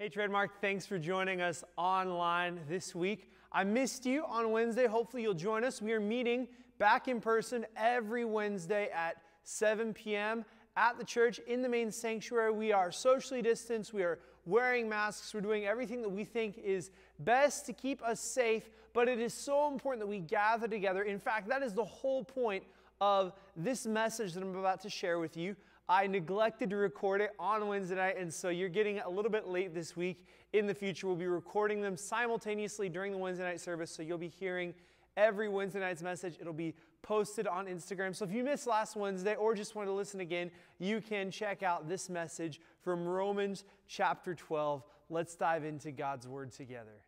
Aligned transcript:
Hey, 0.00 0.08
Trademark, 0.08 0.62
thanks 0.62 0.86
for 0.86 0.98
joining 0.98 1.42
us 1.42 1.62
online 1.76 2.58
this 2.70 2.94
week. 2.94 3.30
I 3.52 3.64
missed 3.64 4.06
you 4.06 4.24
on 4.26 4.50
Wednesday. 4.50 4.86
Hopefully, 4.86 5.22
you'll 5.22 5.34
join 5.34 5.62
us. 5.62 5.82
We 5.82 5.92
are 5.92 6.00
meeting 6.00 6.48
back 6.78 7.06
in 7.06 7.20
person 7.20 7.66
every 7.76 8.24
Wednesday 8.24 8.88
at 8.94 9.18
7 9.42 9.92
p.m. 9.92 10.46
at 10.74 10.96
the 10.96 11.04
church 11.04 11.38
in 11.40 11.60
the 11.60 11.68
main 11.68 11.92
sanctuary. 11.92 12.50
We 12.50 12.72
are 12.72 12.90
socially 12.90 13.42
distanced, 13.42 13.92
we 13.92 14.02
are 14.02 14.20
wearing 14.46 14.88
masks, 14.88 15.34
we're 15.34 15.42
doing 15.42 15.66
everything 15.66 16.00
that 16.00 16.08
we 16.08 16.24
think 16.24 16.56
is 16.56 16.90
best 17.18 17.66
to 17.66 17.74
keep 17.74 18.02
us 18.02 18.20
safe, 18.20 18.70
but 18.94 19.06
it 19.06 19.20
is 19.20 19.34
so 19.34 19.70
important 19.70 20.00
that 20.00 20.08
we 20.08 20.20
gather 20.20 20.66
together. 20.66 21.02
In 21.02 21.18
fact, 21.18 21.46
that 21.50 21.62
is 21.62 21.74
the 21.74 21.84
whole 21.84 22.24
point 22.24 22.64
of 23.02 23.34
this 23.54 23.86
message 23.86 24.32
that 24.32 24.42
I'm 24.42 24.56
about 24.56 24.80
to 24.80 24.88
share 24.88 25.18
with 25.18 25.36
you. 25.36 25.56
I 25.90 26.06
neglected 26.06 26.70
to 26.70 26.76
record 26.76 27.20
it 27.20 27.32
on 27.36 27.66
Wednesday 27.66 27.96
night, 27.96 28.16
and 28.16 28.32
so 28.32 28.48
you're 28.48 28.68
getting 28.68 29.00
a 29.00 29.10
little 29.10 29.30
bit 29.30 29.48
late 29.48 29.74
this 29.74 29.96
week. 29.96 30.24
In 30.52 30.68
the 30.68 30.74
future, 30.74 31.08
we'll 31.08 31.16
be 31.16 31.26
recording 31.26 31.82
them 31.82 31.96
simultaneously 31.96 32.88
during 32.88 33.10
the 33.10 33.18
Wednesday 33.18 33.42
night 33.42 33.60
service, 33.60 33.90
so 33.90 34.00
you'll 34.00 34.16
be 34.16 34.28
hearing 34.28 34.72
every 35.16 35.48
Wednesday 35.48 35.80
night's 35.80 36.00
message. 36.00 36.36
It'll 36.40 36.52
be 36.52 36.76
posted 37.02 37.48
on 37.48 37.66
Instagram. 37.66 38.14
So 38.14 38.24
if 38.24 38.30
you 38.30 38.44
missed 38.44 38.68
last 38.68 38.94
Wednesday 38.94 39.34
or 39.34 39.52
just 39.52 39.74
want 39.74 39.88
to 39.88 39.92
listen 39.92 40.20
again, 40.20 40.52
you 40.78 41.00
can 41.00 41.28
check 41.28 41.64
out 41.64 41.88
this 41.88 42.08
message 42.08 42.60
from 42.82 43.04
Romans 43.04 43.64
chapter 43.88 44.32
12. 44.32 44.84
Let's 45.08 45.34
dive 45.34 45.64
into 45.64 45.90
God's 45.90 46.28
Word 46.28 46.52
together. 46.52 47.02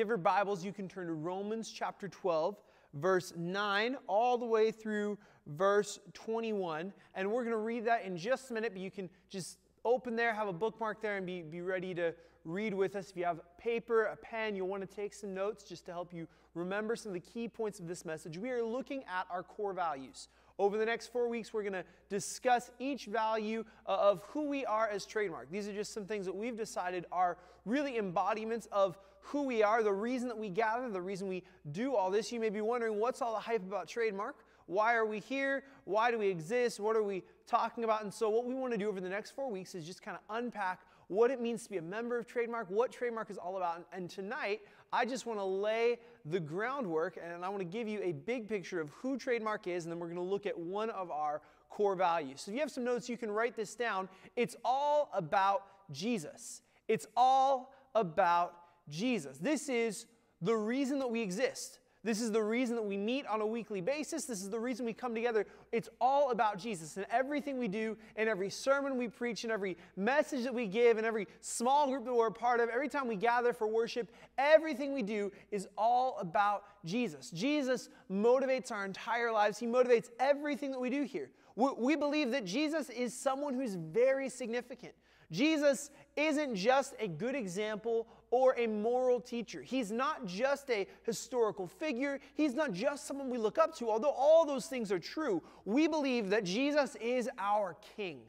Have 0.00 0.08
your 0.08 0.16
Bibles, 0.16 0.64
you 0.64 0.72
can 0.72 0.88
turn 0.88 1.08
to 1.08 1.12
Romans 1.12 1.70
chapter 1.70 2.08
12, 2.08 2.56
verse 2.94 3.34
9, 3.36 3.96
all 4.06 4.38
the 4.38 4.46
way 4.46 4.70
through 4.70 5.18
verse 5.46 5.98
21. 6.14 6.92
And 7.14 7.30
we're 7.30 7.42
going 7.42 7.52
to 7.52 7.58
read 7.58 7.84
that 7.84 8.04
in 8.04 8.16
just 8.16 8.50
a 8.50 8.54
minute, 8.54 8.72
but 8.72 8.80
you 8.80 8.90
can 8.90 9.10
just 9.28 9.58
open 9.84 10.16
there, 10.16 10.32
have 10.32 10.48
a 10.48 10.54
bookmark 10.54 11.02
there, 11.02 11.18
and 11.18 11.26
be, 11.26 11.42
be 11.42 11.60
ready 11.60 11.92
to 11.94 12.14
read 12.46 12.72
with 12.72 12.96
us. 12.96 13.10
If 13.10 13.16
you 13.18 13.24
have 13.24 13.40
paper, 13.58 14.04
a 14.04 14.16
pen, 14.16 14.56
you'll 14.56 14.68
want 14.68 14.88
to 14.88 14.96
take 14.96 15.12
some 15.12 15.34
notes 15.34 15.64
just 15.64 15.84
to 15.84 15.92
help 15.92 16.14
you 16.14 16.26
remember 16.54 16.96
some 16.96 17.10
of 17.10 17.14
the 17.14 17.20
key 17.20 17.46
points 17.46 17.78
of 17.78 17.86
this 17.86 18.06
message. 18.06 18.38
We 18.38 18.48
are 18.50 18.64
looking 18.64 19.02
at 19.04 19.26
our 19.30 19.42
core 19.42 19.74
values. 19.74 20.28
Over 20.58 20.78
the 20.78 20.86
next 20.86 21.12
four 21.12 21.28
weeks, 21.28 21.52
we're 21.52 21.62
going 21.62 21.74
to 21.74 21.84
discuss 22.08 22.70
each 22.78 23.04
value 23.04 23.64
uh, 23.86 23.96
of 23.96 24.22
who 24.28 24.48
we 24.48 24.64
are 24.64 24.88
as 24.88 25.04
Trademark. 25.04 25.50
These 25.50 25.68
are 25.68 25.74
just 25.74 25.92
some 25.92 26.06
things 26.06 26.24
that 26.24 26.34
we've 26.34 26.56
decided 26.56 27.04
are 27.12 27.36
really 27.66 27.98
embodiments 27.98 28.66
of 28.72 28.98
who 29.20 29.42
we 29.42 29.62
are, 29.62 29.82
the 29.82 29.92
reason 29.92 30.28
that 30.28 30.38
we 30.38 30.48
gather, 30.48 30.88
the 30.90 31.00
reason 31.00 31.28
we 31.28 31.42
do 31.72 31.94
all 31.94 32.10
this. 32.10 32.32
You 32.32 32.40
may 32.40 32.50
be 32.50 32.60
wondering, 32.60 32.98
what's 32.98 33.22
all 33.22 33.34
the 33.34 33.40
hype 33.40 33.62
about 33.62 33.88
Trademark? 33.88 34.36
Why 34.66 34.94
are 34.94 35.04
we 35.04 35.18
here? 35.18 35.64
Why 35.84 36.10
do 36.10 36.18
we 36.18 36.28
exist? 36.28 36.78
What 36.78 36.96
are 36.96 37.02
we 37.02 37.24
talking 37.46 37.82
about? 37.82 38.02
And 38.02 38.12
so, 38.14 38.30
what 38.30 38.44
we 38.44 38.54
want 38.54 38.72
to 38.72 38.78
do 38.78 38.88
over 38.88 39.00
the 39.00 39.08
next 39.08 39.32
four 39.32 39.50
weeks 39.50 39.74
is 39.74 39.84
just 39.84 40.00
kind 40.00 40.16
of 40.16 40.36
unpack 40.36 40.80
what 41.08 41.32
it 41.32 41.40
means 41.40 41.64
to 41.64 41.70
be 41.70 41.78
a 41.78 41.82
member 41.82 42.16
of 42.16 42.26
Trademark, 42.28 42.70
what 42.70 42.92
Trademark 42.92 43.30
is 43.30 43.36
all 43.36 43.56
about. 43.56 43.84
And 43.92 44.08
tonight, 44.08 44.60
I 44.92 45.04
just 45.04 45.26
want 45.26 45.40
to 45.40 45.44
lay 45.44 45.98
the 46.24 46.38
groundwork 46.38 47.18
and 47.20 47.44
I 47.44 47.48
want 47.48 47.58
to 47.58 47.64
give 47.64 47.88
you 47.88 48.00
a 48.00 48.12
big 48.12 48.48
picture 48.48 48.80
of 48.80 48.90
who 48.90 49.18
Trademark 49.18 49.66
is, 49.66 49.84
and 49.84 49.92
then 49.92 49.98
we're 49.98 50.06
going 50.06 50.18
to 50.18 50.22
look 50.22 50.46
at 50.46 50.56
one 50.56 50.88
of 50.90 51.10
our 51.10 51.42
core 51.68 51.96
values. 51.96 52.42
So 52.42 52.52
if 52.52 52.54
you 52.54 52.60
have 52.60 52.70
some 52.70 52.84
notes, 52.84 53.08
you 53.08 53.16
can 53.16 53.32
write 53.32 53.56
this 53.56 53.74
down. 53.74 54.08
It's 54.36 54.54
all 54.64 55.10
about 55.12 55.64
Jesus. 55.90 56.62
It's 56.86 57.08
all 57.16 57.74
about 57.96 58.54
Jesus. 58.90 59.38
This 59.38 59.68
is 59.68 60.06
the 60.42 60.56
reason 60.56 60.98
that 60.98 61.10
we 61.10 61.20
exist. 61.20 61.78
This 62.02 62.22
is 62.22 62.32
the 62.32 62.42
reason 62.42 62.76
that 62.76 62.82
we 62.82 62.96
meet 62.96 63.26
on 63.26 63.42
a 63.42 63.46
weekly 63.46 63.82
basis. 63.82 64.24
This 64.24 64.40
is 64.40 64.48
the 64.48 64.58
reason 64.58 64.86
we 64.86 64.94
come 64.94 65.14
together. 65.14 65.46
It's 65.70 65.90
all 66.00 66.30
about 66.30 66.58
Jesus. 66.58 66.96
And 66.96 67.04
everything 67.10 67.58
we 67.58 67.68
do, 67.68 67.94
and 68.16 68.26
every 68.26 68.48
sermon 68.48 68.96
we 68.96 69.08
preach, 69.08 69.44
and 69.44 69.52
every 69.52 69.76
message 69.96 70.44
that 70.44 70.54
we 70.54 70.66
give, 70.66 70.96
and 70.96 71.06
every 71.06 71.26
small 71.42 71.88
group 71.88 72.06
that 72.06 72.14
we're 72.14 72.28
a 72.28 72.32
part 72.32 72.60
of, 72.60 72.70
every 72.70 72.88
time 72.88 73.06
we 73.06 73.16
gather 73.16 73.52
for 73.52 73.66
worship, 73.66 74.10
everything 74.38 74.94
we 74.94 75.02
do 75.02 75.30
is 75.50 75.68
all 75.76 76.16
about 76.20 76.64
Jesus. 76.86 77.30
Jesus 77.30 77.90
motivates 78.10 78.72
our 78.72 78.86
entire 78.86 79.30
lives, 79.30 79.58
He 79.58 79.66
motivates 79.66 80.08
everything 80.18 80.70
that 80.70 80.80
we 80.80 80.88
do 80.88 81.02
here. 81.02 81.30
We 81.54 81.96
believe 81.96 82.30
that 82.30 82.46
Jesus 82.46 82.88
is 82.88 83.12
someone 83.12 83.52
who's 83.52 83.74
very 83.74 84.30
significant. 84.30 84.94
Jesus 85.30 85.90
isn't 86.16 86.56
just 86.56 86.94
a 86.98 87.06
good 87.06 87.34
example 87.34 88.06
or 88.30 88.54
a 88.56 88.66
moral 88.66 89.20
teacher. 89.20 89.62
He's 89.62 89.90
not 89.90 90.26
just 90.26 90.70
a 90.70 90.86
historical 91.02 91.66
figure. 91.66 92.20
He's 92.34 92.54
not 92.54 92.72
just 92.72 93.06
someone 93.06 93.28
we 93.28 93.38
look 93.38 93.58
up 93.58 93.76
to. 93.78 93.90
Although 93.90 94.14
all 94.16 94.46
those 94.46 94.66
things 94.66 94.92
are 94.92 94.98
true, 94.98 95.42
we 95.64 95.88
believe 95.88 96.30
that 96.30 96.44
Jesus 96.44 96.96
is 96.96 97.28
our 97.38 97.76
king. 97.96 98.20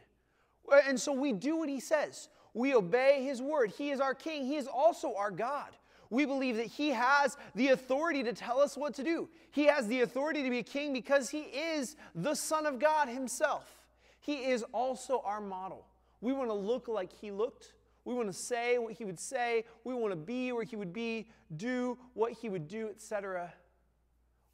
Uh, 0.72 0.80
and 0.88 1.00
so 1.00 1.12
we 1.12 1.34
do 1.34 1.58
what 1.58 1.70
he 1.70 1.80
says. 1.80 2.30
We 2.54 2.74
obey 2.74 3.24
his 3.24 3.42
word. 3.42 3.72
He 3.78 3.92
is 3.92 4.00
our 4.00 4.14
king. 4.14 4.46
He 4.46 4.56
is 4.56 4.68
also 4.68 5.16
our 5.16 5.32
God. 5.32 5.70
We 6.10 6.26
believe 6.26 6.58
that 6.58 6.66
he 6.66 6.90
has 6.90 7.38
the 7.56 7.70
authority 7.70 8.22
to 8.24 8.34
tell 8.34 8.60
us 8.60 8.76
what 8.76 8.94
to 8.96 9.04
do. 9.04 9.30
He 9.52 9.66
has 9.66 9.88
the 9.88 10.02
authority 10.02 10.44
to 10.44 10.50
be 10.50 10.60
a 10.60 10.64
king 10.64 10.92
because 10.92 11.30
he 11.30 11.44
is 11.44 11.96
the 12.14 12.36
Son 12.36 12.66
of 12.66 12.80
God 12.80 13.08
himself. 13.08 13.78
He 14.20 14.46
is 14.46 14.64
also 14.74 15.22
our 15.26 15.40
model. 15.40 15.86
We 16.20 16.34
want 16.34 16.50
to 16.50 16.54
look 16.54 16.88
like 16.88 17.12
he 17.14 17.32
looked. 17.32 17.74
We 18.04 18.14
want 18.14 18.28
to 18.30 18.34
say 18.34 18.78
what 18.78 18.94
he 18.94 19.06
would 19.06 19.20
say. 19.20 19.66
We 19.84 19.94
want 19.94 20.12
to 20.12 20.18
be 20.18 20.52
where 20.52 20.64
he 20.64 20.76
would 20.76 20.94
be, 20.94 21.28
do 21.56 21.98
what 22.14 22.34
he 22.34 22.50
would 22.50 22.68
do, 22.68 22.90
etc. 22.90 23.54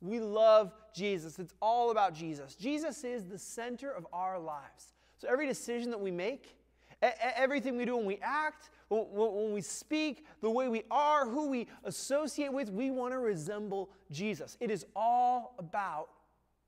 We 0.02 0.20
love 0.20 0.74
Jesus. 0.94 1.40
It's 1.40 1.54
all 1.62 1.92
about 1.92 2.14
Jesus. 2.14 2.56
Jesus 2.56 3.04
is 3.04 3.26
the 3.26 3.40
center 3.40 3.92
of 3.92 4.06
our 4.12 4.38
lives. 4.38 4.94
So 5.18 5.28
every 5.30 5.48
decision 5.48 5.90
that 5.92 6.00
we 6.00 6.12
make, 6.12 6.56
everything 7.02 7.78
we 7.78 7.86
do 7.86 7.96
when 7.96 8.06
we 8.06 8.20
act, 8.22 8.70
when 8.90 9.54
we 9.54 9.62
speak, 9.62 10.26
the 10.42 10.50
way 10.50 10.68
we 10.68 10.84
are, 10.92 11.28
who 11.28 11.50
we 11.50 11.68
associate 11.84 12.54
with, 12.54 12.70
we 12.70 12.92
want 12.92 13.14
to 13.14 13.20
resemble 13.20 13.90
Jesus. 14.12 14.58
It 14.60 14.72
is 14.72 14.86
all 14.96 15.56
about 15.58 16.10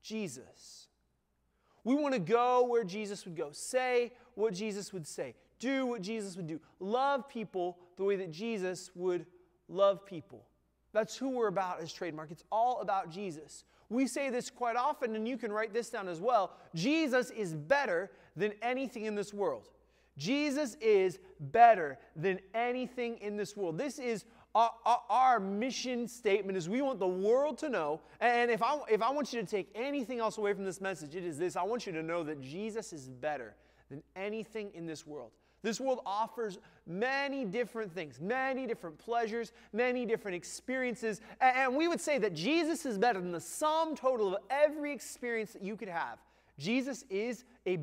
Jesus. 0.02 0.88
We 1.84 1.94
want 1.94 2.14
to 2.14 2.20
go 2.20 2.66
where 2.66 2.84
Jesus 2.84 3.24
would 3.24 3.36
go, 3.36 3.50
say 3.52 4.12
what 4.34 4.54
Jesus 4.54 4.92
would 4.92 5.06
say, 5.06 5.34
do 5.60 5.86
what 5.86 6.02
Jesus 6.02 6.36
would 6.36 6.48
do, 6.48 6.60
love 6.80 7.28
people 7.28 7.78
the 7.96 8.04
way 8.04 8.16
that 8.16 8.32
Jesus 8.32 8.90
would 8.94 9.26
love 9.68 10.04
people. 10.04 10.44
That's 10.92 11.16
who 11.16 11.30
we're 11.30 11.46
about 11.46 11.80
as 11.80 11.92
trademark. 11.92 12.32
It's 12.32 12.44
all 12.50 12.80
about 12.80 13.10
Jesus. 13.10 13.64
We 13.88 14.06
say 14.06 14.30
this 14.30 14.50
quite 14.50 14.76
often, 14.76 15.14
and 15.14 15.28
you 15.28 15.36
can 15.36 15.52
write 15.52 15.72
this 15.72 15.90
down 15.90 16.08
as 16.08 16.20
well. 16.20 16.52
Jesus 16.74 17.30
is 17.30 17.54
better 17.54 18.10
than 18.36 18.52
anything 18.62 19.04
in 19.04 19.14
this 19.14 19.32
world. 19.32 19.68
Jesus 20.16 20.76
is 20.80 21.18
better 21.38 21.98
than 22.16 22.40
anything 22.54 23.18
in 23.18 23.36
this 23.36 23.56
world. 23.56 23.78
This 23.78 23.98
is 23.98 24.24
our, 24.54 24.72
our, 24.84 25.02
our, 25.08 25.40
mission 25.40 26.08
statement 26.08 26.58
is 26.58 26.68
we 26.68 26.82
want 26.82 26.98
the 26.98 27.06
world 27.06 27.56
to 27.58 27.68
know 27.68 28.00
and 28.20 28.50
if 28.50 28.62
I, 28.62 28.80
if 28.90 29.00
I 29.00 29.10
want 29.12 29.32
you 29.32 29.40
to 29.40 29.46
take 29.46 29.70
anything 29.76 30.18
else 30.18 30.38
away 30.38 30.52
from 30.54 30.64
this 30.64 30.80
message 30.80 31.14
it 31.14 31.24
is 31.24 31.38
this 31.38 31.54
i 31.54 31.62
want 31.62 31.86
you 31.86 31.92
to 31.92 32.02
know 32.02 32.24
that 32.24 32.40
jesus 32.40 32.92
is 32.92 33.08
better 33.08 33.54
than 33.90 34.02
anything 34.16 34.72
in 34.74 34.86
this 34.86 35.06
world 35.06 35.30
this 35.62 35.80
world 35.80 36.00
offers 36.06 36.58
many 36.86 37.44
different 37.44 37.92
things 37.92 38.20
many 38.20 38.66
different 38.66 38.98
pleasures 38.98 39.52
many 39.72 40.06
different 40.06 40.34
experiences 40.34 41.20
and, 41.40 41.74
we 41.76 41.88
would 41.88 42.00
say 42.00 42.18
that 42.18 42.34
jesus 42.34 42.86
is 42.86 42.98
better 42.98 43.20
than 43.20 43.32
the 43.32 43.40
sum 43.40 43.94
total 43.94 44.34
of 44.34 44.42
every 44.50 44.92
experience 44.92 45.52
that 45.52 45.62
you 45.62 45.76
could 45.76 45.88
have 45.88 46.18
jesus 46.58 47.04
is 47.10 47.44
a 47.66 47.78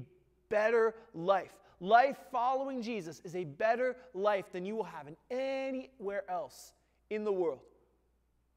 better 0.50 0.96
life. 1.14 1.58
Life 1.80 2.18
following 2.32 2.82
Jesus 2.82 3.22
is 3.24 3.36
a 3.36 3.44
better 3.44 3.96
life 4.14 4.52
than 4.52 4.66
you 4.66 4.76
will 4.76 4.84
have 4.84 5.08
in 5.08 5.16
anywhere 5.30 6.24
else 6.30 6.74
in 7.10 7.24
the 7.24 7.32
world. 7.32 7.60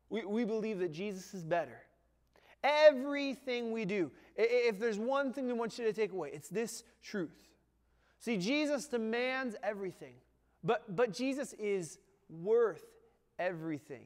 We, 0.09 0.25
we 0.25 0.45
believe 0.45 0.79
that 0.81 0.93
Jesus 0.93 1.35
is 1.35 1.45
better. 1.45 1.83
Everything 2.65 3.73
we 3.73 3.85
do, 3.85 4.11
if 4.37 4.79
there's 4.79 4.99
one 4.99 5.33
thing 5.33 5.47
we 5.47 5.53
want 5.53 5.79
you 5.79 5.85
to 5.85 5.93
take 5.93 6.13
away, 6.13 6.31
it's 6.33 6.49
this 6.49 6.85
truth. 7.03 7.50
See, 8.21 8.37
Jesus 8.37 8.87
demands 8.87 9.57
everything, 9.63 10.15
but, 10.63 10.95
but 10.95 11.13
Jesus 11.13 11.55
is 11.55 11.99
worth 12.29 12.85
everything. 13.39 14.05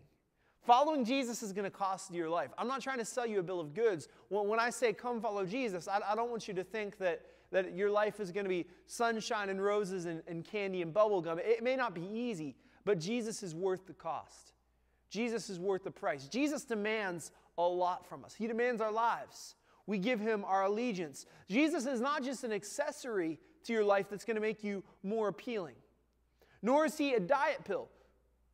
Following 0.65 1.05
Jesus 1.05 1.43
is 1.43 1.53
going 1.53 1.65
to 1.65 1.71
cost 1.71 2.11
you 2.11 2.19
your 2.19 2.31
life. 2.31 2.51
I'm 2.57 2.69
not 2.69 2.81
trying 2.81 2.99
to 2.99 3.05
sell 3.05 3.27
you 3.27 3.41
a 3.41 3.43
bill 3.43 3.61
of 3.61 3.75
goods. 3.75 4.09
When, 4.29 4.49
when 4.49 4.61
I 4.61 4.71
say 4.71 4.93
come 4.93 5.21
follow 5.21 5.45
Jesus, 5.45 5.89
I, 5.89 6.01
I 6.09 6.15
don't 6.15 6.31
want 6.31 6.49
you 6.49 6.55
to 6.55 6.65
think 6.65 6.97
that, 6.99 7.23
that 7.51 7.77
your 7.77 7.91
life 7.91 8.21
is 8.21 8.31
going 8.31 8.45
to 8.45 8.51
be 8.51 8.67
sunshine 8.87 9.51
and 9.51 9.63
roses 9.63 10.07
and, 10.07 10.23
and 10.29 10.45
candy 10.45 10.81
and 10.81 10.95
bubblegum. 10.95 11.39
It 11.39 11.63
may 11.63 11.77
not 11.77 11.93
be 11.93 12.09
easy, 12.11 12.55
but 12.85 13.01
Jesus 13.01 13.43
is 13.43 13.55
worth 13.55 13.87
the 13.87 13.93
cost. 13.93 14.53
Jesus 15.11 15.51
is 15.51 15.59
worth 15.59 15.85
the 15.85 15.91
price. 15.91 16.29
Jesus 16.29 16.65
demands 16.65 17.33
a 17.59 17.63
lot 17.63 18.07
from 18.07 18.25
us, 18.25 18.35
He 18.35 18.47
demands 18.47 18.81
our 18.81 18.93
lives. 18.93 19.57
We 19.87 19.99
give 19.99 20.19
Him 20.19 20.45
our 20.47 20.65
allegiance. 20.65 21.27
Jesus 21.51 21.85
is 21.85 22.01
not 22.01 22.23
just 22.23 22.43
an 22.43 22.53
accessory 22.53 23.39
to 23.65 23.73
your 23.73 23.85
life 23.85 24.07
that's 24.11 24.25
going 24.25 24.37
to 24.37 24.41
make 24.41 24.63
you 24.63 24.83
more 25.03 25.29
appealing, 25.29 25.75
nor 26.63 26.87
is 26.87 26.97
He 26.97 27.15
a 27.15 27.21
diet 27.21 27.65
pill 27.65 27.89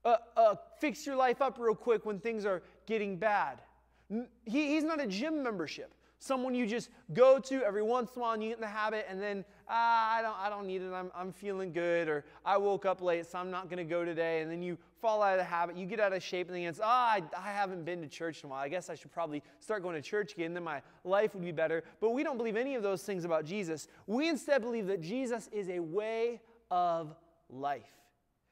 uh, 0.04 0.16
uh, 0.36 0.54
fix 0.78 1.06
your 1.06 1.16
life 1.16 1.42
up 1.42 1.58
real 1.58 1.74
quick 1.74 2.06
when 2.06 2.18
things 2.18 2.44
are 2.44 2.62
getting 2.86 3.16
bad. 3.16 3.60
He, 4.08 4.74
he's 4.74 4.84
not 4.84 5.00
a 5.00 5.06
gym 5.06 5.42
membership. 5.42 5.94
Someone 6.22 6.54
you 6.54 6.66
just 6.66 6.90
go 7.14 7.38
to 7.38 7.64
every 7.64 7.82
once 7.82 8.10
in 8.14 8.20
a 8.20 8.22
while 8.22 8.34
and 8.34 8.42
you 8.42 8.50
get 8.50 8.58
in 8.58 8.60
the 8.60 8.66
habit, 8.66 9.06
and 9.08 9.20
then 9.20 9.42
ah, 9.68 10.18
I 10.18 10.20
don't, 10.20 10.36
I 10.38 10.50
don't 10.50 10.66
need 10.66 10.82
it. 10.82 10.92
I'm, 10.92 11.10
I'm 11.14 11.32
feeling 11.32 11.72
good, 11.72 12.08
or 12.08 12.26
I 12.44 12.58
woke 12.58 12.84
up 12.84 13.00
late, 13.00 13.24
so 13.24 13.38
I'm 13.38 13.50
not 13.50 13.70
going 13.70 13.78
to 13.78 13.84
go 13.84 14.04
today. 14.04 14.42
And 14.42 14.50
then 14.50 14.60
you 14.62 14.76
fall 15.00 15.22
out 15.22 15.32
of 15.32 15.38
the 15.38 15.44
habit, 15.44 15.78
you 15.78 15.86
get 15.86 15.98
out 15.98 16.12
of 16.12 16.22
shape, 16.22 16.48
and 16.48 16.56
then 16.56 16.64
it's 16.64 16.78
ah, 16.82 17.12
I, 17.12 17.22
I 17.34 17.52
haven't 17.52 17.86
been 17.86 18.02
to 18.02 18.06
church 18.06 18.44
in 18.44 18.48
a 18.48 18.50
while. 18.50 18.62
I 18.62 18.68
guess 18.68 18.90
I 18.90 18.94
should 18.94 19.12
probably 19.12 19.42
start 19.60 19.82
going 19.82 19.94
to 19.94 20.02
church 20.02 20.34
again. 20.34 20.52
Then 20.52 20.62
my 20.62 20.82
life 21.04 21.34
would 21.34 21.42
be 21.42 21.52
better. 21.52 21.84
But 22.00 22.10
we 22.10 22.22
don't 22.22 22.36
believe 22.36 22.56
any 22.56 22.74
of 22.74 22.82
those 22.82 23.02
things 23.02 23.24
about 23.24 23.46
Jesus. 23.46 23.88
We 24.06 24.28
instead 24.28 24.60
believe 24.60 24.88
that 24.88 25.00
Jesus 25.00 25.48
is 25.50 25.70
a 25.70 25.80
way 25.80 26.42
of 26.70 27.14
life. 27.48 27.90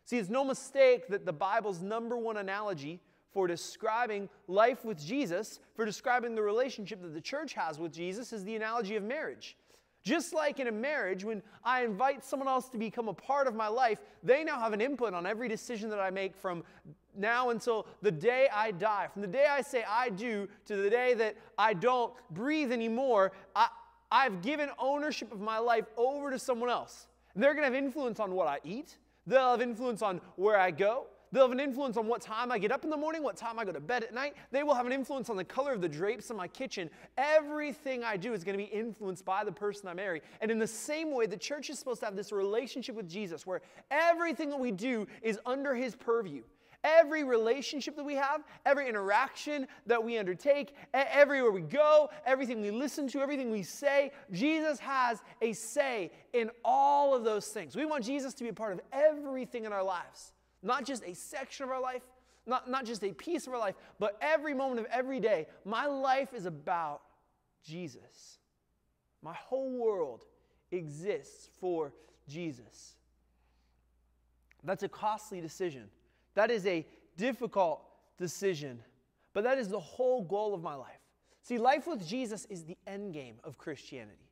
See, 0.07 0.17
it's 0.17 0.31
no 0.31 0.43
mistake 0.43 1.09
that 1.09 1.27
the 1.27 1.35
Bible's 1.35 1.83
number 1.83 2.17
one 2.17 2.39
analogy 2.39 3.03
for 3.33 3.47
describing 3.47 4.29
life 4.47 4.85
with 4.85 4.99
Jesus, 4.99 5.61
for 5.75 5.85
describing 5.85 6.35
the 6.35 6.43
relationship 6.43 7.03
that 7.03 7.15
the 7.15 7.21
church 7.21 7.55
has 7.55 7.79
with 7.79 7.93
Jesus, 7.93 8.33
is 8.33 8.45
the 8.45 8.57
analogy 8.57 8.97
of 8.97 9.03
marriage. 9.03 9.57
Just 10.03 10.33
like 10.33 10.61
in 10.61 10.69
a 10.69 10.73
marriage, 10.73 11.25
when 11.25 11.43
I 11.65 11.85
invite 11.85 12.25
someone 12.25 12.49
else 12.49 12.69
to 12.71 12.79
become 12.79 13.09
a 13.09 13.13
part 13.13 13.47
of 13.47 13.55
my 13.55 13.69
life, 13.69 13.99
they 14.23 14.45
now 14.45 14.59
have 14.59 14.73
an 14.73 14.81
input 14.81 15.13
on 15.13 15.27
every 15.27 15.49
decision 15.49 15.91
that 15.91 16.01
I 16.01 16.11
make 16.11 16.37
from 16.37 16.63
now 17.17 17.51
until 17.51 17.87
the 18.01 18.11
day 18.11 18.49
I 18.53 18.71
die. 18.71 19.09
From 19.13 19.23
the 19.23 19.29
day 19.29 19.47
I 19.51 19.61
say 19.61 19.85
I 19.87 20.09
do 20.09 20.49
to 20.67 20.77
the 20.77 20.89
day 20.89 21.15
that 21.15 21.37
I 21.59 21.75
don't 21.75 22.13
breathe 22.31 22.73
anymore, 22.73 23.33
I, 23.55 23.69
I've 24.11 24.41
given 24.41 24.71
ownership 24.79 25.33
of 25.33 25.41
my 25.41 25.59
life 25.59 25.85
over 25.97 26.31
to 26.31 26.39
someone 26.39 26.71
else. 26.71 27.09
And 27.35 27.43
they're 27.43 27.55
going 27.55 27.69
to 27.69 27.75
have 27.75 27.85
influence 27.85 28.21
on 28.21 28.33
what 28.33 28.47
I 28.47 28.61
eat. 28.65 28.97
They'll 29.27 29.51
have 29.51 29.61
influence 29.61 30.01
on 30.01 30.21
where 30.37 30.59
I 30.59 30.71
go. 30.71 31.07
They'll 31.33 31.43
have 31.43 31.53
an 31.53 31.61
influence 31.61 31.97
on 31.97 32.07
what 32.07 32.21
time 32.21 32.51
I 32.51 32.59
get 32.59 32.73
up 32.73 32.85
in 32.85 32.91
the 32.91 32.97
morning, 32.97 33.23
what 33.23 33.37
time 33.37 33.59
I 33.59 33.65
go 33.65 33.73
to 33.73 33.81
bed 33.81 34.05
at 34.05 34.15
night. 34.15 34.35
They 34.51 34.63
will 34.63 34.75
have 34.75 34.87
an 34.87 34.93
influence 34.93 35.29
on 35.29 35.37
the 35.37 35.45
color 35.45 35.73
of 35.73 35.81
the 35.81 35.89
drapes 35.89 36.31
in 36.31 36.37
my 36.37 36.49
kitchen. 36.49 36.89
Everything 37.17 38.05
I 38.05 38.17
do 38.17 38.33
is 38.33 38.45
going 38.45 38.59
to 38.59 38.65
be 38.65 38.71
influenced 38.71 39.25
by 39.25 39.45
the 39.45 39.53
person 39.53 39.89
I 39.89 39.95
marry. 39.95 40.23
And 40.41 40.51
in 40.51 40.59
the 40.59 40.67
same 40.67 41.13
way, 41.13 41.27
the 41.27 41.37
church 41.37 41.71
is 41.71 41.79
supposed 41.79 42.01
to 42.01 42.07
have 42.07 42.17
this 42.17 42.33
relationship 42.33 42.95
with 42.95 43.09
Jesus 43.09 43.47
where 43.47 43.61
everything 43.91 44.51
that 44.51 44.61
we 44.61 44.73
do 44.73 45.07
is 45.23 45.39
under 45.47 45.75
his 45.75 45.95
purview. 45.95 46.43
Every 46.85 47.25
relationship 47.25 47.97
that 47.97 48.05
we 48.05 48.15
have, 48.15 48.45
every 48.65 48.89
interaction 48.89 49.67
that 49.87 50.03
we 50.03 50.17
undertake, 50.17 50.75
everywhere 50.95 51.51
we 51.51 51.61
go, 51.61 52.09
everything 52.25 52.63
we 52.63 52.71
listen 52.71 53.09
to, 53.09 53.21
everything 53.21 53.51
we 53.51 53.65
say, 53.65 54.13
Jesus 54.31 54.79
has 54.79 55.21
a 55.43 55.53
say 55.55 56.13
in 56.33 56.51
all 56.65 57.15
of 57.15 57.25
those 57.25 57.49
things. 57.49 57.75
We 57.75 57.85
want 57.85 58.05
Jesus 58.05 58.33
to 58.35 58.45
be 58.45 58.51
a 58.51 58.55
part 58.55 58.73
of 58.73 58.81
everything 58.93 59.65
in 59.65 59.73
our 59.73 59.83
lives, 59.83 60.33
not 60.63 60.85
just 60.85 61.05
a 61.05 61.15
section 61.15 61.65
of 61.65 61.71
our 61.71 61.81
life, 61.81 62.03
not, 62.47 62.71
not 62.71 62.85
just 62.85 63.05
a 63.05 63.13
piece 63.13 63.47
of 63.47 63.53
our 63.53 63.59
life, 63.59 63.75
but 63.99 64.17
every 64.21 64.55
moment 64.55 64.81
of 64.81 64.87
every 64.87 65.21
day. 65.21 65.47
My 65.65 65.87
life 65.87 66.33
is 66.35 66.47
about 66.47 67.03
Jesus. 67.63 68.39
My 69.23 69.35
whole 69.35 69.71
world 69.71 70.25
exists 70.71 71.49
for 71.61 71.93
Jesus. 72.29 72.95
That's 74.65 74.83
a 74.83 74.89
costly 74.89 75.41
decision. 75.41 75.89
That 76.35 76.51
is 76.51 76.67
a 76.67 76.87
difficult 77.17 77.83
decision, 78.19 78.81
but 79.33 79.45
that 79.45 79.59
is 79.59 79.69
the 79.69 79.81
whole 79.81 80.23
goal 80.23 80.55
of 80.55 80.63
my 80.63 80.75
life. 80.75 81.01
See, 81.43 81.59
life 81.59 81.87
with 81.87 82.07
Jesus 82.07 82.47
is 82.51 82.65
the 82.65 82.77
end 82.87 83.15
game 83.15 83.37
of 83.45 83.59
Christianity. 83.59 84.29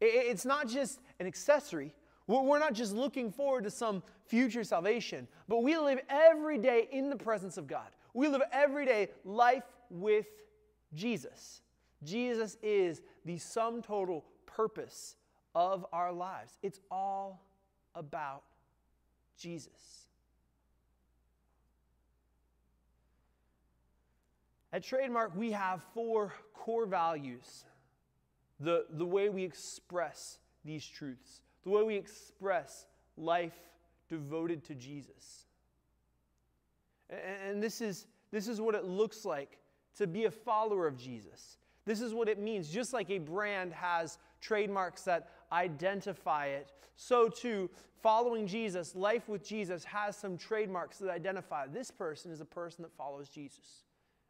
It's 0.00 0.44
not 0.44 0.68
just 0.68 1.00
an 1.18 1.26
accessory. 1.26 1.94
We're 2.28 2.58
not 2.58 2.74
just 2.74 2.94
looking 2.94 3.32
forward 3.32 3.64
to 3.64 3.70
some 3.70 4.02
future 4.26 4.62
salvation, 4.62 5.26
but 5.48 5.62
we 5.62 5.76
live 5.78 5.98
every 6.08 6.58
day 6.58 6.86
in 6.92 7.08
the 7.08 7.16
presence 7.16 7.56
of 7.56 7.66
God. 7.66 7.88
We 8.12 8.28
live 8.28 8.42
every 8.52 8.84
day 8.84 9.08
life 9.24 9.64
with 9.90 10.26
Jesus. 10.94 11.62
Jesus 12.04 12.56
is 12.62 13.00
the 13.24 13.38
sum 13.38 13.82
total 13.82 14.24
purpose 14.46 15.16
of 15.54 15.86
our 15.92 16.12
lives. 16.12 16.58
It's 16.62 16.80
all 16.90 17.42
about 17.94 18.42
Jesus. 19.38 20.06
At 24.72 24.82
Trademark, 24.82 25.34
we 25.34 25.52
have 25.52 25.82
four 25.94 26.34
core 26.52 26.84
values 26.84 27.64
the, 28.60 28.84
the 28.90 29.06
way 29.06 29.28
we 29.28 29.44
express 29.44 30.38
these 30.64 30.86
truths, 30.86 31.40
the 31.68 31.74
way 31.74 31.82
we 31.82 31.96
express 31.96 32.86
life 33.18 33.58
devoted 34.08 34.64
to 34.64 34.74
Jesus. 34.74 35.44
And, 37.10 37.62
this, 37.62 37.80
is, 37.82 38.06
this 38.30 38.48
is 38.48 38.60
what 38.60 38.74
it 38.74 38.84
looks 38.84 39.24
like 39.24 39.58
to 39.98 40.06
be 40.06 40.24
a 40.24 40.30
follower 40.30 40.86
of 40.86 40.96
Jesus. 40.96 41.58
This 41.84 42.00
is 42.00 42.14
what 42.14 42.28
it 42.28 42.38
means. 42.38 42.70
Just 42.70 42.92
like 42.92 43.10
a 43.10 43.18
brand 43.18 43.72
has 43.74 44.18
trademarks 44.40 45.02
that 45.02 45.28
identify 45.52 46.46
it, 46.46 46.72
so 46.96 47.28
too, 47.28 47.68
following 48.02 48.46
Jesus, 48.46 48.94
life 48.94 49.28
with 49.28 49.44
Jesus, 49.44 49.84
has 49.84 50.16
some 50.16 50.38
trademarks 50.38 50.98
that 50.98 51.10
identify 51.10 51.66
this 51.66 51.90
person 51.90 52.30
is 52.32 52.40
a 52.40 52.46
person 52.46 52.82
that 52.82 52.92
follows 52.96 53.28
Jesus. 53.28 53.84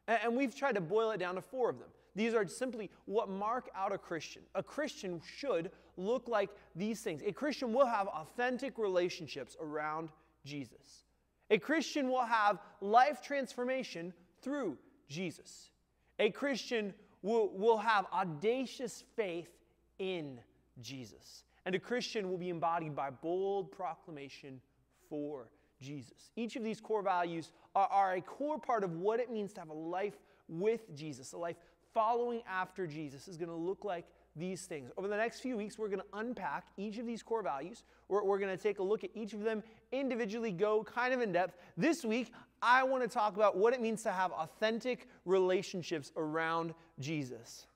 And 0.09 0.37
we've 0.37 0.55
tried 0.57 0.75
to 0.75 0.81
boil 0.81 1.11
it 1.13 1.19
down 1.19 1.37
to 1.37 1.43
four 1.43 1.71
of 1.71 1.79
them. 1.79 1.89
These 2.17 2.35
are 2.35 2.47
simply 2.49 2.91
what 3.05 3.29
mark 3.29 3.69
out 3.77 3.93
a 3.93 3.99
Christian. 3.99 4.43
A 4.57 4.63
Christian 4.63 5.21
should 5.37 5.71
look 5.99 6.29
like 6.29 6.51
these 6.75 7.01
things. 7.01 7.23
A 7.27 7.33
Christian 7.33 7.73
will 7.73 7.87
have 7.87 8.07
authentic 8.09 8.79
relationships 8.79 9.57
around 9.61 10.11
Jesus. 10.45 11.05
A 11.51 11.59
Christian 11.59 12.09
will 12.09 12.25
have 12.25 12.59
life 12.81 13.21
transformation 13.21 14.13
through 14.43 14.77
Jesus. 15.09 15.71
A 16.19 16.31
Christian 16.31 16.95
will, 17.23 17.51
will 17.55 17.79
have 17.79 18.07
audacious 18.13 19.05
faith 19.17 19.51
in 19.99 20.41
Jesus. 20.81 21.45
And 21.67 21.75
a 21.75 21.79
Christian 21.79 22.31
will 22.31 22.39
be 22.39 22.51
embodied 22.51 22.95
by 22.95 23.11
bold 23.11 23.73
proclamation 23.73 24.61
for 25.09 25.49
Jesus. 25.81 26.31
Each 26.37 26.57
of 26.57 26.65
these 26.65 26.81
core 26.81 27.03
values 27.03 27.51
are, 27.75 27.89
are 27.89 28.15
a 28.15 28.21
core 28.21 28.59
part 28.59 28.85
of 28.85 28.93
what 28.97 29.21
it 29.21 29.31
means 29.31 29.53
to 29.55 29.61
have 29.61 29.71
a 29.71 29.75
life 29.75 30.19
with 30.49 30.95
Jesus, 30.95 31.33
a 31.33 31.39
life 31.39 31.57
following 31.95 32.43
after 32.49 32.87
Jesus 32.87 33.29
is 33.29 33.37
going 33.37 33.51
to 33.51 33.55
look 33.55 33.85
like 33.85 34.07
these 34.39 34.67
things. 34.67 34.91
Over 34.97 35.09
the 35.09 35.17
next 35.17 35.41
few 35.41 35.57
weeks, 35.57 35.79
we're 35.79 35.89
going 35.89 36.01
to 36.01 36.19
unpack 36.19 36.67
each 36.77 36.99
of 36.99 37.07
these 37.07 37.23
core 37.23 37.43
values. 37.43 37.85
We're, 38.09 38.23
we're 38.25 38.39
going 38.39 38.57
to 38.57 38.63
take 38.63 38.79
a 38.79 38.83
look 38.83 39.05
at 39.05 39.11
each 39.15 39.33
of 39.33 39.43
them 39.43 39.63
individually, 39.93 40.53
go 40.53 40.85
kind 40.85 41.13
of 41.13 41.21
in 41.21 41.33
depth. 41.33 41.57
This 41.77 42.05
week, 42.05 42.33
I 42.63 42.83
want 42.83 43.03
to 43.03 43.09
talk 43.09 43.37
about 43.37 43.57
what 43.57 43.73
it 43.75 43.81
means 43.81 44.03
to 44.03 44.13
have 44.13 44.33
authentic 44.33 45.09
relationships 45.25 46.13
around 46.17 46.75
Jesus. 46.99 47.67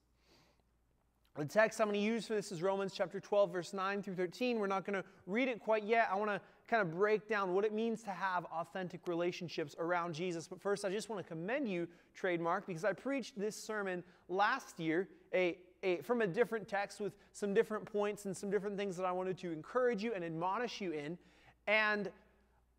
The 1.35 1.47
text 1.47 1.81
I'm 1.81 1.89
going 1.89 1.99
to 1.99 2.05
use 2.05 2.27
for 2.27 2.35
this 2.35 2.53
is 2.53 2.61
Romans 2.61 2.93
chapter 2.95 3.19
12, 3.19 3.53
verse 3.53 3.73
9 3.73 4.03
through 4.03 4.17
13. 4.17 4.59
We're 4.59 4.67
not 4.67 4.85
going 4.85 5.03
to 5.03 5.09
read 5.27 5.49
it 5.49 5.61
quite 5.61 5.85
yet. 5.85 6.09
I 6.13 6.17
want 6.17 6.31
to 6.31 6.41
kind 6.69 6.83
of 6.83 6.95
break 6.95 7.27
down 7.27 7.55
what 7.55 7.65
it 7.65 7.73
means 7.73 8.03
to 8.03 8.11
have 8.11 8.45
authentic 8.47 9.09
relationships 9.09 9.75
around 9.79 10.15
Jesus. 10.15 10.47
But 10.47 10.61
first, 10.61 10.85
I 10.85 10.91
just 10.91 11.09
want 11.09 11.23
to 11.23 11.29
commend 11.29 11.69
you, 11.69 11.89
Trademark, 12.15 12.67
because 12.67 12.85
I 12.85 12.93
preached 12.93 13.39
this 13.39 13.57
sermon 13.57 14.05
last 14.29 14.79
year 14.79 15.09
a, 15.33 15.57
a, 15.83 15.99
from 15.99 16.21
a 16.23 16.27
different 16.27 16.69
text 16.69 17.01
with 17.01 17.13
some 17.33 17.55
different 17.55 17.85
points 17.85 18.25
and 18.25 18.37
some 18.37 18.51
different 18.51 18.77
things 18.77 18.97
that 18.97 19.05
I 19.05 19.13
wanted 19.13 19.39
to 19.39 19.53
encourage 19.53 20.03
you 20.03 20.13
and 20.15 20.25
admonish 20.25 20.81
you 20.81 20.93
in. 20.93 21.19
And 21.67 22.11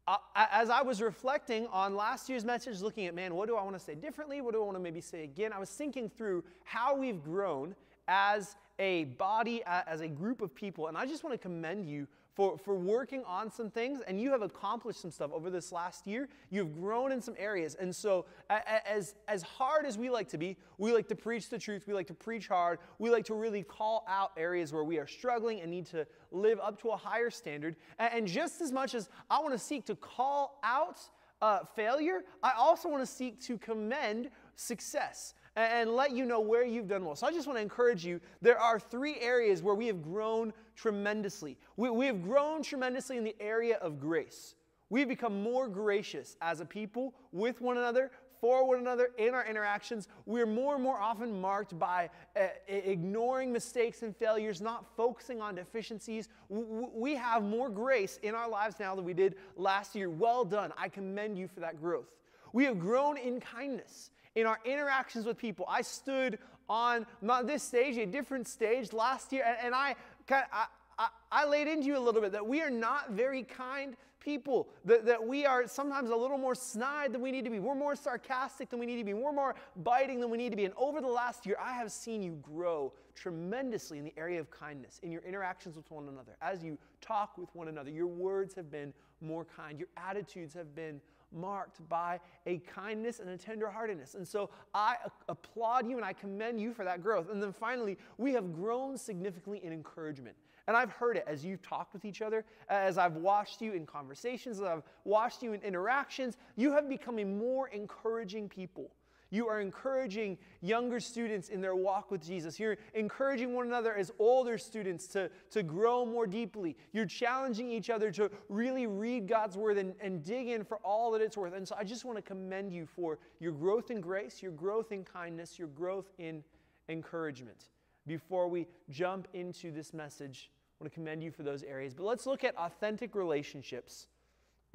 uh, 0.08 0.18
as 0.36 0.70
I 0.70 0.82
was 0.82 1.02
reflecting 1.02 1.68
on 1.68 1.96
last 1.96 2.30
year's 2.30 2.44
message, 2.44 2.82
looking 2.82 3.06
at, 3.06 3.16
man, 3.16 3.36
what 3.36 3.48
do 3.48 3.56
I 3.56 3.64
want 3.64 3.78
to 3.78 3.84
say 3.84 3.96
differently? 3.96 4.42
What 4.42 4.54
do 4.54 4.62
I 4.62 4.66
want 4.66 4.76
to 4.76 4.84
maybe 4.84 5.02
say 5.02 5.24
again? 5.24 5.54
I 5.54 5.60
was 5.60 5.70
thinking 5.70 6.10
through 6.10 6.44
how 6.64 6.96
we've 6.96 7.24
grown 7.24 7.76
as 8.08 8.56
a 8.80 9.06
body, 9.06 9.64
as 9.66 10.02
a 10.02 10.08
group 10.08 10.42
of 10.42 10.54
people. 10.54 10.88
And 10.88 10.98
I 10.98 11.06
just 11.06 11.24
want 11.24 11.34
to 11.34 11.38
commend 11.38 11.86
you 11.86 12.08
for, 12.36 12.58
for 12.58 12.76
working 12.76 13.24
on 13.26 13.52
some 13.52 13.70
things, 13.70 14.02
and 14.08 14.20
you 14.20 14.32
have 14.32 14.42
accomplished 14.42 15.02
some 15.02 15.12
stuff 15.12 15.32
over 15.32 15.50
this 15.50 15.72
last 15.72 16.08
year. 16.08 16.30
You've 16.50 16.74
grown 16.74 17.12
in 17.12 17.22
some 17.22 17.36
areas. 17.38 17.76
And 17.76 17.96
so, 17.96 18.26
as, 18.50 19.16
as 19.28 19.44
hard 19.44 19.86
as 19.86 19.98
we 19.98 20.10
like 20.10 20.28
to 20.30 20.38
be, 20.38 20.58
we 20.78 20.94
like 20.94 21.08
to 21.10 21.16
preach 21.16 21.50
the 21.50 21.60
truth, 21.60 21.84
we 21.88 21.94
like 21.94 22.08
to 22.08 22.14
preach 22.14 22.48
hard, 22.48 22.80
we 22.98 23.12
like 23.12 23.26
to 23.26 23.36
really 23.36 23.62
call 23.62 24.04
out 24.08 24.32
areas 24.36 24.74
where 24.74 24.84
we 24.84 24.98
are 24.98 25.08
struggling 25.08 25.62
and 25.62 25.70
need 25.70 25.86
to 25.88 26.08
live 26.32 26.60
up 26.60 26.82
to 26.82 26.90
a 26.90 26.98
higher 26.98 27.30
standard. 27.30 27.76
And, 28.00 28.28
just 28.28 28.62
as 28.62 28.72
much 28.72 28.96
as 28.96 29.10
I 29.30 29.40
want 29.42 29.54
to 29.54 29.60
seek 29.60 29.86
to 29.86 29.96
call 29.96 30.60
out 30.64 31.00
uh, 31.42 31.60
failure, 31.76 32.22
I 32.42 32.54
also 32.58 32.90
want 32.90 33.04
to 33.04 33.12
seek 33.12 33.40
to 33.42 33.58
commend 33.58 34.30
success 34.56 35.36
and 35.56 35.92
let 35.96 36.12
you 36.12 36.26
know 36.26 36.40
where 36.40 36.66
you've 36.66 36.88
done 36.88 37.06
well. 37.06 37.16
So 37.16 37.28
I 37.28 37.32
just 37.32 37.48
want 37.48 37.58
to 37.58 37.62
encourage 37.62 38.06
you. 38.06 38.20
There 38.42 38.60
are 38.60 38.80
three 38.80 39.20
areas 39.20 39.62
where 39.62 39.76
we 39.76 39.88
have 39.88 40.02
grown 40.02 40.54
tremendously. 40.76 41.58
We, 41.78 41.90
we 41.90 42.06
have 42.08 42.24
grown 42.24 42.64
tremendously 42.64 43.18
in 43.18 43.24
the 43.24 43.36
area 43.40 43.78
of 43.78 44.00
grace. 44.00 44.56
We've 44.90 45.08
become 45.08 45.42
more 45.42 45.68
gracious 45.68 46.38
as 46.42 46.60
a 46.60 46.66
people 46.66 47.14
with 47.32 47.62
one 47.62 47.78
another, 47.78 48.12
for 48.44 48.68
one 48.68 48.78
another 48.78 49.12
in 49.18 49.34
our 49.34 49.46
interactions. 49.46 50.10
We're 50.26 50.46
more 50.46 50.76
and 50.76 50.84
more 50.84 51.00
often 51.00 51.40
marked 51.40 51.80
by 51.80 52.10
uh, 52.36 52.48
ignoring 52.68 53.54
mistakes 53.54 54.04
and 54.04 54.14
failures, 54.14 54.60
not 54.60 54.86
focusing 54.98 55.42
on 55.42 55.56
deficiencies. 55.56 56.28
We 56.50 57.16
have 57.16 57.42
more 57.42 57.70
grace 57.70 58.20
in 58.22 58.36
our 58.36 58.50
lives 58.50 58.82
now 58.82 58.96
than 58.96 59.06
we 59.06 59.14
did 59.14 59.36
last 59.56 59.96
year. 59.96 60.10
Well 60.10 60.44
done. 60.44 60.74
I 60.78 60.90
commend 60.90 61.38
you 61.38 61.48
for 61.48 61.62
that 61.62 61.80
growth. 61.80 62.10
We 62.52 62.66
have 62.66 62.80
grown 62.80 63.18
in 63.18 63.40
kindness 63.40 64.10
in 64.36 64.46
our 64.46 64.60
interactions 64.66 65.26
with 65.26 65.38
people. 65.38 65.66
I 65.68 65.82
stood 65.82 66.40
on 66.70 67.06
not 67.22 67.48
this 67.48 67.64
stage, 67.64 67.98
a 67.98 68.06
different 68.06 68.48
stage 68.48 68.94
last 68.94 69.32
year, 69.32 69.44
and, 69.46 69.58
and 69.66 69.76
I, 69.76 69.96
I, 70.30 70.66
I, 70.98 71.08
I 71.32 71.46
laid 71.46 71.68
into 71.68 71.88
you 71.88 71.98
a 71.98 72.00
little 72.00 72.22
bit 72.22 72.32
that 72.32 72.46
we 72.46 72.62
are 72.62 72.70
not 72.70 73.12
very 73.12 73.44
kind 73.44 73.96
people, 74.24 74.70
that, 74.86 75.06
that 75.06 75.26
we 75.26 75.46
are 75.46 75.68
sometimes 75.68 76.10
a 76.10 76.16
little 76.16 76.38
more 76.38 76.56
snide 76.56 77.14
than 77.14 77.22
we 77.22 77.32
need 77.32 77.44
to 77.44 77.52
be. 77.52 77.60
We're 77.60 77.76
more 77.76 77.96
sarcastic 77.96 78.70
than 78.70 78.80
we 78.80 78.86
need 78.86 78.98
to 78.98 79.04
be. 79.04 79.14
We're 79.14 79.34
more 79.34 79.56
biting 79.84 80.22
than 80.22 80.30
we 80.30 80.38
need 80.38 80.52
to 80.52 80.56
be. 80.56 80.66
And 80.66 80.74
over 80.78 81.02
the 81.02 81.08
last 81.08 81.46
year, 81.46 81.58
I 81.62 81.74
have 81.74 81.92
seen 81.92 82.24
you 82.24 82.40
grow 82.42 82.94
tremendously 83.16 83.98
in 83.98 84.06
the 84.06 84.14
area 84.18 84.40
of 84.40 84.50
kindness, 84.50 85.00
in 85.04 85.12
your 85.12 85.22
interactions 85.24 85.76
with 85.76 85.90
one 85.92 86.08
another. 86.08 86.38
As 86.42 86.64
you 86.64 86.78
talk 87.02 87.38
with 87.38 87.54
one 87.54 87.68
another, 87.68 87.92
your 87.92 88.08
words 88.08 88.56
have 88.56 88.72
been 88.72 88.94
more 89.22 89.46
kind, 89.46 89.78
your 89.78 89.90
attitudes 89.98 90.54
have 90.54 90.74
been 90.76 91.02
marked 91.34 91.88
by 91.90 92.20
a 92.46 92.58
kindness 92.60 93.20
and 93.20 93.30
a 93.30 93.38
tenderheartedness. 93.38 94.16
And 94.16 94.28
so 94.28 94.50
I 94.74 94.96
applaud 95.28 95.88
you 95.88 95.98
and 95.98 96.06
I 96.06 96.14
commend 96.14 96.60
you 96.60 96.74
for 96.74 96.86
that 96.86 97.02
growth. 97.02 97.30
And 97.32 97.42
then 97.42 97.54
finally, 97.54 97.98
we 98.18 98.34
have 98.34 98.54
grown 98.54 98.98
significantly 98.98 99.62
in 99.64 99.74
encouragement. 99.74 100.36
And 100.68 100.78
I've 100.78 100.92
heard 100.92 101.18
it 101.18 101.26
as 101.28 101.44
you've 101.44 101.62
talked 101.62 101.94
with 101.94 102.06
each 102.06 102.22
other, 102.22 102.46
as 102.70 102.98
I've 102.98 103.18
watched 103.18 103.62
you 103.62 103.74
in 103.74 103.86
conversations, 103.86 104.60
as 104.60 104.66
I've 104.66 104.84
watched 105.04 105.44
you 105.44 105.54
in 105.54 105.62
interactions. 105.62 106.38
You 106.56 106.72
have 106.72 106.88
become 106.88 107.20
a 107.20 107.26
more 107.26 107.68
encouraging 107.68 108.48
people. 108.48 108.92
You 109.34 109.48
are 109.48 109.62
encouraging 109.62 110.38
younger 110.62 111.00
students 111.00 111.50
in 111.50 111.60
their 111.60 111.74
walk 111.74 112.12
with 112.12 112.24
Jesus. 112.24 112.60
You're 112.60 112.78
encouraging 112.94 113.56
one 113.56 113.66
another 113.66 113.96
as 113.96 114.12
older 114.20 114.60
students 114.60 115.08
to, 115.08 115.32
to 115.50 115.64
grow 115.64 116.06
more 116.06 116.28
deeply. 116.28 116.78
You're 116.92 117.08
challenging 117.08 117.72
each 117.72 117.90
other 117.90 118.12
to 118.12 118.30
really 118.48 118.86
read 118.86 119.28
God's 119.28 119.58
word 119.58 119.80
and, 119.80 119.96
and 120.00 120.24
dig 120.24 120.50
in 120.50 120.64
for 120.64 120.78
all 120.84 121.10
that 121.14 121.22
it's 121.22 121.36
worth. 121.36 121.56
And 121.56 121.68
so 121.68 121.76
I 121.76 121.84
just 121.84 122.06
want 122.06 122.16
to 122.20 122.22
commend 122.22 122.72
you 122.72 122.86
for 122.86 123.18
your 123.40 123.54
growth 123.54 123.90
in 123.90 124.02
grace, 124.02 124.44
your 124.44 124.52
growth 124.52 124.92
in 124.92 125.04
kindness, 125.04 125.58
your 125.58 125.70
growth 125.70 126.12
in 126.20 126.44
encouragement. 126.88 127.70
Before 128.06 128.48
we 128.48 128.68
jump 128.92 129.28
into 129.34 129.72
this 129.72 129.96
message, 129.96 130.52
I 130.80 130.84
want 130.84 130.94
to 130.94 130.96
commend 130.96 131.24
you 131.24 131.32
for 131.32 131.42
those 131.42 131.64
areas. 131.64 131.96
But 131.96 132.04
let's 132.04 132.28
look 132.28 132.44
at 132.44 132.56
authentic 132.56 133.16
relationships 133.16 134.06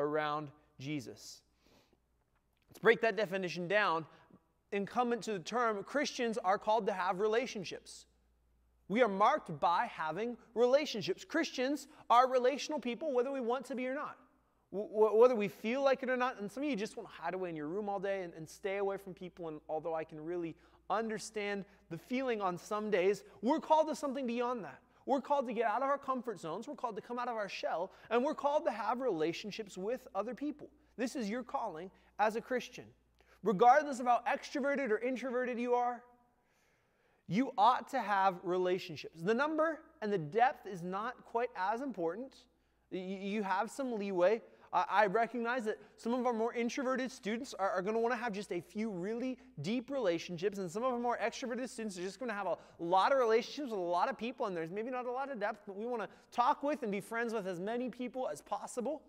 around 0.00 0.48
Jesus. 0.80 1.42
Let's 2.70 2.80
break 2.80 3.00
that 3.02 3.16
definition 3.16 3.68
down 3.68 4.04
incumbent 4.72 5.22
to 5.22 5.32
the 5.32 5.38
term, 5.38 5.82
Christians 5.82 6.38
are 6.38 6.58
called 6.58 6.86
to 6.86 6.92
have 6.92 7.20
relationships. 7.20 8.06
We 8.88 9.02
are 9.02 9.08
marked 9.08 9.60
by 9.60 9.86
having 9.86 10.36
relationships. 10.54 11.24
Christians 11.24 11.88
are 12.08 12.30
relational 12.30 12.80
people, 12.80 13.12
whether 13.12 13.30
we 13.30 13.40
want 13.40 13.66
to 13.66 13.74
be 13.74 13.86
or 13.86 13.94
not. 13.94 14.16
W- 14.72 15.16
whether 15.16 15.34
we 15.34 15.48
feel 15.48 15.82
like 15.82 16.02
it 16.02 16.10
or 16.10 16.16
not, 16.16 16.40
and 16.40 16.50
some 16.50 16.62
of 16.62 16.68
you 16.68 16.76
just 16.76 16.96
want 16.96 17.08
to 17.08 17.14
hide 17.14 17.34
away 17.34 17.50
in 17.50 17.56
your 17.56 17.68
room 17.68 17.88
all 17.88 18.00
day 18.00 18.22
and, 18.22 18.32
and 18.34 18.48
stay 18.48 18.78
away 18.78 18.96
from 18.96 19.14
people. 19.14 19.48
And 19.48 19.60
although 19.68 19.94
I 19.94 20.04
can 20.04 20.22
really 20.22 20.54
understand 20.90 21.64
the 21.90 21.98
feeling 21.98 22.40
on 22.40 22.56
some 22.56 22.90
days, 22.90 23.24
we're 23.42 23.60
called 23.60 23.88
to 23.88 23.94
something 23.94 24.26
beyond 24.26 24.64
that. 24.64 24.80
We're 25.04 25.22
called 25.22 25.46
to 25.46 25.54
get 25.54 25.64
out 25.64 25.82
of 25.82 25.88
our 25.88 25.96
comfort 25.96 26.38
zones, 26.38 26.68
we're 26.68 26.74
called 26.74 26.96
to 26.96 27.02
come 27.02 27.18
out 27.18 27.28
of 27.28 27.36
our 27.36 27.48
shell, 27.48 27.92
and 28.10 28.22
we're 28.22 28.34
called 28.34 28.64
to 28.66 28.70
have 28.70 29.00
relationships 29.00 29.78
with 29.78 30.06
other 30.14 30.34
people. 30.34 30.68
This 30.98 31.16
is 31.16 31.30
your 31.30 31.42
calling 31.42 31.90
as 32.18 32.36
a 32.36 32.42
Christian 32.42 32.84
regardless 33.42 34.00
of 34.00 34.06
how 34.06 34.20
extroverted 34.28 34.90
or 34.90 34.98
introverted 34.98 35.58
you 35.58 35.74
are, 35.74 36.02
you 37.28 37.52
ought 37.58 37.88
to 37.90 38.00
have 38.00 38.36
relationships. 38.42 39.20
The 39.22 39.34
number 39.34 39.80
and 40.00 40.12
the 40.12 40.18
depth 40.18 40.66
is 40.66 40.82
not 40.82 41.22
quite 41.24 41.50
as 41.56 41.82
important. 41.82 42.34
You 42.90 43.42
have 43.42 43.70
some 43.70 43.98
leeway. 43.98 44.40
I 44.72 45.06
recognize 45.06 45.64
that 45.64 45.78
some 45.96 46.12
of 46.12 46.26
our 46.26 46.32
more 46.32 46.52
introverted 46.52 47.10
students 47.10 47.54
are, 47.54 47.70
are 47.70 47.80
going 47.80 47.94
to 47.94 48.00
want 48.00 48.12
to 48.12 48.18
have 48.18 48.32
just 48.32 48.52
a 48.52 48.60
few 48.60 48.90
really 48.90 49.38
deep 49.62 49.90
relationships, 49.90 50.58
and 50.58 50.70
some 50.70 50.84
of 50.84 50.92
our 50.92 50.98
more 50.98 51.18
extroverted 51.22 51.70
students 51.70 51.98
are 51.98 52.02
just 52.02 52.18
going 52.18 52.28
to 52.28 52.34
have 52.34 52.46
a 52.46 52.56
lot 52.78 53.10
of 53.10 53.18
relationships 53.18 53.70
with 53.70 53.78
a 53.78 53.82
lot 53.82 54.10
of 54.10 54.18
people, 54.18 54.44
and 54.44 54.54
there's 54.54 54.70
maybe 54.70 54.90
not 54.90 55.06
a 55.06 55.10
lot 55.10 55.30
of 55.30 55.40
depth, 55.40 55.62
but 55.66 55.74
we 55.74 55.86
want 55.86 56.02
to 56.02 56.08
talk 56.30 56.62
with 56.62 56.82
and 56.82 56.92
be 56.92 57.00
friends 57.00 57.32
with 57.32 57.46
as 57.46 57.58
many 57.58 57.88
people 57.88 58.28
as 58.30 58.42
possible. 58.42 59.00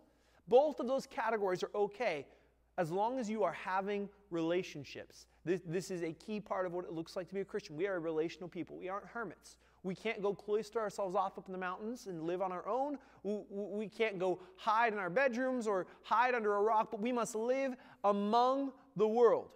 Both 0.48 0.79
of 0.79 0.88
those 0.88 1.05
categories 1.05 1.62
are 1.62 1.71
okay 1.75 2.25
as 2.79 2.91
long 2.91 3.19
as 3.19 3.29
you 3.29 3.43
are 3.43 3.51
having 3.51 4.07
relationships. 4.31 5.27
This, 5.43 5.59
this 5.65 5.91
is 5.91 6.01
a 6.01 6.13
key 6.13 6.39
part 6.39 6.65
of 6.65 6.71
what 6.71 6.86
it 6.86 6.93
looks 6.93 7.17
like 7.17 7.27
to 7.27 7.36
be 7.36 7.41
a 7.41 7.45
Christian. 7.45 7.75
We 7.75 7.88
are 7.88 7.95
a 7.95 8.00
relational 8.00 8.48
people, 8.48 8.77
we 8.77 8.88
aren't 8.88 9.05
hermits. 9.05 9.57
We 9.83 9.95
can't 9.95 10.21
go 10.21 10.33
cloister 10.33 10.79
ourselves 10.79 11.15
off 11.15 11.38
up 11.38 11.48
in 11.48 11.53
the 11.53 11.57
mountains 11.57 12.07
and 12.07 12.24
live 12.24 12.41
on 12.41 12.51
our 12.51 12.67
own. 12.67 12.98
We, 13.24 13.39
we 13.50 13.88
can't 13.88 14.19
go 14.19 14.39
hide 14.57 14.91
in 14.91 15.00
our 15.00 15.09
bedrooms 15.09 15.67
or 15.67 15.88
hide 16.03 16.36
under 16.36 16.55
a 16.55 16.62
rock, 16.62 16.89
but 16.91 17.01
we 17.01 17.13
must 17.13 17.33
live 17.33 17.75
among 18.03 18.74
the 18.98 19.07
world. 19.07 19.50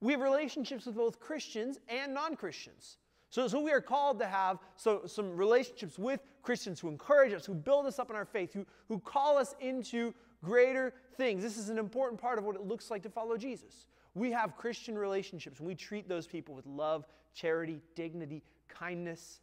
We 0.00 0.12
have 0.12 0.20
relationships 0.20 0.86
with 0.86 0.94
both 0.94 1.18
Christians 1.18 1.80
and 1.88 2.14
non 2.14 2.36
Christians. 2.36 2.98
So, 3.30 3.48
so 3.48 3.60
we 3.60 3.72
are 3.72 3.80
called 3.80 4.20
to 4.20 4.26
have 4.26 4.58
so, 4.76 5.02
some 5.06 5.36
relationships 5.36 5.98
with 5.98 6.20
Christians 6.42 6.78
who 6.78 6.88
encourage 6.88 7.32
us, 7.32 7.44
who 7.44 7.54
build 7.54 7.86
us 7.86 7.98
up 7.98 8.10
in 8.10 8.14
our 8.16 8.24
faith, 8.24 8.52
who, 8.52 8.64
who 8.88 9.00
call 9.00 9.36
us 9.36 9.56
into 9.60 10.14
greater 10.44 10.92
things. 11.16 11.42
This 11.42 11.56
is 11.56 11.68
an 11.68 11.78
important 11.78 12.20
part 12.20 12.38
of 12.38 12.44
what 12.44 12.56
it 12.56 12.62
looks 12.62 12.90
like 12.90 13.02
to 13.02 13.10
follow 13.10 13.36
Jesus. 13.36 13.86
We 14.14 14.30
have 14.32 14.56
Christian 14.56 14.96
relationships 14.96 15.58
and 15.58 15.66
we 15.66 15.74
treat 15.74 16.08
those 16.08 16.26
people 16.26 16.54
with 16.54 16.66
love, 16.66 17.06
charity, 17.34 17.80
dignity, 17.94 18.42
kindness. 18.68 19.40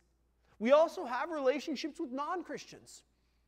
We 0.59 0.71
also 0.71 1.05
have 1.05 1.29
relationships 1.29 1.99
with 1.99 2.11
non 2.11 2.43
Christians. 2.43 3.03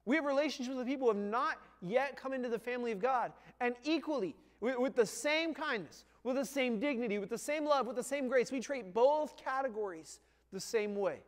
We 0.05 0.17
have 0.17 0.25
relationships 0.25 0.75
with 0.75 0.85
people 0.85 1.07
who 1.07 1.17
have 1.17 1.23
not 1.23 1.59
yet 1.81 2.17
come 2.17 2.33
into 2.33 2.49
the 2.49 2.59
family 2.59 2.91
of 2.91 2.99
God. 2.99 3.31
And 3.61 3.75
equally, 3.83 4.35
with, 4.59 4.95
the 4.95 5.05
same 5.05 5.53
kindness, 5.53 6.05
with 6.23 6.35
the 6.35 6.45
same 6.45 6.79
dignity, 6.79 7.19
with 7.19 7.29
the 7.29 7.37
same 7.37 7.65
love, 7.65 7.87
with 7.87 7.95
the 7.95 8.03
same 8.03 8.27
grace, 8.27 8.51
we 8.51 8.59
treat 8.59 8.93
both 8.93 9.37
categories 9.37 10.19
the 10.51 10.59
same 10.59 10.95
way. 10.95 11.19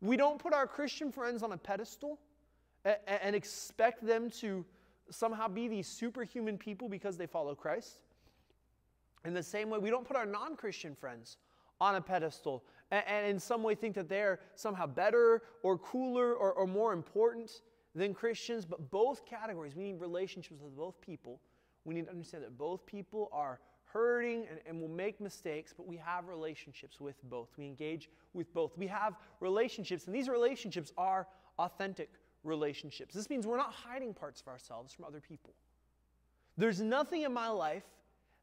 We 0.00 0.16
don't 0.16 0.38
put 0.38 0.52
our 0.52 0.66
Christian 0.66 1.12
friends 1.12 1.42
on 1.42 1.52
a 1.52 1.56
pedestal 1.56 2.18
and 3.06 3.36
expect 3.36 4.04
them 4.04 4.30
to 4.40 4.64
somehow 5.12 5.48
be 5.48 5.68
these 5.68 5.86
superhuman 5.86 6.58
people 6.58 6.88
because 6.88 7.16
they 7.16 7.26
follow 7.26 7.54
Christ. 7.54 7.98
In 9.24 9.34
the 9.34 9.42
same 9.42 9.70
way, 9.70 9.78
we 9.78 9.90
don't 9.90 10.06
put 10.06 10.16
our 10.16 10.26
non 10.26 10.56
Christian 10.56 10.94
friends 10.94 11.36
on 11.80 11.96
a 11.96 12.00
pedestal 12.00 12.64
and, 12.90 13.04
and, 13.06 13.26
in 13.26 13.38
some 13.40 13.62
way 13.62 13.74
think 13.74 13.94
that 13.94 14.08
they're 14.08 14.38
somehow 14.54 14.86
better 14.86 15.42
or 15.62 15.78
cooler 15.78 16.34
or, 16.34 16.52
or 16.52 16.66
more 16.66 16.92
important 16.92 17.62
than 17.94 18.14
Christians. 18.14 18.64
But 18.64 18.90
both 18.90 19.24
categories, 19.24 19.74
we 19.74 19.84
need 19.84 20.00
relationships 20.00 20.60
with 20.60 20.76
both 20.76 21.00
people. 21.00 21.40
We 21.84 21.94
need 21.94 22.04
to 22.04 22.10
understand 22.10 22.44
that 22.44 22.56
both 22.56 22.86
people 22.86 23.28
are 23.32 23.58
hurting 23.84 24.46
and, 24.48 24.60
and 24.66 24.80
will 24.80 24.88
make 24.88 25.20
mistakes, 25.20 25.74
but 25.76 25.86
we 25.86 25.96
have 25.96 26.28
relationships 26.28 27.00
with 27.00 27.16
both. 27.24 27.48
We 27.56 27.66
engage 27.66 28.08
with 28.32 28.52
both. 28.54 28.76
We 28.76 28.86
have 28.86 29.14
relationships, 29.40 30.06
and 30.06 30.14
these 30.14 30.28
relationships 30.28 30.92
are 30.96 31.26
authentic 31.58 32.10
relationships. 32.44 33.14
This 33.14 33.30
means 33.30 33.46
we're 33.46 33.56
not 33.56 33.72
hiding 33.72 34.14
parts 34.14 34.40
of 34.40 34.48
ourselves 34.48 34.92
from 34.92 35.04
other 35.04 35.20
people. 35.20 35.54
There's 36.56 36.80
nothing 36.80 37.22
in 37.22 37.32
my 37.32 37.48
life 37.48 37.84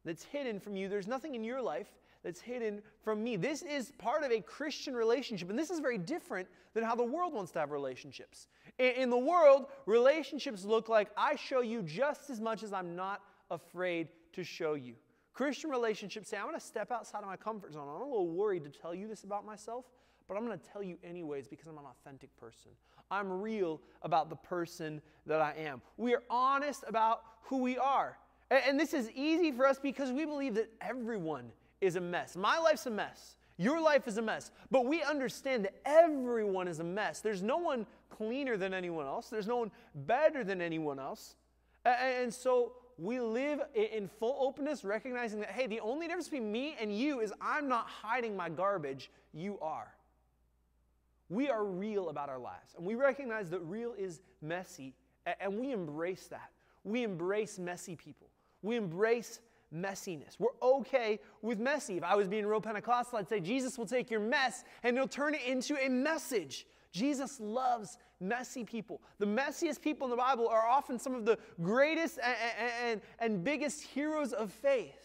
that's 0.04 0.24
hidden 0.24 0.58
from 0.60 0.76
you, 0.76 0.88
there's 0.88 1.06
nothing 1.06 1.34
in 1.34 1.44
your 1.44 1.60
life 1.60 1.88
that's 2.22 2.40
hidden 2.40 2.82
from 3.02 3.22
me. 3.22 3.36
This 3.36 3.62
is 3.62 3.92
part 3.92 4.24
of 4.24 4.30
a 4.30 4.40
Christian 4.40 4.94
relationship, 4.94 5.48
and 5.50 5.58
this 5.58 5.70
is 5.70 5.80
very 5.80 5.98
different 5.98 6.48
than 6.74 6.84
how 6.84 6.94
the 6.94 7.04
world 7.04 7.32
wants 7.32 7.50
to 7.52 7.58
have 7.58 7.70
relationships. 7.70 8.48
In, 8.78 9.10
the 9.10 9.18
world, 9.18 9.66
relationships 9.86 10.64
look 10.64 10.88
like 10.88 11.08
I 11.16 11.36
show 11.36 11.60
you 11.60 11.82
just 11.82 12.30
as 12.30 12.40
much 12.40 12.62
as 12.62 12.72
I'm 12.72 12.94
not 12.94 13.22
afraid 13.50 14.08
to 14.34 14.44
show 14.44 14.74
you. 14.74 14.94
Christian 15.32 15.70
relationships 15.70 16.28
say, 16.28 16.36
I'm 16.36 16.44
going 16.44 16.54
to 16.54 16.60
step 16.60 16.90
outside 16.90 17.20
of 17.20 17.26
my 17.26 17.36
comfort 17.36 17.72
zone. 17.72 17.88
I'm 17.88 18.02
a 18.02 18.04
little 18.04 18.28
worried 18.28 18.64
to 18.64 18.70
tell 18.70 18.94
you 18.94 19.08
this 19.08 19.24
about 19.24 19.44
myself, 19.44 19.86
but 20.30 20.36
I'm 20.36 20.46
going 20.46 20.56
to 20.56 20.64
tell 20.72 20.80
you 20.80 20.96
anyways 21.02 21.48
because 21.48 21.66
I'm 21.66 21.76
an 21.76 21.86
authentic 21.86 22.30
person. 22.36 22.70
I'm 23.10 23.42
real 23.42 23.80
about 24.02 24.30
the 24.30 24.36
person 24.36 25.02
that 25.26 25.40
I 25.40 25.54
am. 25.58 25.82
We 25.96 26.14
are 26.14 26.22
honest 26.30 26.84
about 26.86 27.22
who 27.42 27.56
we 27.56 27.76
are. 27.76 28.16
And, 28.48 28.78
this 28.78 28.94
is 28.94 29.10
easy 29.10 29.50
for 29.50 29.66
us 29.66 29.80
because 29.80 30.12
we 30.12 30.24
believe 30.24 30.54
that 30.54 30.70
everyone 30.80 31.50
is 31.80 31.96
a 31.96 32.00
mess. 32.00 32.36
My 32.36 32.60
life's 32.60 32.86
a 32.86 32.90
mess. 32.90 33.38
Your 33.56 33.80
life 33.80 34.06
is 34.06 34.18
a 34.18 34.22
mess. 34.22 34.52
But 34.70 34.86
we 34.86 35.02
understand 35.02 35.64
that 35.64 35.74
everyone 35.84 36.68
is 36.68 36.78
a 36.78 36.84
mess. 36.84 37.20
There's 37.20 37.42
no 37.42 37.58
one 37.58 37.84
cleaner 38.08 38.56
than 38.56 38.72
anyone 38.72 39.06
else, 39.06 39.30
there's 39.30 39.48
no 39.48 39.56
one 39.56 39.72
better 39.96 40.44
than 40.44 40.60
anyone 40.60 41.00
else. 41.00 41.34
And 41.84 42.32
so 42.32 42.74
we 42.98 43.18
live 43.18 43.62
in 43.74 44.06
full 44.06 44.36
openness, 44.38 44.84
recognizing 44.84 45.40
that, 45.40 45.50
hey, 45.50 45.66
the 45.66 45.80
only 45.80 46.06
difference 46.06 46.28
between 46.28 46.52
me 46.52 46.76
and 46.80 46.96
you 46.96 47.18
is 47.18 47.32
I'm 47.40 47.66
not 47.66 47.88
hiding 47.88 48.36
my 48.36 48.48
garbage, 48.48 49.10
you 49.32 49.58
are. 49.60 49.92
We 51.30 51.48
are 51.48 51.64
real 51.64 52.10
about 52.10 52.28
our 52.28 52.38
lives, 52.38 52.74
and 52.76 52.84
we 52.84 52.96
recognize 52.96 53.48
that 53.50 53.60
real 53.60 53.94
is 53.96 54.20
messy, 54.42 54.94
and 55.40 55.58
we 55.58 55.72
embrace 55.72 56.26
that. 56.26 56.50
We 56.84 57.04
embrace 57.04 57.58
messy 57.58 57.96
people. 57.96 58.28
We 58.62 58.76
embrace 58.76 59.40
messiness. 59.74 60.38
We're 60.38 60.48
okay 60.62 61.20
with 61.42 61.58
messy. 61.58 61.96
If 61.96 62.02
I 62.02 62.16
was 62.16 62.28
being 62.28 62.46
real 62.46 62.60
Pentecostal, 62.60 63.18
I'd 63.18 63.28
say 63.28 63.40
Jesus 63.40 63.78
will 63.78 63.86
take 63.86 64.10
your 64.10 64.20
mess 64.20 64.64
and 64.82 64.96
he'll 64.96 65.08
turn 65.08 65.34
it 65.34 65.42
into 65.46 65.76
a 65.76 65.88
message. 65.88 66.66
Jesus 66.92 67.38
loves 67.40 67.98
messy 68.20 68.64
people. 68.64 69.00
The 69.18 69.26
messiest 69.26 69.80
people 69.80 70.06
in 70.06 70.10
the 70.10 70.16
Bible 70.16 70.48
are 70.48 70.66
often 70.66 70.98
some 70.98 71.14
of 71.14 71.24
the 71.24 71.38
greatest 71.62 72.18
and, 72.22 72.36
and, 72.84 73.00
and 73.20 73.44
biggest 73.44 73.82
heroes 73.82 74.32
of 74.32 74.50
faith. 74.50 74.99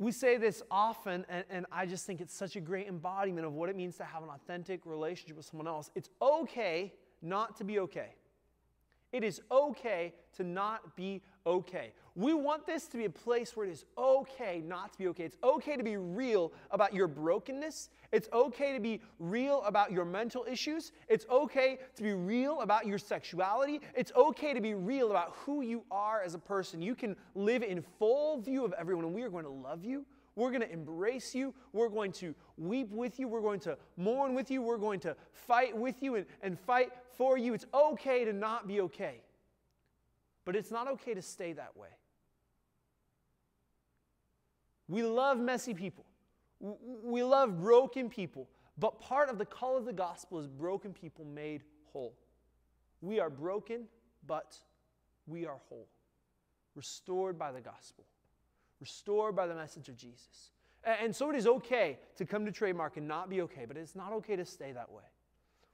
We 0.00 0.12
say 0.12 0.38
this 0.38 0.62
often, 0.70 1.26
and, 1.28 1.44
and, 1.50 1.66
I 1.70 1.84
just 1.84 2.06
think 2.06 2.22
it's 2.22 2.34
such 2.34 2.56
a 2.56 2.60
great 2.60 2.88
embodiment 2.88 3.46
of 3.46 3.52
what 3.52 3.68
it 3.68 3.76
means 3.76 3.98
to 3.98 4.04
have 4.04 4.22
an 4.22 4.30
authentic 4.30 4.86
relationship 4.86 5.36
with 5.36 5.44
someone 5.44 5.68
else. 5.68 5.90
It's 5.94 6.08
okay 6.22 6.94
not 7.20 7.54
to 7.58 7.64
be 7.64 7.80
okay. 7.80 8.14
It 9.12 9.24
is 9.24 9.40
okay 9.50 10.14
to 10.36 10.44
not 10.44 10.94
be 10.96 11.22
okay. 11.46 11.92
We 12.14 12.34
want 12.34 12.66
this 12.66 12.86
to 12.88 12.96
be 12.96 13.06
a 13.06 13.10
place 13.10 13.56
where 13.56 13.66
it 13.66 13.72
is 13.72 13.84
okay 13.96 14.62
not 14.64 14.92
to 14.92 14.98
be 14.98 15.08
okay. 15.08 15.24
It's 15.24 15.36
okay 15.42 15.76
to 15.76 15.82
be 15.82 15.96
real 15.96 16.52
about 16.70 16.94
your 16.94 17.08
brokenness. 17.08 17.88
It's 18.12 18.28
okay 18.32 18.72
to 18.72 18.80
be 18.80 19.00
real 19.18 19.62
about 19.64 19.92
your 19.92 20.04
mental 20.04 20.44
issues. 20.50 20.92
It's 21.08 21.26
okay 21.30 21.78
to 21.96 22.02
be 22.02 22.12
real 22.12 22.60
about 22.60 22.86
your 22.86 22.98
sexuality. 22.98 23.80
It's 23.94 24.12
okay 24.14 24.52
to 24.54 24.60
be 24.60 24.74
real 24.74 25.10
about 25.10 25.34
who 25.44 25.62
you 25.62 25.82
are 25.90 26.20
as 26.22 26.34
a 26.34 26.38
person. 26.38 26.82
You 26.82 26.94
can 26.94 27.16
live 27.34 27.62
in 27.62 27.82
full 27.98 28.40
view 28.40 28.64
of 28.64 28.72
everyone, 28.78 29.04
and 29.04 29.14
we 29.14 29.22
are 29.22 29.30
going 29.30 29.44
to 29.44 29.50
love 29.50 29.84
you. 29.84 30.04
We're 30.36 30.50
going 30.50 30.62
to 30.62 30.72
embrace 30.72 31.34
you. 31.34 31.54
We're 31.72 31.88
going 31.88 32.12
to 32.12 32.34
weep 32.56 32.90
with 32.90 33.18
you. 33.18 33.28
We're 33.28 33.40
going 33.40 33.60
to 33.60 33.76
mourn 33.96 34.34
with 34.34 34.50
you. 34.50 34.62
We're 34.62 34.78
going 34.78 35.00
to 35.00 35.16
fight 35.32 35.76
with 35.76 36.02
you 36.02 36.16
and, 36.16 36.26
and 36.42 36.58
fight 36.58 36.90
for 37.16 37.36
you. 37.36 37.54
It's 37.54 37.66
okay 37.74 38.24
to 38.24 38.32
not 38.32 38.68
be 38.68 38.80
okay. 38.82 39.22
But 40.44 40.56
it's 40.56 40.70
not 40.70 40.88
okay 40.88 41.14
to 41.14 41.22
stay 41.22 41.52
that 41.52 41.76
way. 41.76 41.88
We 44.88 45.04
love 45.04 45.38
messy 45.38 45.72
people, 45.72 46.04
we 46.60 47.22
love 47.22 47.60
broken 47.60 48.08
people. 48.08 48.48
But 48.78 48.98
part 48.98 49.28
of 49.28 49.36
the 49.36 49.44
call 49.44 49.76
of 49.76 49.84
the 49.84 49.92
gospel 49.92 50.38
is 50.38 50.48
broken 50.48 50.94
people 50.94 51.24
made 51.26 51.62
whole. 51.92 52.14
We 53.02 53.20
are 53.20 53.28
broken, 53.28 53.84
but 54.26 54.56
we 55.26 55.46
are 55.46 55.58
whole, 55.68 55.86
restored 56.74 57.38
by 57.38 57.52
the 57.52 57.60
gospel, 57.60 58.04
restored 58.80 59.36
by 59.36 59.46
the 59.46 59.54
message 59.54 59.88
of 59.88 59.96
Jesus. 59.96 60.50
And 60.84 61.14
so 61.14 61.30
it 61.30 61.36
is 61.36 61.46
okay 61.46 61.98
to 62.16 62.24
come 62.24 62.46
to 62.46 62.52
Trademark 62.52 62.96
and 62.96 63.06
not 63.06 63.28
be 63.28 63.42
okay, 63.42 63.64
but 63.66 63.76
it's 63.76 63.94
not 63.94 64.12
okay 64.14 64.36
to 64.36 64.44
stay 64.44 64.72
that 64.72 64.90
way. 64.90 65.02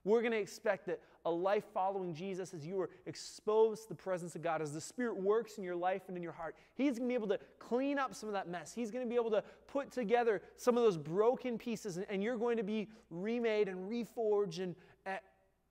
We're 0.06 0.20
going 0.20 0.32
to 0.32 0.38
expect 0.38 0.86
that 0.86 1.00
a 1.24 1.30
life 1.30 1.64
following 1.74 2.14
Jesus, 2.14 2.54
as 2.54 2.64
you 2.64 2.80
are 2.80 2.90
exposed 3.06 3.82
to 3.84 3.88
the 3.88 3.94
presence 3.96 4.36
of 4.36 4.42
God, 4.42 4.62
as 4.62 4.72
the 4.72 4.80
Spirit 4.80 5.16
works 5.16 5.58
in 5.58 5.64
your 5.64 5.74
life 5.74 6.02
and 6.06 6.16
in 6.16 6.22
your 6.22 6.32
heart, 6.32 6.54
He's 6.74 6.96
going 6.98 7.08
to 7.08 7.12
be 7.12 7.14
able 7.14 7.26
to 7.28 7.40
clean 7.58 7.98
up 7.98 8.14
some 8.14 8.28
of 8.28 8.32
that 8.32 8.48
mess. 8.48 8.72
He's 8.72 8.92
going 8.92 9.04
to 9.04 9.08
be 9.08 9.16
able 9.16 9.32
to 9.32 9.42
put 9.66 9.90
together 9.90 10.42
some 10.56 10.76
of 10.76 10.84
those 10.84 10.96
broken 10.96 11.58
pieces, 11.58 11.98
and, 12.08 12.22
you're 12.22 12.36
going 12.36 12.56
to 12.56 12.62
be 12.62 12.88
remade 13.10 13.68
and 13.68 13.90
reforged 13.90 14.60
and, 14.60 14.76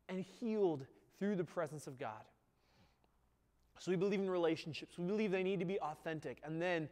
and 0.10 0.26
healed 0.40 0.86
through 1.18 1.38
the 1.38 1.46
presence 1.46 1.88
of 1.88 1.98
God. 1.98 2.24
So 3.80 3.92
we 3.92 3.96
believe 3.96 4.20
in 4.20 4.30
relationships. 4.30 4.98
We 4.98 5.06
believe 5.06 5.32
they 5.32 5.44
need 5.44 5.60
to 5.60 5.66
be 5.66 5.80
authentic, 5.80 6.40
and 6.44 6.62
then 6.62 6.90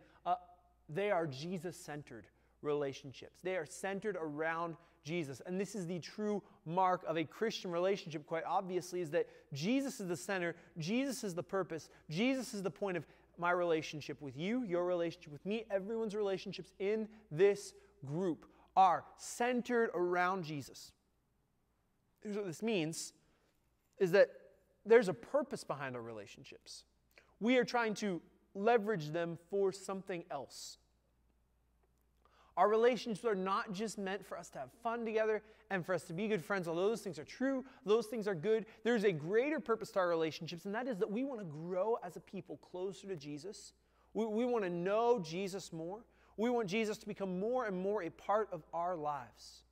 they 0.94 1.12
are 1.12 1.28
Jesus 1.28 1.76
centered 1.76 2.28
relationships. 2.62 3.42
They 3.42 3.56
are 3.56 3.66
centered 3.66 4.18
around 4.20 4.76
Jesus. 5.04 5.42
And 5.46 5.60
this 5.60 5.76
is 5.76 5.86
the 5.86 6.00
true 6.00 6.42
mark 6.66 7.04
of 7.08 7.18
a 7.18 7.24
Christian 7.24 7.72
relationship, 7.72 8.26
quite 8.26 8.44
obviously, 8.46 9.02
is 9.02 9.10
that 9.12 9.28
Jesus 9.52 10.00
is 10.00 10.08
the 10.08 10.16
center, 10.16 10.56
Jesus 10.78 11.24
is 11.24 11.34
the 11.34 11.44
purpose, 11.44 11.90
Jesus 12.10 12.54
is 12.54 12.64
the 12.64 12.72
point 12.72 12.98
of 12.98 13.06
my 13.38 13.52
relationship 13.52 14.22
with 14.22 14.38
you, 14.38 14.64
your 14.64 14.86
relationship 14.86 15.32
with 15.32 15.46
me, 15.46 15.66
everyone's 15.70 16.16
relationships 16.16 16.72
in 16.80 17.08
this 17.32 17.74
group 18.06 18.46
are 18.76 19.04
centered 19.18 19.90
around 19.94 20.44
Jesus. 20.44 20.92
Here's 22.22 22.38
what 22.38 22.46
this 22.46 22.64
means 22.64 23.14
is 24.00 24.12
that 24.12 24.30
there's 24.86 25.10
a 25.10 25.14
purpose 25.14 25.64
behind 25.64 25.96
our 25.96 26.02
relationships. 26.02 26.86
We 27.40 27.58
are 27.58 27.66
trying 27.66 27.94
to 27.96 28.22
leverage 28.56 29.10
them 29.10 29.38
for 29.50 29.72
something 29.72 30.24
else. 30.32 30.78
Our 32.56 32.70
relationships 32.70 33.26
are 33.26 33.36
not 33.36 33.74
just 33.74 33.98
meant 33.98 34.26
for 34.26 34.38
us 34.38 34.50
to 34.52 34.60
have 34.60 34.70
fun 34.84 35.06
together 35.06 35.42
and 35.72 35.84
for 35.86 35.96
us 35.96 36.04
to 36.04 36.14
be 36.14 36.28
good 36.28 36.44
friends, 36.44 36.68
although 36.68 36.88
those 36.88 37.02
things 37.02 37.18
are 37.18 37.24
true, 37.24 37.66
those 37.86 38.06
things 38.06 38.28
are 38.28 38.36
good. 38.36 38.66
There's 38.84 39.06
a 39.06 39.12
greater 39.12 39.60
purpose 39.60 39.90
to 39.92 40.00
our 40.00 40.08
relationships, 40.08 40.66
and 40.66 40.76
that 40.76 40.88
is 40.88 40.98
that 40.98 41.10
we 41.10 41.24
want 41.24 41.40
to 41.40 41.46
grow 41.46 41.98
as 42.04 42.16
a 42.16 42.20
people 42.20 42.58
closer 42.58 43.08
to 43.08 43.16
Jesus. 43.16 43.74
We, 44.14 44.26
we 44.26 44.46
want 44.46 44.64
to 44.66 44.70
know 44.70 45.20
Jesus 45.20 45.74
more. 45.74 46.02
We 46.38 46.50
want 46.50 46.68
Jesus 46.68 46.98
to 47.00 47.08
become 47.08 47.40
more 47.40 47.66
and 47.66 47.76
more 47.76 48.04
a 48.04 48.10
part 48.10 48.50
of 48.52 48.64
our 48.74 48.96
lives. 48.96 49.64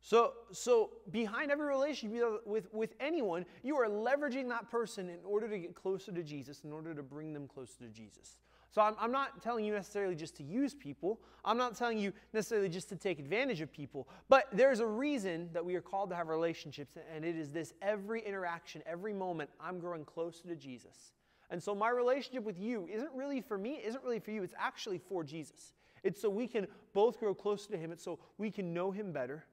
So, 0.00 0.32
so 0.52 0.90
behind 1.10 1.50
every 1.50 1.66
relationship 1.66 2.46
with, 2.46 2.72
with 2.72 2.94
anyone, 3.00 3.44
you 3.62 3.76
are 3.76 3.88
leveraging 3.88 4.48
that 4.48 4.70
person 4.70 5.10
in 5.10 5.18
order 5.24 5.48
to 5.48 5.58
get 5.58 5.74
closer 5.74 6.12
to 6.12 6.22
Jesus, 6.22 6.62
in 6.64 6.72
order 6.72 6.94
to 6.94 7.02
bring 7.02 7.32
them 7.34 7.46
closer 7.46 7.78
to 7.80 7.88
Jesus. 7.88 8.38
So 8.70 8.82
I'm, 8.82 8.94
I'm, 9.00 9.12
not 9.12 9.42
telling 9.42 9.64
you 9.64 9.72
necessarily 9.72 10.14
just 10.14 10.36
to 10.36 10.42
use 10.42 10.74
people. 10.74 11.20
I'm 11.44 11.56
not 11.56 11.74
telling 11.74 11.98
you 11.98 12.12
necessarily 12.34 12.68
just 12.68 12.90
to 12.90 12.96
take 12.96 13.18
advantage 13.18 13.62
of 13.62 13.72
people. 13.72 14.08
But 14.28 14.46
there's 14.52 14.80
a 14.80 14.86
reason 14.86 15.48
that 15.54 15.64
we 15.64 15.74
are 15.74 15.80
called 15.80 16.10
to 16.10 16.16
have 16.16 16.28
relationships, 16.28 16.96
and 17.14 17.24
it 17.24 17.36
is 17.36 17.50
this 17.50 17.72
every 17.80 18.20
interaction, 18.20 18.82
every 18.86 19.14
moment, 19.14 19.48
I'm 19.58 19.78
growing 19.78 20.04
closer 20.04 20.46
to 20.48 20.56
Jesus. 20.56 21.12
And 21.50 21.62
so 21.62 21.74
my 21.74 21.88
relationship 21.88 22.44
with 22.44 22.58
you 22.58 22.86
isn't 22.92 23.10
really 23.14 23.40
for 23.40 23.56
me, 23.56 23.80
isn't 23.82 24.04
really 24.04 24.18
for 24.18 24.32
you, 24.32 24.42
it's 24.42 24.54
actually 24.58 24.98
for 24.98 25.24
Jesus. 25.24 25.72
It's 26.02 26.20
so 26.20 26.28
we 26.28 26.46
can 26.46 26.66
both 26.92 27.18
grow 27.18 27.34
closer 27.34 27.70
to 27.70 27.78
Him, 27.78 27.90
it's 27.90 28.04
so 28.04 28.18
we 28.36 28.50
can 28.50 28.74
know 28.74 28.90
Him 28.90 29.12
better. 29.12 29.46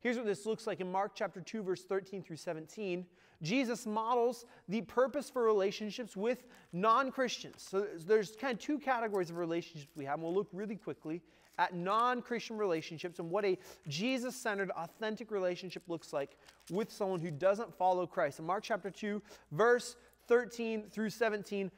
Here's 0.00 0.16
what 0.16 0.26
this 0.26 0.46
looks 0.46 0.68
like 0.68 0.80
in 0.80 0.92
Mark 0.92 1.12
chapter 1.16 1.40
2, 1.40 1.64
verse 1.64 1.82
13 1.82 2.22
through 2.22 2.36
17. 2.36 3.06
Jesus 3.42 3.86
models 3.86 4.46
the 4.68 4.82
purpose 4.82 5.30
for 5.30 5.42
relationships 5.42 6.16
with 6.16 6.44
non 6.72 7.10
Christians. 7.10 7.66
So 7.68 7.86
there's 8.06 8.36
kind 8.36 8.54
of 8.54 8.60
two 8.60 8.78
categories 8.78 9.30
of 9.30 9.36
relationships 9.36 9.92
we 9.96 10.04
have, 10.04 10.14
and 10.14 10.22
we'll 10.22 10.34
look 10.34 10.48
really 10.52 10.76
quickly 10.76 11.22
at 11.58 11.74
non 11.74 12.22
Christian 12.22 12.56
relationships 12.56 13.18
and 13.18 13.30
what 13.30 13.44
a 13.44 13.58
Jesus 13.88 14.34
centered, 14.36 14.70
authentic 14.72 15.30
relationship 15.30 15.82
looks 15.88 16.12
like 16.12 16.36
with 16.70 16.90
someone 16.90 17.20
who 17.20 17.30
doesn't 17.30 17.76
follow 17.76 18.06
Christ. 18.06 18.38
In 18.38 18.46
Mark 18.46 18.64
chapter 18.64 18.90
2, 18.90 19.22
verse 19.52 19.96
13 20.28 20.84
through 20.90 21.10
17, 21.10 21.70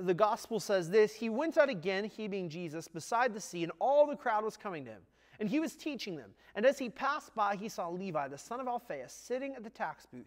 the 0.00 0.14
gospel 0.14 0.60
says 0.60 0.90
this 0.90 1.14
He 1.14 1.28
went 1.28 1.58
out 1.58 1.68
again, 1.68 2.04
he 2.04 2.28
being 2.28 2.48
Jesus, 2.48 2.88
beside 2.88 3.34
the 3.34 3.40
sea, 3.40 3.62
and 3.62 3.72
all 3.78 4.06
the 4.06 4.16
crowd 4.16 4.44
was 4.44 4.56
coming 4.56 4.84
to 4.84 4.90
him. 4.92 5.02
And 5.38 5.48
he 5.48 5.58
was 5.58 5.74
teaching 5.74 6.16
them. 6.16 6.30
And 6.54 6.66
as 6.66 6.78
he 6.78 6.90
passed 6.90 7.34
by, 7.34 7.56
he 7.56 7.70
saw 7.70 7.88
Levi, 7.88 8.28
the 8.28 8.36
son 8.36 8.60
of 8.60 8.68
Alphaeus, 8.68 9.12
sitting 9.12 9.54
at 9.54 9.64
the 9.64 9.70
tax 9.70 10.06
booth. 10.06 10.26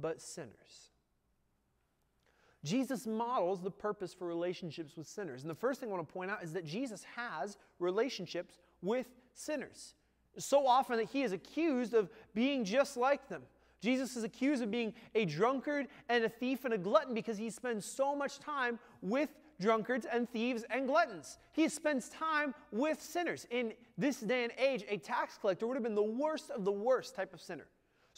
but 0.00 0.20
sinners. 0.20 0.90
Jesus 2.62 3.06
models 3.06 3.62
the 3.62 3.70
purpose 3.70 4.12
for 4.12 4.26
relationships 4.26 4.96
with 4.96 5.06
sinners. 5.06 5.42
And 5.42 5.50
the 5.50 5.54
first 5.54 5.80
thing 5.80 5.88
I 5.88 5.92
want 5.92 6.06
to 6.06 6.12
point 6.12 6.30
out 6.30 6.42
is 6.42 6.52
that 6.52 6.66
Jesus 6.66 7.04
has 7.16 7.56
relationships 7.78 8.58
with 8.82 9.06
sinners. 9.32 9.94
So 10.38 10.66
often 10.66 10.98
that 10.98 11.08
he 11.08 11.22
is 11.22 11.32
accused 11.32 11.94
of 11.94 12.10
being 12.34 12.64
just 12.64 12.96
like 12.96 13.28
them. 13.28 13.42
Jesus 13.80 14.14
is 14.14 14.24
accused 14.24 14.62
of 14.62 14.70
being 14.70 14.92
a 15.14 15.24
drunkard 15.24 15.88
and 16.10 16.22
a 16.24 16.28
thief 16.28 16.66
and 16.66 16.74
a 16.74 16.78
glutton 16.78 17.14
because 17.14 17.38
he 17.38 17.48
spends 17.48 17.86
so 17.86 18.14
much 18.14 18.38
time 18.38 18.78
with 19.00 19.30
drunkards 19.58 20.06
and 20.10 20.28
thieves 20.28 20.64
and 20.70 20.86
gluttons. 20.86 21.38
He 21.52 21.68
spends 21.68 22.10
time 22.10 22.54
with 22.72 23.00
sinners. 23.00 23.46
In 23.50 23.72
this 23.96 24.20
day 24.20 24.44
and 24.44 24.52
age, 24.58 24.84
a 24.88 24.98
tax 24.98 25.38
collector 25.38 25.66
would 25.66 25.74
have 25.74 25.82
been 25.82 25.94
the 25.94 26.02
worst 26.02 26.50
of 26.50 26.64
the 26.64 26.72
worst 26.72 27.14
type 27.14 27.32
of 27.32 27.40
sinner. 27.40 27.66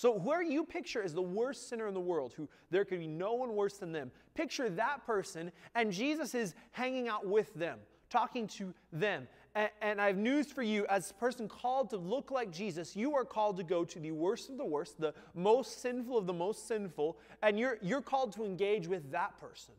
So, 0.03 0.11
where 0.11 0.43
you 0.43 0.65
picture 0.65 1.01
is 1.01 1.15
the 1.15 1.23
worst 1.23 1.69
sinner 1.69 1.87
in 1.87 1.95
the 1.95 2.01
world, 2.01 2.35
who 2.37 2.49
there 2.73 2.85
could 2.85 2.99
be 2.99 3.07
no 3.07 3.35
one 3.35 3.55
worse 3.55 3.75
than 3.75 3.93
them, 3.93 4.11
picture 4.35 4.69
that 4.69 5.07
person, 5.07 5.53
and 5.77 5.93
Jesus 5.93 6.35
is 6.35 6.57
hanging 6.73 7.07
out 7.07 7.25
with 7.25 7.55
them, 7.55 7.79
talking 8.11 8.49
to 8.49 8.75
them. 8.93 9.29
And, 9.55 9.71
and 9.81 10.01
I 10.01 10.09
have 10.09 10.17
news 10.17 10.51
for 10.51 10.65
you 10.65 10.87
as 10.89 11.13
a 11.13 11.15
person 11.15 11.47
called 11.47 11.91
to 11.91 11.99
look 11.99 12.33
like 12.33 12.51
Jesus, 12.51 12.97
you 12.97 13.15
are 13.15 13.25
called 13.25 13.57
to 13.59 13.63
go 13.63 13.85
to 13.85 14.01
the 14.01 14.11
worst 14.11 14.51
of 14.51 14.57
the 14.57 14.65
worst, 14.65 14.99
the 15.01 15.15
most 15.37 15.81
sinful 15.83 16.19
of 16.19 16.27
the 16.27 16.33
most 16.33 16.67
sinful, 16.67 17.17
and 17.41 17.57
you're, 17.57 17.79
you're 17.81 18.03
called 18.03 18.33
to 18.33 18.45
engage 18.45 18.89
with 18.89 19.09
that 19.13 19.39
person, 19.39 19.75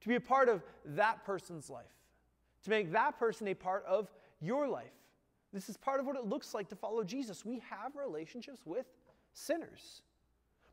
to 0.00 0.08
be 0.08 0.14
a 0.14 0.20
part 0.20 0.48
of 0.48 0.62
that 0.84 1.24
person's 1.24 1.68
life, 1.68 1.90
to 2.62 2.70
make 2.70 2.92
that 2.92 3.18
person 3.18 3.48
a 3.48 3.54
part 3.54 3.84
of 3.84 4.12
your 4.40 4.68
life. 4.68 4.92
This 5.52 5.68
is 5.68 5.76
part 5.76 5.98
of 5.98 6.06
what 6.06 6.14
it 6.14 6.26
looks 6.26 6.54
like 6.54 6.68
to 6.68 6.76
follow 6.76 7.02
Jesus. 7.02 7.44
We 7.44 7.60
have 7.68 7.96
relationships 7.96 8.60
with 8.64 8.86
sinners. 9.38 10.02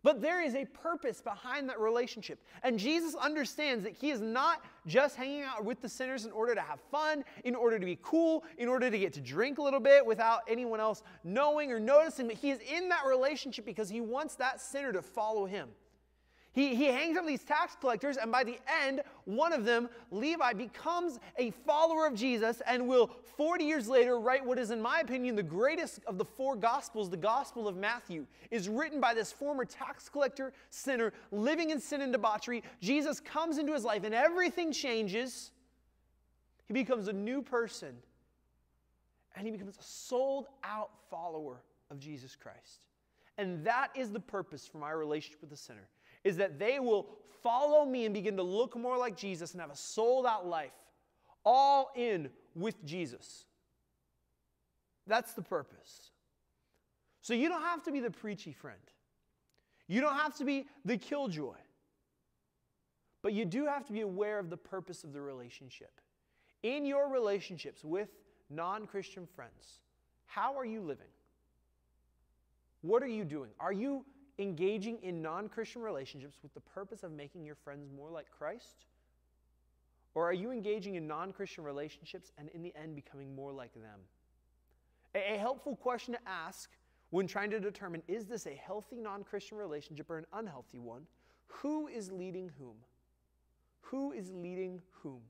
But 0.06 0.22
there 0.22 0.44
is 0.44 0.54
a 0.54 0.66
purpose 0.66 1.20
behind 1.20 1.68
that 1.70 1.80
relationship. 1.80 2.40
And 2.62 2.78
Jesus 2.78 3.16
understands 3.16 3.84
that 3.84 3.94
he 3.94 4.12
is 4.12 4.22
not 4.22 4.64
just 4.86 5.16
hanging 5.16 5.42
out 5.42 5.66
with 5.66 5.82
the 5.82 5.90
sinners 5.90 6.26
in 6.26 6.32
order 6.32 6.54
to 6.54 6.62
have 6.62 6.80
fun, 6.92 7.24
in 7.44 7.56
order 7.56 7.80
to 7.80 7.86
be 7.86 7.98
cool, 8.04 8.44
in 8.60 8.68
order 8.68 8.92
to 8.92 9.00
get 9.00 9.14
to 9.14 9.22
drink 9.22 9.58
a 9.58 9.64
little 9.64 9.80
bit 9.80 10.06
without 10.06 10.42
anyone 10.48 10.80
else 10.80 11.02
knowing 11.24 11.72
or 11.72 11.80
noticing, 11.80 12.28
but 12.28 12.36
he 12.36 12.52
is 12.52 12.60
in 12.60 12.88
that 12.90 13.04
relationship 13.08 13.66
because 13.66 13.90
he 13.90 14.00
wants 14.00 14.36
that 14.36 14.62
sinner 14.62 14.94
to 14.94 15.02
follow 15.02 15.48
him. 15.48 15.70
He, 16.56 16.74
he 16.74 16.86
hangs 16.86 17.18
with 17.18 17.28
these 17.28 17.44
tax 17.44 17.76
collectors, 17.76 18.16
and 18.16 18.32
by 18.32 18.46
the 18.46 18.58
end, 18.82 19.02
one 19.26 19.52
of 19.52 19.66
them, 19.66 19.90
Levi, 20.10 20.54
becomes 20.54 21.20
a 21.38 21.52
follower 21.52 22.08
of 22.08 22.16
Jesus 22.16 22.62
and 22.66 22.88
will, 22.88 23.12
40 23.36 23.66
years 23.66 23.90
later, 23.90 24.18
write 24.18 24.44
what 24.44 24.58
is, 24.58 24.72
in 24.72 24.82
my 24.82 25.02
opinion, 25.02 25.36
the 25.36 25.44
greatest 25.44 26.00
of 26.08 26.18
the 26.18 26.24
four 26.24 26.56
Gospels, 26.56 27.10
the 27.10 27.18
Gospel 27.18 27.68
of 27.68 27.76
Matthew, 27.76 28.26
is 28.52 28.70
written 28.70 29.02
by 29.02 29.14
this 29.14 29.34
former 29.34 29.66
tax 29.66 30.08
collector, 30.08 30.54
sinner, 30.70 31.12
living 31.34 31.72
in 31.72 31.80
sin 31.82 32.00
and 32.00 32.14
debauchery. 32.14 32.64
Jesus 32.80 33.20
comes 33.20 33.58
into 33.58 33.74
his 33.74 33.84
life, 33.84 34.06
and 34.06 34.16
everything 34.16 34.72
changes. 34.72 35.52
He 36.70 36.74
becomes 36.74 37.10
a 37.10 37.14
new 37.14 37.42
person, 37.42 37.98
and 39.36 39.46
he 39.46 39.52
becomes 39.52 39.76
a 39.78 39.84
sold 39.84 40.46
out 40.64 40.92
follower 41.12 41.58
of 41.92 42.00
Jesus 42.00 42.34
Christ. 42.34 42.86
And 43.38 43.66
that 43.66 43.90
is 43.94 44.12
the 44.12 44.22
purpose 44.22 44.66
for 44.66 44.78
my 44.78 44.92
relationship 44.92 45.42
with 45.42 45.50
the 45.50 45.58
sinner 45.58 45.90
is 46.26 46.36
that 46.38 46.60
they 46.60 46.80
will 46.80 47.08
follow 47.42 47.86
me 47.86 48.04
and 48.04 48.14
begin 48.14 48.36
to 48.36 48.44
look 48.44 48.76
more 48.76 48.98
like 48.98 49.16
Jesus 49.16 49.54
and 49.54 49.62
have 49.62 49.70
a 49.70 49.76
sold 49.76 50.26
out 50.26 50.46
life, 50.46 50.74
all 51.46 51.92
in 51.96 52.30
with 52.56 52.84
Jesus. 52.84 53.46
That's 55.08 55.34
the 55.34 55.44
purpose. 55.44 56.10
So 57.22 57.34
you 57.34 57.48
don't 57.48 57.62
have 57.62 57.84
to 57.84 57.92
be 57.92 58.00
the 58.00 58.12
preachy 58.12 58.52
friend. 58.52 58.80
You 59.88 60.02
don't 60.02 60.16
have 60.16 60.36
to 60.38 60.46
be 60.46 60.66
the 60.84 60.98
killjoy. 60.98 61.56
But 63.22 63.34
you 63.34 63.46
do 63.46 63.66
have 63.68 63.86
to 63.86 63.94
be 63.94 64.02
aware 64.02 64.40
of 64.40 64.50
the 64.50 64.58
purpose 64.58 65.04
of 65.04 65.14
the 65.14 65.22
relationship. 65.22 66.02
In 66.64 66.86
your 66.86 67.10
relationships 67.10 67.84
with 67.84 68.10
non 68.50 68.88
Christian 68.88 69.28
friends, 69.36 69.82
how 70.26 70.58
are 70.58 70.66
you 70.66 70.82
living? 70.82 71.06
What 72.82 73.04
are 73.04 73.08
you 73.08 73.24
doing? 73.24 73.52
Are 73.60 73.74
you 73.74 74.06
engaging 74.40 75.00
in 75.02 75.22
non 75.22 75.50
Christian 75.50 75.82
relationships 75.82 76.38
with 76.42 76.54
the 76.54 76.60
purpose 76.60 77.04
of 77.04 77.12
making 77.12 77.46
your 77.46 77.56
friends 77.56 77.90
more 77.96 78.10
like 78.10 78.30
Christ? 78.30 78.86
Or 80.14 80.26
are 80.26 80.34
you 80.34 80.52
engaging 80.52 80.96
in 80.96 81.08
non 81.08 81.32
Christian 81.32 81.64
relationships 81.64 82.32
and 82.38 82.50
in 82.50 82.62
the 82.62 82.74
end 82.76 82.96
becoming 82.96 83.36
more 83.36 83.52
like 83.52 83.74
them? 83.74 84.00
A, 85.14 85.38
helpful 85.38 85.76
question 85.76 86.14
to 86.14 86.20
ask 86.28 86.70
when 87.10 87.28
trying 87.28 87.50
to 87.52 87.60
determine 87.60 88.02
is 88.08 88.26
this 88.26 88.46
a 88.48 88.54
healthy 88.54 89.00
non 89.00 89.24
Christian 89.24 89.58
relationship 89.58 90.10
or 90.10 90.18
an 90.18 90.26
unhealthy 90.34 90.80
one? 90.80 91.04
Who 91.48 91.88
is 91.88 92.12
leading 92.12 92.52
whom? 92.58 92.76
Who 93.82 94.12
is 94.12 94.32
leading 94.32 94.82
whom? 95.02 95.22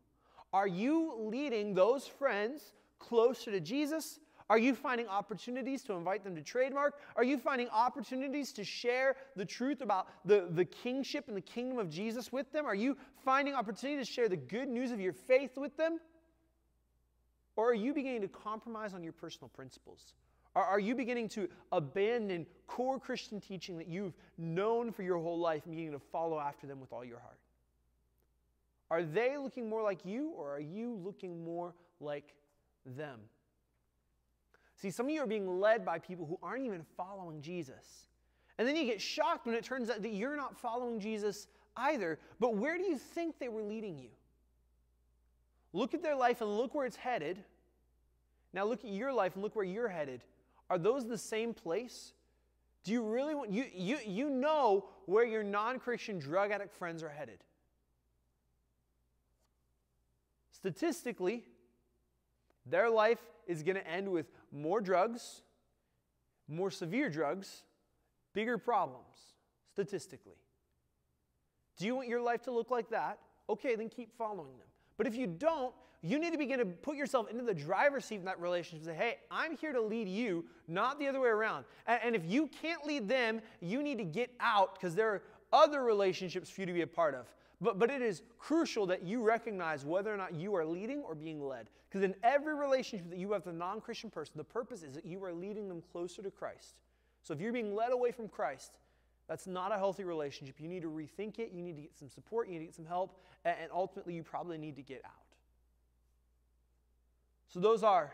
Are 0.54 0.68
you 0.68 1.14
leading 1.20 1.74
those 1.74 2.08
friends 2.08 2.74
closer 3.00 3.52
to 3.52 3.60
Jesus 3.60 4.20
are 4.50 4.60
you 4.60 4.76
finding 4.76 5.08
opportunities 5.08 5.82
to 5.84 5.94
invite 5.94 6.24
them 6.24 6.36
to 6.36 6.42
trademark? 6.42 7.00
Are 7.16 7.24
you 7.24 7.38
finding 7.38 7.68
opportunities 7.70 8.52
to 8.54 8.64
share 8.64 9.16
the 9.36 9.46
truth 9.46 9.82
about 9.82 10.08
the, 10.24 10.48
the 10.52 10.66
kingship 10.66 11.28
and 11.28 11.36
the 11.36 11.42
kingdom 11.42 11.80
of 11.80 11.90
Jesus 11.90 12.32
with 12.32 12.52
them? 12.52 12.66
Are 12.66 12.76
you 12.76 12.96
finding 13.24 13.56
opportunity 13.56 14.04
to 14.04 14.06
share 14.06 14.30
the 14.30 14.38
good 14.38 14.68
news 14.68 14.92
of 14.92 15.00
your 15.00 15.14
faith 15.14 15.58
with 15.58 15.76
them? 15.78 16.00
Or 17.56 17.72
are 17.72 17.76
you 17.76 17.94
beginning 17.94 18.22
to 18.22 18.28
compromise 18.28 18.94
on 18.94 19.04
your 19.04 19.14
personal 19.14 19.50
principles? 19.50 20.14
Are, 20.56 20.64
are 20.64 20.80
you 20.80 20.94
beginning 20.94 21.30
to 21.30 21.50
abandon 21.72 22.46
core 22.68 23.00
Christian 23.00 23.40
teaching 23.42 23.78
that 23.80 23.88
you've 23.88 24.14
known 24.38 24.92
for 24.92 25.02
your 25.02 25.18
whole 25.18 25.40
life 25.40 25.64
and 25.66 25.72
beginning 25.72 25.94
to 25.94 26.06
follow 26.12 26.40
after 26.40 26.68
them 26.68 26.80
with 26.80 26.94
all 26.94 27.04
your 27.04 27.20
heart? 27.20 27.40
Are 28.92 29.02
they 29.02 29.38
looking 29.38 29.68
more 29.68 29.82
like 29.82 30.06
you, 30.06 30.30
or 30.38 30.56
are 30.56 30.60
you 30.60 30.94
looking 31.04 31.44
more 31.44 31.74
like 32.00 32.36
them? 32.86 33.20
See, 34.76 34.92
some 34.92 35.06
of 35.08 35.12
you 35.12 35.22
are 35.22 35.28
being 35.28 35.60
led 35.60 35.86
by 35.86 36.00
people 36.00 36.26
who 36.26 36.38
aren't 36.44 36.66
even 36.66 36.84
following 36.98 37.42
Jesus. 37.42 38.08
And 38.58 38.68
then 38.68 38.76
you 38.76 38.86
get 38.86 39.02
shocked 39.02 39.46
when 39.46 39.56
it 39.56 39.64
turns 39.64 39.90
out 39.90 40.02
that 40.02 40.10
you're 40.10 40.38
not 40.38 40.58
following 40.58 41.00
Jesus 41.00 41.48
either. 41.78 42.20
But 42.40 42.56
where 42.56 42.78
do 42.78 42.84
you 42.84 42.98
think 42.98 43.40
they 43.40 43.50
were 43.50 43.64
leading 43.64 43.98
you? 43.98 44.10
Look 45.74 45.94
at 45.94 46.02
their 46.02 46.16
life 46.16 46.42
and 46.42 46.58
look 46.58 46.74
where 46.74 46.86
it's 46.86 46.96
headed. 46.96 47.44
Now 48.54 48.66
look 48.66 48.84
at 48.86 48.90
your 48.90 49.12
life 49.12 49.34
and 49.34 49.44
look 49.44 49.56
where 49.56 49.66
you're 49.66 49.90
headed. 49.90 50.22
Are 50.70 50.78
those 50.78 51.08
the 51.08 51.18
same 51.18 51.54
place? 51.54 52.14
Do 52.84 52.92
you 52.92 53.04
really 53.04 53.36
want 53.36 53.52
you 53.52 53.66
you 53.74 53.98
you 54.06 54.30
know 54.30 54.86
where 55.06 55.26
your 55.26 55.44
non-Christian 55.44 56.20
drug 56.20 56.52
addict 56.52 56.74
friends 56.74 57.04
are 57.04 57.10
headed? 57.10 57.40
Statistically, 60.52 61.44
their 62.66 62.90
life 62.90 63.20
is 63.48 63.64
going 63.64 63.76
to 63.76 63.88
end 63.88 64.10
with 64.10 64.28
more 64.52 64.82
drugs, 64.82 65.42
more 66.48 66.72
severe 66.72 67.10
drugs, 67.10 67.64
bigger 68.34 68.58
problems, 68.58 69.18
statistically. 69.72 70.38
Do 71.78 71.86
you 71.86 71.96
want 71.96 72.08
your 72.08 72.22
life 72.22 72.42
to 72.44 72.52
look 72.52 72.72
like 72.72 72.90
that? 72.90 73.20
Okay, 73.50 73.76
then 73.76 73.90
keep 73.90 74.16
following 74.18 74.58
them. 74.58 74.68
But 74.98 75.08
if 75.08 75.16
you 75.16 75.28
don't, 75.28 75.74
you 76.02 76.20
need 76.20 76.32
to 76.34 76.38
begin 76.38 76.60
to 76.60 76.66
put 76.66 76.96
yourself 76.96 77.30
into 77.30 77.44
the 77.44 77.54
driver's 77.54 78.06
seat 78.06 78.18
in 78.20 78.26
that 78.26 78.40
relationship 78.40 78.88
and 78.88 78.96
say, 78.96 79.04
hey, 79.04 79.18
I'm 79.32 79.58
here 79.58 79.74
to 79.74 79.82
lead 79.82 80.08
you, 80.08 80.46
not 80.68 81.00
the 81.00 81.08
other 81.08 81.20
way 81.20 81.30
around. 81.30 81.66
And, 81.88 82.00
and 82.04 82.16
if 82.16 82.24
you 82.26 82.48
can't 82.62 82.86
lead 82.86 83.08
them, 83.08 83.42
you 83.60 83.82
need 83.82 83.98
to 83.98 84.04
get 84.04 84.32
out 84.40 84.76
because 84.76 84.96
there 84.96 85.10
are 85.10 85.22
other 85.52 85.84
relationships 85.84 86.50
for 86.50 86.62
you 86.62 86.68
to 86.68 86.74
be 86.74 86.82
a 86.82 86.88
part 86.88 87.16
of. 87.16 87.28
But, 87.62 87.80
but 87.80 87.90
it 87.90 88.02
is 88.02 88.22
crucial 88.38 88.86
that 88.88 89.04
you 89.04 89.22
recognize 89.22 89.86
whether 89.86 90.14
or 90.14 90.18
not 90.18 90.34
you 90.34 90.56
are 90.56 90.66
leading 90.66 91.02
or 91.04 91.16
being 91.16 91.42
led. 91.42 91.70
Because 91.90 92.04
in 92.04 92.16
every 92.24 92.56
relationship 92.56 93.10
that 93.10 93.18
you 93.18 93.32
have 93.32 93.46
with 93.46 93.56
a 93.56 93.58
non 93.58 93.80
Christian 93.80 94.10
person, 94.10 94.34
the 94.36 94.44
purpose 94.44 94.84
is 94.84 94.96
that 94.96 95.06
you 95.06 95.24
are 95.24 95.34
leading 95.34 95.70
them 95.70 95.82
closer 95.92 96.22
to 96.22 96.32
Christ. 96.32 96.76
So 97.24 97.34
if 97.34 97.40
you're 97.40 97.54
being 97.54 97.74
led 97.74 97.92
away 97.92 98.12
from 98.12 98.28
Christ, 98.28 98.72
that's 99.28 99.48
not 99.48 99.72
a 99.72 99.78
healthy 99.78 100.04
relationship. 100.04 100.56
You 100.60 100.68
need 100.68 100.82
to 100.82 100.90
rethink 100.90 101.40
it. 101.40 101.52
You 101.54 101.64
need 101.64 101.76
to 101.78 101.82
get 101.82 101.98
some 101.98 102.10
support. 102.10 102.48
You 102.48 102.54
need 102.54 102.60
to 102.60 102.66
get 102.66 102.76
some 102.76 102.86
help. 102.86 103.18
And, 103.44 103.56
and 103.64 103.72
ultimately, 103.74 104.14
you 104.14 104.24
probably 104.24 104.58
need 104.58 104.76
to 104.76 104.84
get 104.84 105.02
out. 105.06 105.12
So 107.48 107.60
those 107.60 107.84
are 107.84 108.14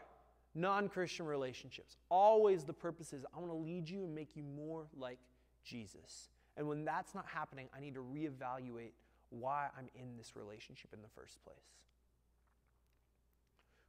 non 0.53 0.87
Christian 0.87 1.25
relationships. 1.25 1.97
Always 2.09 2.63
the 2.63 2.73
purpose 2.73 3.11
is 3.13 3.25
I 3.35 3.39
want 3.39 3.51
to 3.51 3.57
lead 3.57 3.89
you 3.89 4.03
and 4.03 4.13
make 4.13 4.35
you 4.35 4.43
more 4.43 4.87
like 4.95 5.19
Jesus. 5.63 6.29
And 6.57 6.67
when 6.67 6.85
that's 6.85 7.15
not 7.15 7.25
happening, 7.27 7.67
I 7.75 7.79
need 7.79 7.95
to 7.95 8.01
reevaluate 8.01 8.91
why 9.31 9.67
I'm 9.77 9.89
in 9.95 10.17
this 10.17 10.35
relationship 10.35 10.93
in 10.93 11.01
the 11.01 11.07
first 11.09 11.43
place. 11.43 11.57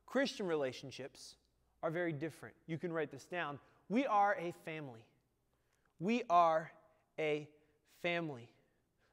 Christian 0.07 0.47
relationships 0.47 1.37
are 1.83 1.91
very 1.91 2.13
different. 2.13 2.55
You 2.67 2.79
can 2.79 2.93
write 2.93 3.11
this 3.11 3.25
down. 3.25 3.59
We 3.89 4.07
are 4.07 4.37
a 4.39 4.53
family. 4.65 5.05
We 6.01 6.23
are 6.31 6.73
a 7.19 7.49
family. 8.03 8.49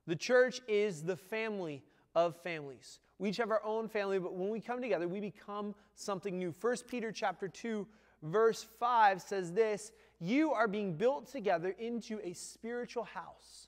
The 0.07 0.15
church 0.15 0.61
is 0.67 1.03
the 1.03 1.15
family 1.15 1.83
of 2.15 2.35
families. 2.37 2.99
We 3.17 3.29
each 3.29 3.37
have 3.37 3.51
our 3.51 3.63
own 3.63 3.89
family, 3.89 4.19
but 4.19 4.33
when 4.33 4.49
we 4.49 4.59
come 4.59 4.81
together, 4.81 5.07
we 5.07 5.19
become 5.19 5.75
something 5.95 6.37
new. 6.37 6.53
1 6.59 6.75
Peter 6.87 7.11
chapter 7.11 7.47
2 7.47 7.85
verse 8.23 8.65
5 8.79 9.21
says 9.21 9.51
this, 9.51 9.91
you 10.19 10.51
are 10.51 10.67
being 10.67 10.95
built 10.95 11.31
together 11.31 11.75
into 11.79 12.19
a 12.23 12.33
spiritual 12.33 13.03
house. 13.03 13.67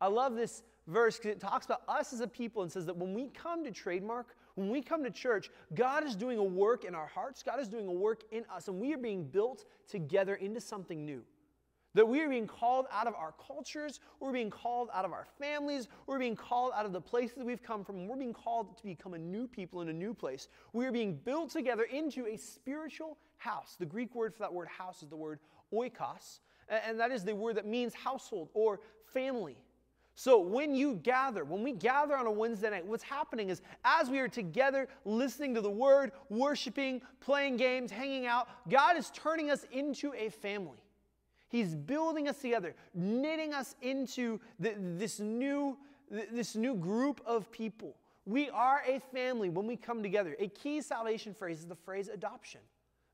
I 0.00 0.08
love 0.08 0.34
this 0.34 0.62
verse 0.86 1.16
because 1.18 1.32
it 1.32 1.40
talks 1.40 1.66
about 1.66 1.82
us 1.88 2.12
as 2.12 2.20
a 2.20 2.26
people 2.26 2.62
and 2.62 2.70
says 2.70 2.86
that 2.86 2.96
when 2.96 3.14
we 3.14 3.28
come 3.28 3.64
to 3.64 3.70
trademark, 3.70 4.34
When 4.54 4.68
we 4.68 4.82
come 4.82 5.02
to 5.04 5.10
church, 5.10 5.50
God 5.74 6.04
is 6.04 6.14
doing 6.14 6.38
a 6.38 6.44
work 6.44 6.84
in 6.84 6.94
our 6.94 7.06
hearts, 7.06 7.42
God 7.42 7.60
is 7.60 7.68
doing 7.68 7.86
a 7.86 7.92
work 7.92 8.22
in 8.30 8.44
us, 8.54 8.68
and 8.68 8.78
we 8.78 8.92
are 8.92 8.98
being 8.98 9.24
built 9.24 9.64
together 9.88 10.34
into 10.34 10.60
something 10.60 11.04
new. 11.04 11.22
That 11.94 12.08
we 12.08 12.20
are 12.22 12.28
being 12.28 12.46
called 12.46 12.86
out 12.90 13.06
of 13.06 13.14
our 13.14 13.34
cultures, 13.46 14.00
we're 14.18 14.32
being 14.32 14.48
called 14.50 14.88
out 14.94 15.04
of 15.04 15.12
our 15.12 15.26
families, 15.38 15.88
we're 16.06 16.18
being 16.18 16.36
called 16.36 16.72
out 16.74 16.86
of 16.86 16.92
the 16.92 17.00
places 17.00 17.44
we've 17.44 17.62
come 17.62 17.84
from, 17.84 18.06
we're 18.06 18.16
being 18.16 18.32
called 18.32 18.78
to 18.78 18.84
become 18.84 19.12
a 19.12 19.18
new 19.18 19.46
people 19.46 19.82
in 19.82 19.88
a 19.88 19.92
new 19.92 20.14
place. 20.14 20.48
We 20.72 20.86
are 20.86 20.92
being 20.92 21.16
built 21.16 21.50
together 21.50 21.84
into 21.84 22.26
a 22.26 22.36
spiritual 22.36 23.18
house. 23.36 23.76
The 23.78 23.86
Greek 23.86 24.14
word 24.14 24.32
for 24.34 24.40
that 24.40 24.52
word 24.52 24.68
house 24.68 25.02
is 25.02 25.08
the 25.08 25.16
word 25.16 25.38
oikos, 25.72 26.40
and 26.68 26.98
that 26.98 27.10
is 27.10 27.24
the 27.24 27.34
word 27.34 27.56
that 27.56 27.66
means 27.66 27.92
household 27.92 28.48
or 28.54 28.80
family. 29.12 29.56
So 30.14 30.38
when 30.40 30.74
you 30.74 30.96
gather, 30.96 31.44
when 31.44 31.62
we 31.62 31.72
gather 31.72 32.16
on 32.16 32.26
a 32.26 32.30
Wednesday 32.30 32.70
night, 32.70 32.86
what's 32.86 33.02
happening 33.02 33.48
is 33.48 33.62
as 33.84 34.10
we 34.10 34.18
are 34.18 34.28
together 34.28 34.88
listening 35.04 35.54
to 35.54 35.60
the 35.60 35.70
word, 35.70 36.12
worshiping, 36.28 37.00
playing 37.20 37.56
games, 37.56 37.90
hanging 37.90 38.26
out, 38.26 38.48
God 38.68 38.96
is 38.96 39.10
turning 39.14 39.50
us 39.50 39.64
into 39.72 40.12
a 40.14 40.28
family. 40.28 40.78
He's 41.48 41.74
building 41.74 42.28
us 42.28 42.38
together, 42.38 42.74
knitting 42.94 43.52
us 43.54 43.74
into 43.82 44.40
the, 44.58 44.74
this, 44.78 45.18
new, 45.18 45.78
this 46.10 46.56
new 46.56 46.74
group 46.74 47.20
of 47.26 47.50
people. 47.50 47.96
We 48.24 48.50
are 48.50 48.82
a 48.86 49.00
family 49.00 49.48
when 49.48 49.66
we 49.66 49.76
come 49.76 50.02
together. 50.02 50.36
A 50.38 50.48
key 50.48 50.80
salvation 50.80 51.34
phrase 51.34 51.58
is 51.58 51.66
the 51.66 51.74
phrase 51.74 52.08
adoption. 52.08 52.60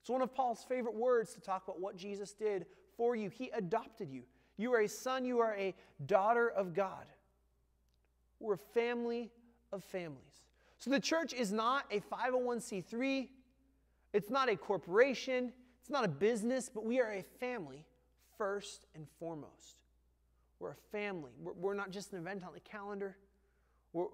It's 0.01 0.11
one 0.11 0.23
of 0.23 0.35
Paul's 0.35 0.65
favorite 0.65 0.95
words 0.95 1.35
to 1.35 1.41
talk 1.41 1.65
about 1.65 1.81
what 1.81 1.97
Jesus 1.97 2.33
did 2.33 2.67
for 2.97 3.17
you. 3.17 3.29
He 3.29 3.51
adopted 3.51 4.11
you. 4.11 4.23
You 4.59 4.75
are 4.75 4.81
a 4.81 4.89
son, 4.89 5.25
you 5.25 5.39
are 5.39 5.57
a 5.57 5.75
daughter 6.05 6.49
of 6.49 6.75
God. 6.75 7.07
We're 8.41 8.55
a 8.55 8.59
family 8.59 9.31
of 9.73 9.83
families. 9.83 10.19
So 10.79 10.91
the 10.91 11.01
church 11.01 11.33
is 11.33 11.53
not 11.53 11.87
a 11.91 12.01
501c3, 12.01 13.29
it's 14.13 14.31
not 14.31 14.49
a 14.49 14.57
corporation, 14.57 15.53
it's 15.81 15.91
not 15.91 16.05
a 16.05 16.09
business, 16.09 16.69
but 16.73 16.85
we 16.85 17.01
are 17.01 17.13
a 17.13 17.23
family 17.41 17.87
first 18.37 18.87
and 18.95 19.07
foremost. 19.19 19.81
We're 20.61 20.73
a 20.73 20.93
family. 20.93 21.33
We're, 21.41 21.53
we're 21.55 21.75
not 21.75 21.91
just 21.91 22.13
an 22.13 22.19
event 22.19 22.45
on 22.45 22.53
the 22.53 22.61
calendar. 22.61 23.17
We're, 23.93 24.07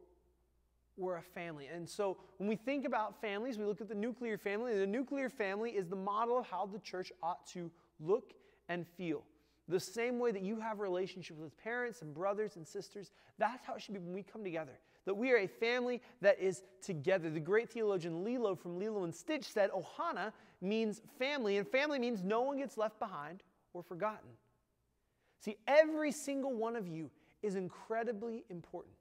we're 0.97 1.17
a 1.17 1.23
family. 1.23 1.67
And 1.67 1.89
so 1.89 2.19
when 2.37 2.49
we 2.49 2.57
think 2.57 2.85
about 2.85 3.21
families, 3.21 3.59
we 3.59 3.65
look 3.65 3.81
at 3.81 3.89
the 3.89 3.95
nuclear 3.95 4.39
family. 4.39 4.73
and 4.73 4.81
The 4.81 4.87
nuclear 4.87 5.29
family 5.29 5.71
is 5.73 5.89
the 5.89 5.97
model 5.97 6.39
of 6.39 6.47
how 6.47 6.67
the 6.67 6.79
church 6.81 7.13
ought 7.23 7.47
to 7.49 7.71
look 8.01 8.33
and 8.69 8.87
feel. 8.87 9.23
The 9.69 9.81
same 9.81 10.19
way 10.19 10.31
that 10.31 10.43
you 10.43 10.61
have 10.61 10.81
relationships 10.81 11.39
with 11.41 11.57
parents 11.57 12.03
and 12.03 12.13
brothers 12.13 12.57
and 12.57 12.67
sisters, 12.67 13.13
that's 13.39 13.65
how 13.65 13.75
it 13.75 13.83
should 13.83 13.95
be 13.95 14.01
when 14.01 14.13
we 14.13 14.23
come 14.23 14.45
together. 14.45 14.79
That 15.07 15.15
we 15.15 15.33
are 15.33 15.39
a 15.39 15.47
family 15.47 16.03
that 16.21 16.39
is 16.39 16.63
together. 16.83 17.31
The 17.31 17.41
great 17.41 17.71
theologian 17.71 18.25
Lilo 18.25 18.55
from 18.55 18.79
Lilo 18.79 19.05
and 19.05 19.15
Stitch 19.15 19.45
said, 19.45 19.71
Ohana 19.71 20.33
means 20.61 21.01
family, 21.19 21.57
and 21.57 21.67
family 21.67 21.99
means 21.99 22.23
no 22.23 22.43
one 22.43 22.59
gets 22.59 22.77
left 22.77 22.99
behind 22.99 23.43
or 23.73 23.83
forgotten. 23.83 24.29
See, 25.41 25.57
every 25.67 26.13
single 26.13 26.55
one 26.55 26.77
of 26.77 26.87
you 26.87 27.11
is 27.43 27.55
incredibly 27.55 28.45
important. 28.49 28.97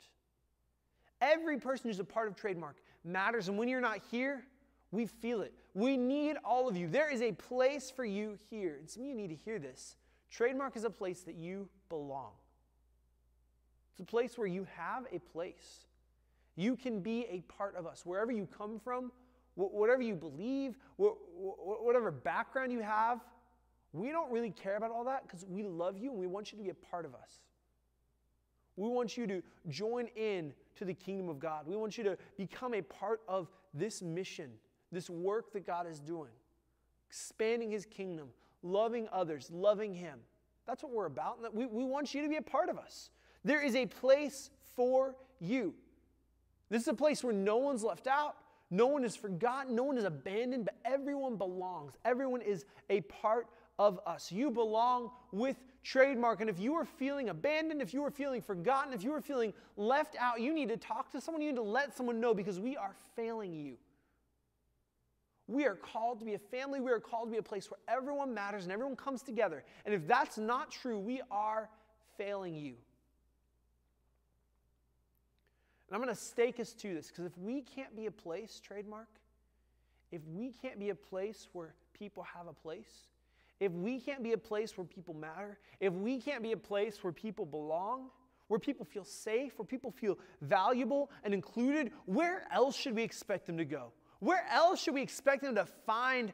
Every 1.21 1.57
person 1.57 1.89
who's 1.89 1.99
a 1.99 2.03
part 2.03 2.27
of 2.27 2.35
Trademark 2.35 2.77
matters, 3.05 3.47
and 3.47 3.57
when 3.57 3.69
you're 3.69 3.79
not 3.79 3.99
here, 4.11 4.43
we 4.91 5.05
feel 5.05 5.41
it. 5.41 5.53
We 5.73 5.97
need 5.97 6.35
all 6.43 6.67
of 6.67 6.77
you. 6.77 6.87
There 6.87 7.09
is 7.11 7.21
a 7.21 7.31
place 7.31 7.89
for 7.89 8.05
you 8.05 8.37
here. 8.49 8.75
And 8.79 8.89
some 8.89 9.03
of 9.03 9.09
you 9.09 9.15
need 9.15 9.29
to 9.29 9.35
hear 9.35 9.57
this. 9.57 9.95
Trademark 10.33 10.75
is 10.75 10.83
a 10.83 10.89
place 10.89 11.21
that 11.21 11.35
you 11.35 11.69
belong. 11.89 12.31
It's 13.91 13.99
a 13.99 14.03
place 14.03 14.35
where 14.35 14.47
you 14.47 14.65
have 14.75 15.05
a 15.11 15.19
place. 15.19 15.85
You 16.55 16.75
can 16.75 17.01
be 17.01 17.27
a 17.29 17.41
part 17.41 17.75
of 17.75 17.85
us. 17.85 18.03
Wherever 18.03 18.31
you 18.31 18.47
come 18.57 18.79
from, 18.79 19.11
whatever 19.53 20.01
you 20.01 20.15
believe, 20.15 20.75
whatever 20.97 22.09
background 22.09 22.71
you 22.71 22.81
have, 22.81 23.19
we 23.91 24.09
don't 24.09 24.31
really 24.31 24.49
care 24.49 24.75
about 24.75 24.89
all 24.89 25.03
that 25.03 25.21
because 25.27 25.45
we 25.47 25.61
love 25.61 25.99
you 25.99 26.09
and 26.09 26.19
we 26.19 26.25
want 26.25 26.51
you 26.51 26.57
to 26.57 26.63
be 26.63 26.71
a 26.71 26.73
part 26.73 27.05
of 27.05 27.13
us. 27.13 27.41
We 28.75 28.89
want 28.89 29.15
you 29.15 29.27
to 29.27 29.43
join 29.69 30.07
in 30.15 30.51
to 30.77 30.85
the 30.85 30.95
kingdom 30.95 31.29
of 31.29 31.37
God. 31.37 31.67
We 31.67 31.75
want 31.75 31.95
you 31.95 32.03
to 32.05 32.17
become 32.37 32.73
a 32.73 32.81
part 32.81 33.21
of 33.27 33.49
this 33.75 34.01
mission, 34.01 34.49
this 34.91 35.11
work 35.11 35.53
that 35.53 35.67
God 35.67 35.85
is 35.85 35.99
doing, 35.99 36.31
expanding 37.07 37.69
his 37.69 37.85
kingdom, 37.85 38.29
loving 38.63 39.07
others, 39.11 39.49
loving 39.51 39.93
him. 39.93 40.19
That's 40.65 40.81
what 40.81 40.91
we're 40.91 41.05
about. 41.05 41.53
We, 41.53 41.65
we 41.65 41.83
want 41.83 42.13
you 42.13 42.21
to 42.23 42.29
be 42.29 42.37
a 42.37 42.41
part 42.41 42.69
of 42.69 42.77
us. 42.77 43.09
There 43.43 43.61
is 43.61 43.75
a 43.75 43.85
place 43.85 44.49
for 44.75 45.15
you. 45.39 45.73
This 46.69 46.83
is 46.83 46.87
a 46.87 46.93
place 46.93 47.23
where 47.23 47.33
no 47.33 47.57
one's 47.57 47.83
left 47.83 48.07
out, 48.07 48.37
no 48.71 48.87
one 48.87 49.03
is 49.03 49.15
forgotten, 49.15 49.75
no 49.75 49.83
one 49.83 49.97
is 49.97 50.05
abandoned, 50.05 50.65
but 50.65 50.75
everyone 50.85 51.35
belongs. 51.35 51.93
Everyone 52.05 52.41
is 52.41 52.65
a 52.89 53.01
part 53.01 53.47
of 53.77 53.99
us. 54.07 54.31
You 54.31 54.49
belong 54.49 55.11
with 55.31 55.57
Trademark. 55.83 56.41
And 56.41 56.49
if 56.49 56.59
you 56.59 56.73
are 56.75 56.85
feeling 56.85 57.29
abandoned, 57.29 57.81
if 57.81 57.93
you 57.93 58.03
are 58.03 58.11
feeling 58.11 58.41
forgotten, 58.41 58.93
if 58.93 59.03
you 59.03 59.11
are 59.13 59.21
feeling 59.21 59.53
left 59.75 60.15
out, 60.17 60.39
you 60.39 60.53
need 60.53 60.69
to 60.69 60.77
talk 60.77 61.11
to 61.11 61.21
someone. 61.21 61.41
You 61.41 61.49
need 61.49 61.57
to 61.57 61.63
let 61.63 61.95
someone 61.95 62.19
know 62.19 62.33
because 62.33 62.59
we 62.59 62.77
are 62.77 62.95
failing 63.15 63.53
you. 63.53 63.75
We 65.47 65.65
are 65.65 65.75
called 65.75 66.19
to 66.19 66.25
be 66.25 66.35
a 66.35 66.39
family. 66.39 66.79
We 66.79 66.91
are 66.91 66.99
called 66.99 67.27
to 67.27 67.31
be 67.31 67.37
a 67.37 67.43
place 67.43 67.69
where 67.69 67.79
everyone 67.87 68.33
matters 68.33 68.63
and 68.63 68.71
everyone 68.71 68.95
comes 68.95 69.21
together. 69.21 69.63
And 69.85 69.93
if 69.93 70.07
that's 70.07 70.37
not 70.37 70.71
true, 70.71 70.97
we 70.97 71.21
are 71.29 71.69
failing 72.17 72.55
you. 72.55 72.75
And 75.87 75.95
I'm 75.95 76.01
going 76.01 76.15
to 76.15 76.21
stake 76.21 76.59
us 76.59 76.73
to 76.73 76.93
this 76.93 77.07
because 77.07 77.25
if 77.25 77.37
we 77.37 77.61
can't 77.61 77.95
be 77.95 78.05
a 78.05 78.11
place, 78.11 78.61
trademark, 78.65 79.09
if 80.11 80.21
we 80.33 80.53
can't 80.61 80.79
be 80.79 80.89
a 80.89 80.95
place 80.95 81.47
where 81.53 81.73
people 81.93 82.23
have 82.23 82.47
a 82.47 82.53
place, 82.53 83.07
if 83.59 83.71
we 83.71 83.99
can't 83.99 84.23
be 84.23 84.33
a 84.33 84.37
place 84.37 84.77
where 84.77 84.85
people 84.85 85.13
matter, 85.13 85.57
if 85.79 85.93
we 85.93 86.19
can't 86.19 86.41
be 86.41 86.53
a 86.53 86.57
place 86.57 87.03
where 87.03 87.13
people 87.13 87.45
belong, 87.45 88.09
where 88.47 88.59
people 88.59 88.85
feel 88.85 89.05
safe, 89.05 89.57
where 89.57 89.65
people 89.65 89.91
feel 89.91 90.17
valuable 90.41 91.11
and 91.23 91.33
included, 91.33 91.91
where 92.05 92.47
else 92.51 92.75
should 92.75 92.95
we 92.95 93.03
expect 93.03 93.45
them 93.45 93.57
to 93.57 93.65
go? 93.65 93.91
Where 94.23 94.45
else 94.49 94.81
should 94.81 94.93
we 94.93 95.01
expect 95.01 95.43
them 95.43 95.55
to 95.55 95.65
find 95.65 96.31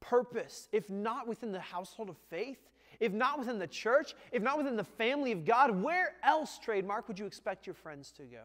purpose 0.00 0.68
if 0.70 0.90
not 0.90 1.26
within 1.26 1.50
the 1.50 1.60
household 1.60 2.10
of 2.10 2.16
faith? 2.28 2.58
If 3.00 3.12
not 3.12 3.38
within 3.38 3.58
the 3.58 3.66
church, 3.66 4.14
if 4.32 4.42
not 4.42 4.58
within 4.58 4.76
the 4.76 4.84
family 4.84 5.32
of 5.32 5.44
God, 5.44 5.82
where 5.82 6.12
else, 6.22 6.58
trademark, 6.58 7.08
would 7.08 7.18
you 7.18 7.26
expect 7.26 7.66
your 7.66 7.74
friends 7.74 8.10
to 8.12 8.22
go? 8.24 8.42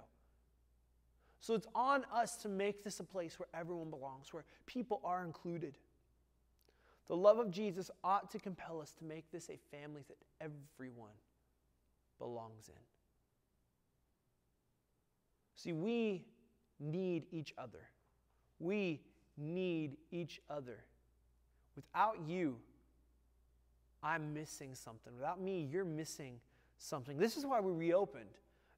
So 1.39 1.53
it's 1.53 1.67
on 1.75 2.05
us 2.13 2.37
to 2.37 2.49
make 2.49 2.83
this 2.83 2.99
a 2.99 3.03
place 3.03 3.39
where 3.39 3.47
everyone 3.53 3.89
belongs, 3.89 4.33
where 4.33 4.45
people 4.65 5.01
are 5.03 5.23
included. 5.23 5.77
The 7.07 7.15
love 7.15 7.39
of 7.39 7.51
Jesus 7.51 7.91
ought 8.03 8.31
to 8.31 8.39
compel 8.39 8.79
us 8.81 8.93
to 8.99 9.03
make 9.03 9.29
this 9.31 9.49
a 9.49 9.57
family 9.75 10.03
that 10.07 10.17
everyone 10.39 11.11
belongs 12.19 12.69
in. 12.69 12.81
See, 15.55 15.73
we 15.73 16.23
need 16.79 17.25
each 17.31 17.53
other. 17.57 17.89
We 18.61 19.01
need 19.37 19.97
each 20.11 20.39
other. 20.49 20.77
Without 21.75 22.17
you, 22.27 22.57
I'm 24.03 24.33
missing 24.33 24.75
something. 24.75 25.13
Without 25.15 25.41
me, 25.41 25.67
you're 25.71 25.85
missing 25.85 26.39
something. 26.77 27.17
This 27.17 27.37
is 27.37 27.45
why 27.45 27.59
we 27.59 27.71
reopened. 27.71 28.25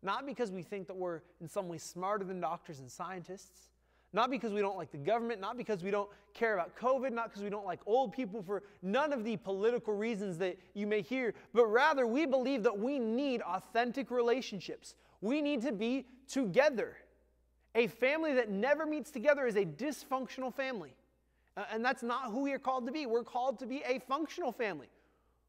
Not 0.02 0.26
because 0.26 0.52
we 0.52 0.64
think 0.64 0.88
that 0.88 0.96
we're 0.96 1.22
in 1.42 1.48
some 1.48 1.68
way 1.68 1.78
smarter 1.78 2.26
than 2.26 2.42
doctors 2.42 2.80
and 2.80 2.92
scientists, 2.92 3.70
not 4.12 4.30
because 4.30 4.52
we 4.52 4.62
don't 4.62 4.78
like 4.78 4.92
the 4.92 4.98
government, 4.98 5.42
not 5.42 5.58
because 5.58 5.82
we 5.82 5.92
don't 5.92 6.10
care 6.34 6.54
about 6.54 6.76
COVID, 6.78 7.12
not 7.12 7.30
because 7.30 7.42
we 7.42 7.50
don't 7.50 7.66
like 7.66 7.80
old 7.86 8.14
people, 8.14 8.44
for 8.44 8.64
none 8.82 9.12
of 9.12 9.24
the 9.24 9.38
political 9.38 9.94
reasons 9.94 10.38
that 10.38 10.58
you 10.74 10.86
may 10.86 11.02
hear, 11.02 11.34
but 11.54 11.66
rather 11.68 12.06
we 12.06 12.26
believe 12.26 12.64
that 12.64 12.78
we 12.78 13.00
need 13.00 13.42
authentic 13.42 14.12
relationships. 14.12 14.96
We 15.22 15.42
need 15.42 15.62
to 15.64 15.72
be 15.72 16.06
together. 16.28 16.98
A 17.76 17.88
family 17.88 18.34
that 18.34 18.50
never 18.50 18.86
meets 18.86 19.10
together 19.12 19.48
is 19.48 19.56
a 19.56 19.66
dysfunctional 19.66 20.54
family. 20.54 20.96
and 21.72 21.86
that's 21.86 22.02
not 22.02 22.32
who 22.32 22.42
we 22.42 22.54
are 22.54 22.60
called 22.60 22.86
to 22.88 22.92
be. 22.92 23.06
We're 23.06 23.24
called 23.24 23.60
to 23.60 23.68
be 23.68 23.84
a 23.86 24.00
functional 24.00 24.52
family. 24.52 24.90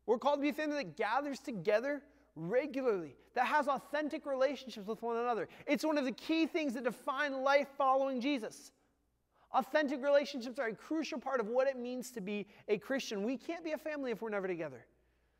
We're 0.06 0.18
called 0.18 0.38
to 0.38 0.42
be 0.42 0.50
a 0.50 0.52
family 0.52 0.76
that 0.76 0.96
gathers 0.96 1.38
together 1.38 2.02
regularly, 2.36 3.16
that 3.34 3.46
has 3.46 3.68
authentic 3.68 4.26
relationships 4.26 4.86
with 4.86 5.00
one 5.02 5.16
another. 5.16 5.48
It's 5.66 5.84
one 5.84 5.96
of 5.98 6.04
the 6.04 6.12
key 6.12 6.46
things 6.46 6.74
that 6.74 6.84
define 6.84 7.42
life 7.42 7.68
following 7.78 8.20
Jesus. 8.20 8.72
Authentic 9.52 10.02
relationships 10.02 10.58
are 10.58 10.66
a 10.66 10.74
crucial 10.74 11.18
part 11.18 11.40
of 11.40 11.46
what 11.46 11.68
it 11.68 11.78
means 11.78 12.10
to 12.10 12.20
be 12.20 12.46
a 12.68 12.76
Christian. 12.76 13.22
We 13.22 13.36
can't 13.36 13.64
be 13.64 13.72
a 13.72 13.78
family 13.78 14.10
if 14.10 14.20
we're 14.20 14.30
never 14.30 14.48
together. 14.48 14.84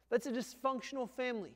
That's 0.09 0.27
a 0.27 0.33
dysfunctional 0.33 1.11
family. 1.11 1.51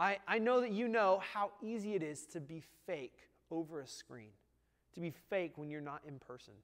I, 0.00 0.18
I 0.26 0.38
know 0.38 0.62
that 0.62 0.72
you 0.72 0.88
know 0.88 1.20
how 1.34 1.50
easy 1.62 1.94
it 1.94 2.02
is 2.02 2.24
to 2.32 2.40
be 2.40 2.62
fake 2.86 3.18
over 3.50 3.82
a 3.82 3.86
screen, 3.86 4.30
to 4.94 5.00
be 5.00 5.12
fake 5.28 5.52
when 5.56 5.68
you're 5.70 5.82
not 5.82 6.00
in 6.08 6.18
person, 6.18 6.54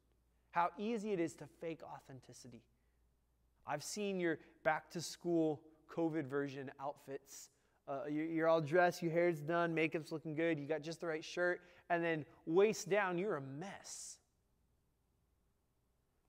how 0.52 0.70
easy 0.78 1.12
it 1.12 1.20
is 1.20 1.34
to 1.34 1.44
fake 1.60 1.80
authenticity. 1.84 2.62
I've 3.66 3.84
seen 3.84 4.18
your 4.18 4.38
back 4.64 4.90
to 4.92 5.02
school 5.02 5.60
COVID 5.94 6.26
version 6.26 6.70
outfits 6.80 7.50
Uh, 7.88 8.00
you're, 8.08 8.24
you're 8.24 8.48
all 8.48 8.60
dressed, 8.60 9.02
your 9.02 9.12
hair's 9.12 9.40
done, 9.40 9.72
makeup's 9.72 10.10
looking 10.10 10.34
good, 10.34 10.58
you 10.58 10.66
got 10.66 10.82
just 10.82 11.00
the 11.00 11.06
right 11.06 11.24
shirt, 11.24 11.60
and 11.88 12.02
then 12.02 12.24
waist 12.44 12.88
down, 12.88 13.16
you're 13.16 13.36
a 13.36 13.40
mess. 13.40 14.18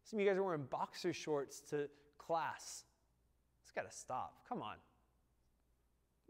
Some 0.04 0.20
of 0.20 0.24
you 0.24 0.30
guys 0.30 0.38
are 0.38 0.44
wearing 0.44 0.68
boxer 0.70 1.14
shorts 1.14 1.62
to 1.70 1.90
class. 2.18 2.84
It's 3.64 3.72
got 3.72 3.90
to 3.90 3.98
stop. 3.98 4.36
Come 4.48 4.62
on. 4.62 4.76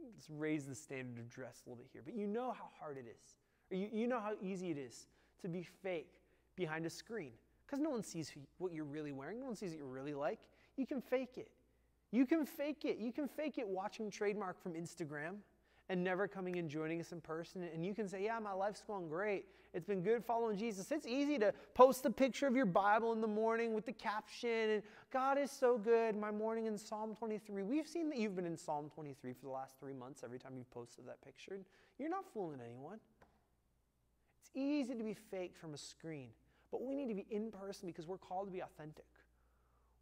Let's 0.01 0.29
raise 0.29 0.65
the 0.65 0.75
standard 0.75 1.19
of 1.19 1.29
dress 1.29 1.61
a 1.65 1.69
little 1.69 1.83
bit 1.83 1.89
here. 1.91 2.01
But 2.03 2.15
you 2.15 2.27
know 2.27 2.51
how 2.51 2.69
hard 2.79 2.97
it 2.97 3.05
is. 3.07 3.35
Or 3.71 3.77
you, 3.77 3.89
you 3.91 4.07
know 4.07 4.19
how 4.19 4.33
easy 4.41 4.71
it 4.71 4.77
is 4.77 5.07
to 5.41 5.47
be 5.47 5.63
fake 5.63 6.09
behind 6.55 6.85
a 6.85 6.89
screen. 6.89 7.31
Because 7.65 7.79
no 7.79 7.89
one 7.89 8.03
sees 8.03 8.31
what 8.57 8.73
you're 8.73 8.85
really 8.85 9.11
wearing. 9.11 9.39
No 9.39 9.47
one 9.47 9.55
sees 9.55 9.71
what 9.71 9.79
you're 9.79 9.87
really 9.87 10.13
like. 10.13 10.39
You 10.77 10.85
can 10.85 11.01
fake 11.01 11.37
it. 11.37 11.51
You 12.11 12.25
can 12.25 12.45
fake 12.45 12.85
it. 12.85 12.97
You 12.97 13.11
can 13.11 13.27
fake 13.27 13.57
it 13.57 13.67
watching 13.67 14.09
Trademark 14.09 14.61
from 14.61 14.73
Instagram 14.73 15.35
and 15.89 16.03
never 16.03 16.27
coming 16.27 16.57
and 16.57 16.69
joining 16.69 16.99
us 16.99 17.11
in 17.11 17.21
person. 17.21 17.63
And 17.73 17.85
you 17.85 17.93
can 17.93 18.07
say, 18.07 18.23
Yeah, 18.23 18.39
my 18.39 18.53
life's 18.53 18.83
going 18.85 19.07
great. 19.07 19.45
It's 19.73 19.85
been 19.85 20.01
good 20.01 20.23
following 20.23 20.57
Jesus. 20.57 20.91
It's 20.91 21.05
easy 21.05 21.37
to 21.39 21.53
post 21.73 22.05
a 22.05 22.09
picture 22.09 22.47
of 22.47 22.55
your 22.55 22.65
Bible 22.65 23.13
in 23.13 23.21
the 23.21 23.27
morning 23.27 23.73
with 23.73 23.85
the 23.85 23.91
caption, 23.91 24.49
and 24.49 24.83
God 25.11 25.37
is 25.37 25.51
so 25.51 25.77
good. 25.77 26.15
My 26.15 26.31
morning 26.31 26.65
in 26.65 26.77
Psalm 26.77 27.15
23. 27.15 27.63
We've 27.63 27.87
seen 27.87 28.09
that 28.09 28.17
you've 28.17 28.35
been 28.35 28.45
in 28.45 28.57
Psalm 28.57 28.89
23 28.93 29.33
for 29.33 29.45
the 29.45 29.51
last 29.51 29.75
three 29.79 29.93
months 29.93 30.21
every 30.23 30.39
time 30.39 30.53
you've 30.57 30.71
posted 30.71 31.07
that 31.07 31.21
picture. 31.23 31.59
You're 31.99 32.09
not 32.09 32.25
fooling 32.33 32.59
anyone. 32.65 32.99
It's 34.39 34.51
easy 34.55 34.95
to 34.95 35.03
be 35.03 35.13
fake 35.13 35.55
from 35.55 35.73
a 35.73 35.77
screen, 35.77 36.29
but 36.71 36.81
we 36.81 36.95
need 36.95 37.09
to 37.09 37.15
be 37.15 37.25
in 37.29 37.51
person 37.51 37.87
because 37.87 38.07
we're 38.07 38.17
called 38.17 38.47
to 38.47 38.53
be 38.53 38.61
authentic. 38.61 39.05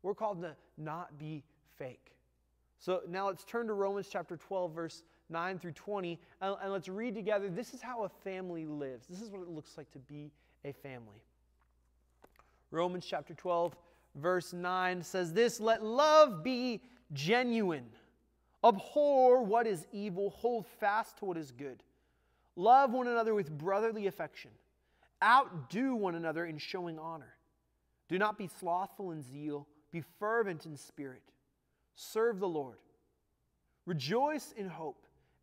We're 0.04 0.16
called 0.16 0.42
to 0.42 0.56
not 0.78 1.18
be 1.18 1.44
fake. 1.78 2.16
So 2.78 3.02
now 3.10 3.28
let's 3.28 3.44
turn 3.44 3.68
to 3.68 3.74
Romans 3.74 4.08
chapter 4.12 4.38
12, 4.38 4.72
verse 4.72 5.04
9 5.30 5.60
through 5.60 5.72
20, 5.72 6.20
and, 6.42 6.56
and 6.62 6.72
let's 6.72 6.88
read 6.88 7.16
together. 7.16 7.50
This 7.50 7.74
is 7.74 7.82
how 7.82 8.04
a 8.04 8.10
family 8.10 8.66
lives. 8.66 9.08
This 9.08 9.22
is 9.22 9.30
what 9.32 9.42
it 9.42 9.50
looks 9.50 9.78
like 9.78 9.92
to 9.92 10.00
be 10.00 10.32
a 10.64 10.72
family. 10.72 11.24
Romans 12.72 13.06
chapter 13.08 13.34
12, 13.34 13.76
verse 14.16 14.54
9 14.54 15.02
says 15.04 15.34
this 15.34 15.60
Let 15.60 15.84
love 15.84 16.44
be 16.44 16.82
genuine. 17.14 17.86
Abhor 18.64 19.44
what 19.44 19.68
is 19.68 19.86
evil, 19.92 20.32
hold 20.32 20.66
fast 20.80 21.18
to 21.18 21.26
what 21.26 21.38
is 21.38 21.52
good. 21.52 21.84
Love 22.56 22.94
one 22.94 23.08
another 23.08 23.36
with 23.36 23.56
brotherly 23.56 24.08
affection. 24.08 24.52
Outdo 25.24 25.96
one 25.96 26.16
another 26.16 26.46
in 26.46 26.58
showing 26.58 26.98
honor. 26.98 27.34
Do 28.08 28.18
not 28.18 28.38
be 28.38 28.50
slothful 28.60 29.12
in 29.12 29.22
zeal, 29.22 29.68
be 29.92 30.04
fervent 30.20 30.66
in 30.66 30.76
spirit. 30.76 31.22
Serve 31.96 32.40
the 32.40 32.48
Lord. 32.48 32.78
Rejoice 33.86 34.54
in 34.58 34.68
hope. 34.68 35.05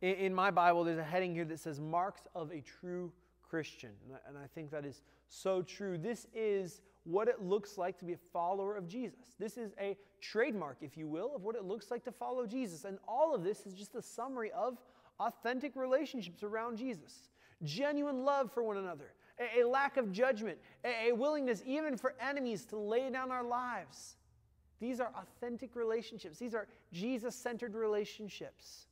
In, 0.00 0.32
my 0.32 0.50
Bible, 0.50 0.84
there's 0.84 0.98
a 0.98 1.04
heading 1.04 1.34
here 1.34 1.44
that 1.46 1.58
says 1.58 1.80
Marks 1.80 2.22
of 2.34 2.52
a 2.52 2.60
True 2.60 3.12
Christian. 3.42 3.90
And 4.26 4.38
I, 4.38 4.46
think 4.54 4.70
that 4.70 4.84
is 4.84 5.02
so 5.28 5.62
true. 5.62 5.98
This 5.98 6.26
is 6.34 6.82
what 7.04 7.26
it 7.26 7.42
looks 7.42 7.78
like 7.78 7.98
to 7.98 8.04
be 8.04 8.12
a 8.12 8.18
follower 8.32 8.76
of 8.76 8.86
Jesus. 8.86 9.34
This 9.38 9.56
is 9.56 9.72
a 9.80 9.96
trademark, 10.20 10.78
if 10.82 10.96
you 10.96 11.08
will, 11.08 11.34
of 11.34 11.42
what 11.42 11.56
it 11.56 11.64
looks 11.64 11.90
like 11.90 12.04
to 12.04 12.12
follow 12.12 12.46
Jesus. 12.46 12.84
And 12.84 12.98
all 13.08 13.34
of 13.34 13.42
this 13.42 13.66
is 13.66 13.74
just 13.74 13.94
a 13.94 14.02
summary 14.02 14.52
of 14.52 14.78
authentic 15.18 15.74
relationships 15.74 16.42
around 16.42 16.76
Jesus, 16.76 17.28
genuine 17.64 18.24
love 18.24 18.52
for 18.52 18.62
one 18.62 18.76
another, 18.76 19.12
a, 19.56 19.64
lack 19.64 19.96
of 19.96 20.12
judgment, 20.12 20.58
a 20.84 21.12
willingness 21.12 21.62
even 21.66 21.96
for 21.96 22.14
enemies 22.20 22.64
to 22.66 22.76
lay 22.76 23.10
down 23.10 23.32
our 23.32 23.42
lives. 23.42 24.16
These 24.80 25.00
are 25.00 25.10
authentic 25.16 25.74
relationships, 25.74 26.38
these 26.38 26.54
are 26.54 26.68
Jesus 26.92 27.34
centered 27.34 27.74
relationships. 27.74 28.86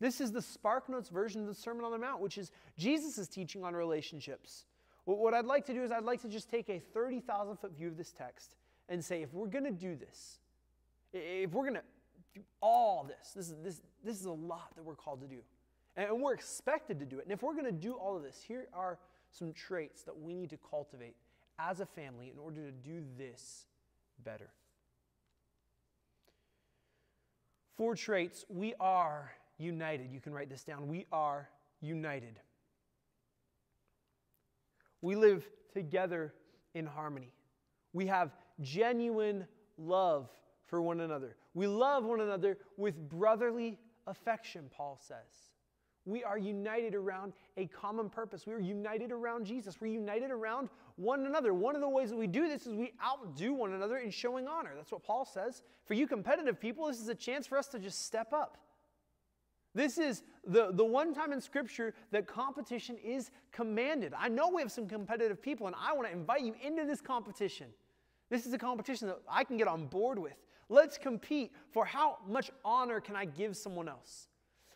This 0.00 0.20
is 0.20 0.32
the 0.32 0.42
Spark 0.42 0.88
Notes 0.88 1.08
version 1.08 1.42
of 1.42 1.46
the 1.46 1.54
Sermon 1.54 1.84
on 1.84 1.92
the 1.92 1.98
Mount, 1.98 2.20
which 2.20 2.38
is 2.38 2.50
Jesus' 2.76 3.28
teaching 3.28 3.64
on 3.64 3.74
relationships. 3.74 4.64
What 5.04 5.34
I'd 5.34 5.44
like 5.44 5.66
to 5.66 5.74
do 5.74 5.82
is, 5.82 5.92
I'd 5.92 6.04
like 6.04 6.22
to 6.22 6.28
just 6.28 6.50
take 6.50 6.68
a 6.68 6.78
30,000 6.78 7.56
foot 7.56 7.76
view 7.76 7.88
of 7.88 7.96
this 7.96 8.10
text 8.10 8.56
and 8.88 9.04
say, 9.04 9.22
if 9.22 9.32
we're 9.32 9.46
going 9.46 9.64
to 9.64 9.70
do 9.70 9.96
this, 9.96 10.38
if 11.12 11.52
we're 11.52 11.64
going 11.64 11.74
to 11.74 11.82
do 12.34 12.40
all 12.60 13.04
this, 13.04 13.32
this 13.34 13.50
is, 13.50 13.56
this, 13.62 13.82
this 14.02 14.18
is 14.18 14.26
a 14.26 14.32
lot 14.32 14.74
that 14.76 14.82
we're 14.82 14.94
called 14.94 15.20
to 15.20 15.26
do. 15.26 15.40
And 15.96 16.20
we're 16.20 16.34
expected 16.34 16.98
to 17.00 17.06
do 17.06 17.18
it. 17.18 17.24
And 17.24 17.32
if 17.32 17.42
we're 17.42 17.52
going 17.52 17.66
to 17.66 17.72
do 17.72 17.92
all 17.92 18.16
of 18.16 18.22
this, 18.22 18.42
here 18.46 18.66
are 18.72 18.98
some 19.30 19.52
traits 19.52 20.02
that 20.02 20.18
we 20.18 20.34
need 20.34 20.50
to 20.50 20.58
cultivate 20.68 21.14
as 21.58 21.80
a 21.80 21.86
family 21.86 22.30
in 22.32 22.38
order 22.38 22.62
to 22.62 22.72
do 22.72 23.02
this 23.16 23.66
better. 24.24 24.50
Four 27.76 27.94
traits 27.94 28.44
we 28.48 28.74
are 28.80 29.32
united. 29.58 30.10
You 30.12 30.20
can 30.20 30.32
write 30.32 30.48
this 30.48 30.64
down. 30.64 30.88
We 30.88 31.06
are 31.12 31.48
united. 31.80 32.38
We 35.00 35.16
live 35.16 35.48
together 35.72 36.32
in 36.74 36.86
harmony. 36.86 37.32
We 37.92 38.06
have 38.06 38.32
genuine 38.60 39.46
love 39.76 40.28
for 40.66 40.80
one 40.80 41.00
another. 41.00 41.36
We 41.52 41.66
love 41.66 42.04
one 42.04 42.20
another 42.20 42.58
with 42.76 43.08
brotherly 43.08 43.78
affection, 44.06 44.70
Paul 44.74 44.98
says. 45.00 45.50
We 46.06 46.22
are 46.22 46.36
united 46.36 46.94
around 46.94 47.32
a 47.56 47.66
common 47.66 48.10
purpose. 48.10 48.46
We 48.46 48.52
are 48.52 48.60
united 48.60 49.10
around 49.10 49.46
Jesus. 49.46 49.80
We're 49.80 49.86
united 49.86 50.30
around 50.30 50.68
one 50.96 51.24
another. 51.24 51.54
One 51.54 51.74
of 51.74 51.80
the 51.80 51.88
ways 51.88 52.10
that 52.10 52.16
we 52.16 52.26
do 52.26 52.46
this 52.46 52.66
is 52.66 52.74
we 52.74 52.92
outdo 53.02 53.54
one 53.54 53.72
another 53.72 53.96
in 53.96 54.10
showing 54.10 54.46
honor. 54.46 54.72
That's 54.76 54.92
what 54.92 55.02
Paul 55.02 55.24
says. 55.24 55.62
For 55.86 55.94
you 55.94 56.06
competitive 56.06 56.60
people, 56.60 56.88
this 56.88 57.00
is 57.00 57.08
a 57.08 57.14
chance 57.14 57.46
for 57.46 57.56
us 57.56 57.68
to 57.68 57.78
just 57.78 58.04
step 58.04 58.34
up. 58.34 58.58
This 59.74 59.98
is 59.98 60.22
the, 60.46 60.70
the 60.72 60.84
one 60.84 61.14
time 61.14 61.32
in 61.32 61.40
Scripture 61.40 61.94
that 62.12 62.26
competition 62.26 62.96
is 63.04 63.30
commanded. 63.50 64.12
I 64.16 64.28
know 64.28 64.48
we 64.48 64.62
have 64.62 64.70
some 64.70 64.86
competitive 64.86 65.42
people, 65.42 65.66
and 65.66 65.74
I 65.78 65.92
want 65.92 66.06
to 66.06 66.12
invite 66.12 66.42
you 66.42 66.54
into 66.62 66.84
this 66.84 67.00
competition. 67.00 67.66
This 68.30 68.46
is 68.46 68.52
a 68.52 68.58
competition 68.58 69.08
that 69.08 69.18
I 69.28 69.44
can 69.44 69.56
get 69.56 69.68
on 69.68 69.86
board 69.86 70.18
with. 70.18 70.36
Let's 70.68 70.96
compete 70.96 71.52
for 71.72 71.84
how 71.84 72.18
much 72.28 72.50
honor 72.64 73.00
can 73.00 73.16
I 73.16 73.24
give 73.24 73.56
someone 73.56 73.88
else? 73.88 74.28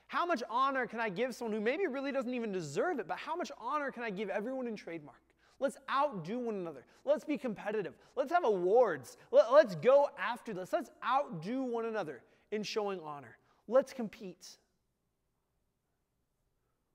How 0.09 0.27
much 0.27 0.43
honor 0.51 0.87
can 0.87 1.01
I 1.01 1.09
give 1.11 1.35
someone 1.35 1.55
who 1.55 1.61
maybe 1.61 1.87
really 1.87 2.13
doesn't 2.13 2.33
even 2.33 2.51
deserve 2.51 2.99
it, 2.99 3.07
but 3.07 3.19
how 3.19 3.37
much 3.37 3.53
honor 3.59 3.91
can 3.91 4.03
I 4.03 4.11
give 4.11 4.31
everyone 4.31 4.67
in 4.67 4.75
trademark? 4.75 5.21
Let's 5.61 5.77
outdo 5.91 6.39
one 6.39 6.55
another. 6.55 6.85
Let's 7.05 7.25
be 7.25 7.37
competitive. 7.37 7.95
Let's 8.17 8.33
have 8.33 8.45
awards. 8.45 9.17
Let, 9.33 9.47
us 9.47 9.77
go 9.77 10.09
after 10.19 10.55
this. 10.55 10.73
Let's 10.73 10.91
outdo 11.05 11.63
one 11.63 11.87
another 11.87 12.23
in 12.53 12.63
showing 12.63 13.01
honor. 13.01 13.37
Let's 13.67 13.93
compete. 13.93 14.59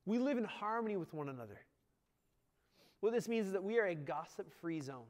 We 0.06 0.20
live 0.20 0.38
in 0.38 0.43
harmony 0.43 0.97
with 0.97 1.14
one 1.14 1.30
another. 1.30 1.60
What 2.99 3.14
this 3.14 3.28
means 3.28 3.47
is 3.47 3.54
that 3.54 3.64
we 3.64 3.80
are 3.80 3.86
a 3.86 3.95
gossip 3.95 4.51
free 4.62 4.82
zone. 4.82 5.06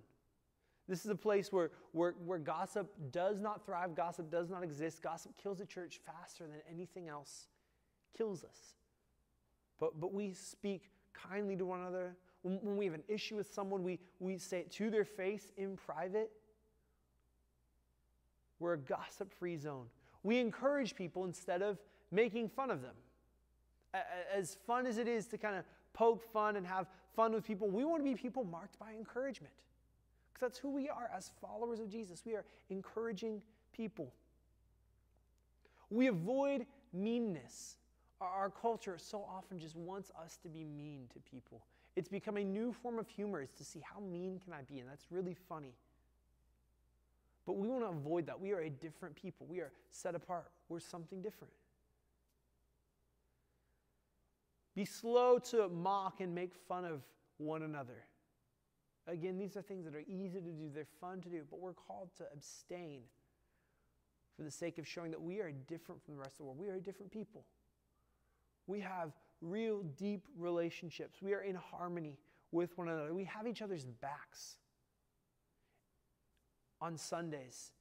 This 0.87 1.05
is 1.05 1.11
a 1.11 1.15
place 1.15 1.51
where, 1.51 1.71
where, 1.91 2.13
where 2.25 2.39
gossip 2.39 2.91
does 3.11 3.39
not 3.39 3.65
thrive, 3.65 3.95
gossip 3.95 4.29
does 4.29 4.49
not 4.49 4.63
exist. 4.63 5.01
Gossip 5.01 5.37
kills 5.41 5.59
the 5.59 5.65
church 5.65 6.01
faster 6.05 6.45
than 6.45 6.57
anything 6.69 7.07
else 7.07 7.47
kills 8.15 8.43
us. 8.43 8.75
But, 9.79 9.99
but 9.99 10.13
we 10.13 10.33
speak 10.33 10.91
kindly 11.13 11.55
to 11.57 11.65
one 11.65 11.81
another. 11.81 12.15
When, 12.41 12.59
when 12.61 12.77
we 12.77 12.85
have 12.85 12.93
an 12.93 13.03
issue 13.07 13.35
with 13.35 13.51
someone, 13.53 13.83
we, 13.83 13.99
we 14.19 14.37
say 14.37 14.59
it 14.59 14.71
to 14.73 14.89
their 14.89 15.05
face 15.05 15.51
in 15.57 15.77
private. 15.77 16.31
We're 18.59 18.73
a 18.73 18.77
gossip 18.77 19.33
free 19.33 19.57
zone. 19.57 19.87
We 20.23 20.39
encourage 20.39 20.95
people 20.95 21.25
instead 21.25 21.61
of 21.61 21.79
making 22.11 22.49
fun 22.49 22.69
of 22.69 22.81
them. 22.81 22.95
As 24.35 24.57
fun 24.65 24.87
as 24.87 24.97
it 24.97 25.07
is 25.07 25.27
to 25.27 25.37
kind 25.37 25.55
of 25.55 25.65
poke 25.93 26.23
fun 26.31 26.55
and 26.55 26.65
have 26.65 26.87
fun 27.15 27.31
with 27.33 27.45
people, 27.45 27.69
we 27.69 27.85
want 27.85 28.03
to 28.03 28.03
be 28.03 28.15
people 28.15 28.43
marked 28.43 28.79
by 28.79 28.91
encouragement. 28.91 29.53
Because 30.33 30.49
that's 30.49 30.57
who 30.57 30.71
we 30.71 30.89
are 30.89 31.09
as 31.15 31.31
followers 31.39 31.79
of 31.79 31.89
Jesus. 31.89 32.23
We 32.25 32.33
are 32.33 32.45
encouraging 32.69 33.41
people. 33.71 34.11
We 35.89 36.07
avoid 36.07 36.65
meanness. 36.91 37.77
Our 38.19 38.49
culture 38.49 38.97
so 38.97 39.25
often 39.29 39.59
just 39.59 39.75
wants 39.75 40.11
us 40.23 40.37
to 40.43 40.49
be 40.49 40.63
mean 40.63 41.07
to 41.13 41.19
people. 41.19 41.61
It's 41.95 42.09
become 42.09 42.37
a 42.37 42.43
new 42.43 42.73
form 42.73 42.97
of 42.97 43.07
humor 43.07 43.41
is 43.41 43.51
to 43.51 43.63
see 43.63 43.81
how 43.81 43.99
mean 43.99 44.39
can 44.43 44.53
I 44.53 44.61
be, 44.61 44.79
and 44.79 44.89
that's 44.89 45.05
really 45.11 45.35
funny. 45.47 45.75
But 47.45 47.57
we 47.57 47.67
want 47.67 47.83
to 47.83 47.89
avoid 47.89 48.25
that. 48.27 48.39
We 48.39 48.53
are 48.53 48.61
a 48.61 48.69
different 48.69 49.15
people. 49.15 49.45
We 49.47 49.59
are 49.59 49.71
set 49.91 50.15
apart. 50.15 50.49
We're 50.69 50.79
something 50.79 51.21
different. 51.21 51.53
Be 54.75 54.85
slow 54.85 55.37
to 55.51 55.69
mock 55.69 56.19
and 56.19 56.33
make 56.33 56.53
fun 56.67 56.85
of 56.85 57.01
one 57.37 57.63
another. 57.63 58.05
Again, 59.07 59.37
these 59.37 59.57
are 59.57 59.61
things 59.61 59.85
that 59.85 59.95
are 59.95 60.03
easy 60.07 60.39
to 60.39 60.49
do, 60.49 60.69
they're 60.73 60.85
fun 61.01 61.21
to 61.21 61.29
do, 61.29 61.43
but 61.49 61.59
we're 61.59 61.73
called 61.73 62.09
to 62.17 62.25
abstain 62.33 63.01
for 64.35 64.43
the 64.43 64.51
sake 64.51 64.77
of 64.77 64.87
showing 64.87 65.11
that 65.11 65.21
we 65.21 65.39
are 65.39 65.51
different 65.51 66.03
from 66.03 66.15
the 66.15 66.19
rest 66.19 66.33
of 66.33 66.37
the 66.37 66.43
world. 66.45 66.57
We 66.57 66.69
are 66.69 66.75
a 66.75 66.81
different 66.81 67.11
people. 67.11 67.43
We 68.65 68.79
have 68.79 69.11
real 69.41 69.83
deep 69.97 70.25
relationships. 70.37 71.21
We 71.21 71.33
are 71.33 71.41
in 71.41 71.55
harmony 71.55 72.17
with 72.51 72.77
one 72.77 72.87
another. 72.87 73.13
We 73.13 73.25
have 73.25 73.45
each 73.45 73.61
other's 73.61 73.85
backs. 73.85 74.55
On 76.81 76.97
Sundays, 76.97 77.71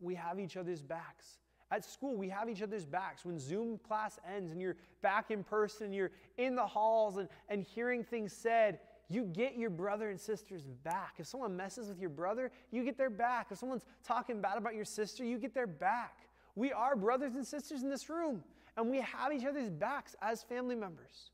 we 0.00 0.14
have 0.14 0.38
each 0.40 0.56
other's 0.56 0.80
backs. 0.82 1.38
At 1.70 1.84
school, 1.84 2.16
we 2.16 2.28
have 2.28 2.48
each 2.48 2.62
other's 2.62 2.84
backs. 2.84 3.24
When 3.24 3.38
Zoom 3.38 3.78
class 3.78 4.18
ends 4.34 4.52
and 4.52 4.60
you're 4.60 4.76
back 5.02 5.30
in 5.30 5.42
person, 5.42 5.92
you're 5.92 6.12
in 6.36 6.54
the 6.54 6.66
halls 6.66 7.16
and, 7.16 7.28
and 7.48 7.64
hearing 7.64 8.04
things 8.04 8.32
said, 8.32 8.78
you 9.08 9.24
get 9.24 9.56
your 9.56 9.70
brother 9.70 10.10
and 10.10 10.20
sister's 10.20 10.62
back. 10.62 11.14
If 11.18 11.26
someone 11.26 11.56
messes 11.56 11.88
with 11.88 12.00
your 12.00 12.10
brother, 12.10 12.50
you 12.70 12.84
get 12.84 12.96
their 12.96 13.10
back. 13.10 13.48
If 13.50 13.58
someone's 13.58 13.84
talking 14.02 14.40
bad 14.40 14.56
about 14.56 14.74
your 14.74 14.84
sister, 14.84 15.24
you 15.24 15.38
get 15.38 15.54
their 15.54 15.66
back. 15.66 16.28
We 16.54 16.72
are 16.72 16.96
brothers 16.96 17.34
and 17.34 17.46
sisters 17.46 17.82
in 17.82 17.90
this 17.90 18.08
room, 18.08 18.42
and 18.76 18.90
we 18.90 19.00
have 19.00 19.32
each 19.32 19.44
other's 19.44 19.68
backs 19.68 20.14
as 20.22 20.42
family 20.42 20.74
members. 20.74 21.30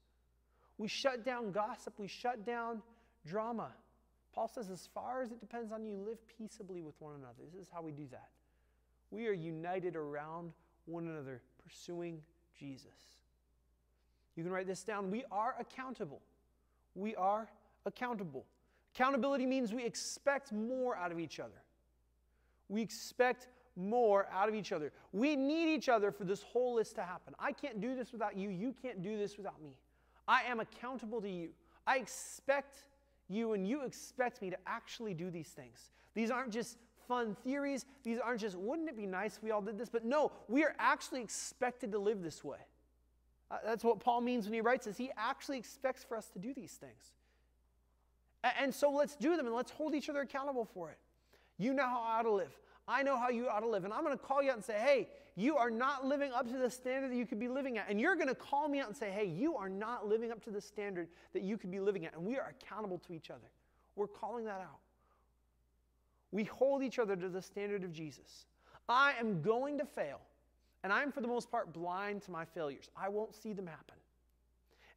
We 0.79 0.89
shut 0.89 1.25
down 1.25 1.53
gossip, 1.53 1.95
we 1.99 2.09
shut 2.09 2.45
down 2.45 2.83
drama. 3.27 3.71
Paul 4.33 4.49
says, 4.49 4.71
as 4.71 4.89
far 4.95 5.23
as 5.23 5.31
it 5.31 5.41
depends 5.41 5.73
on 5.73 5.85
you, 5.85 5.97
live 5.97 6.19
peaceably 6.27 6.81
with 6.81 6.95
one 7.01 7.15
another. 7.15 7.43
This 7.53 7.63
is 7.63 7.69
how 7.73 7.83
we 7.83 7.93
do 7.93 8.07
that. 8.11 8.31
We 9.11 9.27
are 9.27 9.33
united 9.33 9.97
around 9.97 10.53
one 10.87 11.07
another, 11.07 11.43
pursuing 11.63 12.21
Jesus. 12.59 12.87
You 14.37 14.45
can 14.45 14.53
write 14.53 14.67
this 14.67 14.83
down. 14.83 15.11
We 15.11 15.25
are 15.31 15.55
accountable. 15.59 16.21
We 16.95 17.15
are 17.17 17.49
accountable. 17.87 18.45
Accountability 18.95 19.47
means 19.47 19.73
we 19.73 19.85
expect 19.85 20.53
more 20.53 20.97
out 20.97 21.13
of 21.13 21.19
each 21.19 21.41
other. 21.41 21.63
We 22.69 22.83
expect 22.83 23.49
more 23.77 24.29
out 24.33 24.49
of 24.49 24.55
each 24.55 24.73
other. 24.73 24.93
We 25.13 25.37
need 25.37 25.75
each 25.75 25.89
other 25.89 26.11
for 26.11 26.25
this 26.25 26.43
whole 26.43 26.75
list 26.75 26.95
to 26.97 27.03
happen. 27.03 27.35
I 27.39 27.53
can't 27.53 27.81
do 27.81 27.95
this 27.95 28.13
without 28.13 28.37
you. 28.37 28.51
You 28.51 28.75
can't 28.83 29.03
do 29.03 29.17
this 29.17 29.37
without 29.37 29.61
me. 29.63 29.75
I 30.29 30.43
am 30.43 30.61
accountable 30.61 31.21
to 31.21 31.29
you. 31.29 31.51
I 31.87 31.99
expect 31.99 32.85
you 33.29 33.53
and 33.53 33.67
you 33.67 33.83
expect 33.83 34.43
me 34.43 34.51
to 34.51 34.57
actually 34.67 35.15
do 35.15 35.31
these 35.31 35.49
things. 35.49 35.91
These 36.15 36.31
aren't 36.31 36.53
just 36.53 36.79
fun 37.11 37.37
theories. 37.43 37.87
These 38.05 38.21
aren't 38.21 38.41
just, 38.41 38.57
wouldn't 38.57 38.89
it 38.89 38.97
be 38.97 39.05
nice 39.05 39.37
if 39.37 39.43
we 39.43 39.51
all 39.51 39.61
did 39.61 39.77
this? 39.77 39.89
But 39.89 40.05
no, 40.05 40.31
we 40.47 40.63
are 40.63 40.77
actually 40.79 41.21
expected 41.21 41.91
to 41.91 41.99
live 41.99 42.23
this 42.23 42.45
way. 42.45 42.59
Uh, 43.51 43.57
that's 43.67 43.83
what 43.83 43.99
Paul 43.99 44.21
means 44.21 44.45
when 44.45 44.55
he 44.55 44.61
writes 44.61 44.87
this. 44.87 44.97
He 44.97 45.11
actually 45.17 45.59
expects 45.59 46.05
for 46.05 46.17
us 46.17 46.29
to 46.29 46.39
do 46.39 46.55
these 46.55 46.71
things. 46.75 47.13
And 48.61 48.73
so 48.73 48.91
let's 48.91 49.17
do 49.17 49.37
them 49.37 49.47
and 49.47 49.55
let's 49.55 49.73
hold 49.73 49.93
each 49.93 50.09
other 50.09 50.21
accountable 50.21 50.65
for 50.65 50.91
it. 50.91 50.99
You 51.59 51.75
know 51.75 51.83
how 51.83 52.01
I 52.01 52.21
ought 52.21 52.23
to 52.23 52.33
live. 52.33 52.57
I 52.87 53.03
know 53.03 53.19
how 53.19 53.29
you 53.29 53.49
ought 53.49 53.61
to 53.61 53.69
live. 53.69 53.85
And 53.85 53.93
I'm 53.93 54.05
going 54.05 54.17
to 54.17 54.25
call 54.25 54.41
you 54.41 54.51
out 54.51 54.57
and 54.57 54.65
say, 54.65 54.79
hey, 54.79 55.09
you 55.35 55.57
are 55.57 55.69
not 55.69 56.07
living 56.07 56.33
up 56.33 56.47
to 56.49 56.59
the 56.59 56.71
standard 56.71 57.11
that 57.11 57.17
you 57.17 57.27
could 57.27 57.41
be 57.41 57.49
living 57.49 57.77
at. 57.77 57.91
And 57.91 58.01
you're 58.01 58.15
going 58.15 58.29
to 58.29 58.37
call 58.37 58.69
me 58.69 58.79
out 58.79 58.87
and 58.87 58.97
say, 58.97 59.11
hey, 59.11 59.27
you 59.27 59.57
are 59.57 59.69
not 59.69 60.07
living 60.07 60.31
up 60.31 60.43
to 60.45 60.51
the 60.51 60.61
standard 60.61 61.09
that 61.33 61.43
you 61.43 61.59
could 61.59 61.73
be 61.73 61.81
living 61.81 62.07
at. 62.07 62.15
And 62.15 62.25
we 62.25 62.39
are 62.39 62.55
accountable 62.63 62.99
to 63.07 63.15
each 63.15 63.31
other. 63.31 63.51
We're 63.97 64.07
calling 64.07 64.45
that 64.45 64.61
out. 64.61 64.79
We 66.33 66.45
hold 66.45 66.83
each 66.83 66.99
other 66.99 67.17
to 67.17 67.29
the 67.29 67.43
standard 67.43 67.85
of 67.85 67.93
Jesus. 67.93 68.47
I 68.89 69.15
am 69.19 69.43
going 69.43 69.79
to 69.79 69.85
fail. 69.85 70.21
And 70.83 70.93
I'm, 70.93 71.13
for 71.13 71.21
the 71.21 71.29
most 71.29 71.51
part, 71.51 71.73
blind 71.73 72.23
to 72.23 72.31
my 72.31 72.45
failures. 72.45 72.89
I 72.97 73.09
won't 73.09 73.35
see 73.35 73.53
them 73.53 73.67
happen. 73.67 73.97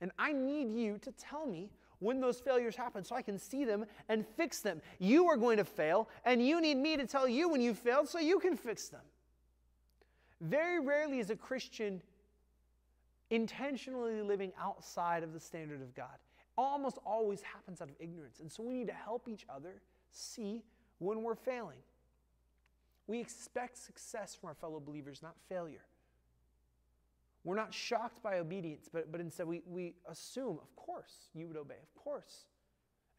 And 0.01 0.11
I 0.17 0.31
need 0.31 0.71
you 0.71 0.97
to 0.99 1.11
tell 1.13 1.45
me 1.45 1.69
when 1.99 2.19
those 2.19 2.39
failures 2.39 2.75
happen 2.75 3.03
so 3.03 3.15
I 3.15 3.21
can 3.21 3.37
see 3.39 3.65
them 3.65 3.85
and 4.09 4.25
fix 4.25 4.59
them. 4.59 4.81
You 4.99 5.27
are 5.27 5.37
going 5.37 5.57
to 5.57 5.65
fail, 5.65 6.09
and 6.25 6.45
you 6.45 6.59
need 6.61 6.77
me 6.77 6.97
to 6.97 7.05
tell 7.05 7.27
you 7.27 7.49
when 7.49 7.61
you 7.61 7.73
failed 7.73 8.09
so 8.09 8.19
you 8.19 8.39
can 8.39 8.57
fix 8.57 8.89
them. 8.89 9.01
Very 10.41 10.79
rarely 10.79 11.19
is 11.19 11.29
a 11.29 11.35
Christian 11.35 12.01
intentionally 13.29 14.21
living 14.21 14.51
outside 14.59 15.23
of 15.23 15.33
the 15.33 15.39
standard 15.39 15.81
of 15.81 15.95
God. 15.95 16.17
Almost 16.57 16.99
always 17.05 17.41
happens 17.41 17.81
out 17.81 17.89
of 17.89 17.95
ignorance. 17.99 18.39
And 18.41 18.51
so 18.51 18.61
we 18.61 18.73
need 18.73 18.87
to 18.87 18.93
help 18.93 19.27
each 19.27 19.45
other 19.49 19.81
see 20.11 20.61
when 21.03 21.23
we're 21.23 21.35
failing. 21.35 21.79
We 23.07 23.19
expect 23.19 23.77
success 23.77 24.35
from 24.35 24.49
our 24.49 24.55
fellow 24.55 24.79
believers, 24.79 25.21
not 25.21 25.35
failure. 25.49 25.83
We're 27.43 27.55
not 27.55 27.73
shocked 27.73 28.23
by 28.23 28.39
obedience, 28.39 28.89
but, 28.91 29.11
but 29.11 29.19
instead 29.19 29.47
we, 29.47 29.61
we 29.65 29.95
assume, 30.09 30.59
of 30.61 30.73
course, 30.77 31.27
you 31.33 31.47
would 31.47 31.57
obey, 31.57 31.75
of 31.75 32.01
course. 32.01 32.45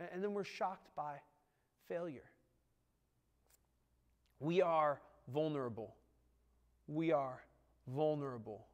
And, 0.00 0.08
and 0.12 0.24
then 0.24 0.32
we're 0.32 0.44
shocked 0.44 0.88
by 0.96 1.16
failure. 1.88 2.30
We 4.40 4.62
are 4.62 5.00
vulnerable. 5.32 5.94
We 6.88 7.12
are 7.12 7.42
vulnerable. 7.86 8.66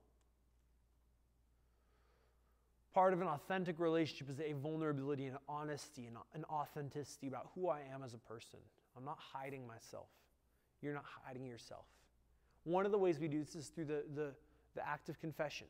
Part 2.94 3.12
of 3.12 3.20
an 3.20 3.28
authentic 3.28 3.78
relationship 3.78 4.30
is 4.30 4.40
a 4.40 4.52
vulnerability 4.52 5.26
and 5.26 5.36
honesty 5.48 6.06
and 6.06 6.16
an 6.34 6.44
authenticity 6.50 7.28
about 7.28 7.50
who 7.54 7.68
I 7.68 7.80
am 7.92 8.02
as 8.04 8.14
a 8.14 8.18
person. 8.18 8.60
I'm 8.96 9.04
not 9.04 9.18
hiding 9.18 9.66
myself. 9.66 10.08
You're 10.82 10.94
not 10.94 11.04
hiding 11.24 11.46
yourself. 11.46 11.84
One 12.64 12.86
of 12.86 12.92
the 12.92 12.98
ways 12.98 13.18
we 13.18 13.28
do 13.28 13.38
this 13.38 13.54
is 13.54 13.68
through 13.68 13.86
the, 13.86 14.04
the 14.14 14.32
the 14.74 14.86
act 14.86 15.08
of 15.08 15.20
confession. 15.20 15.66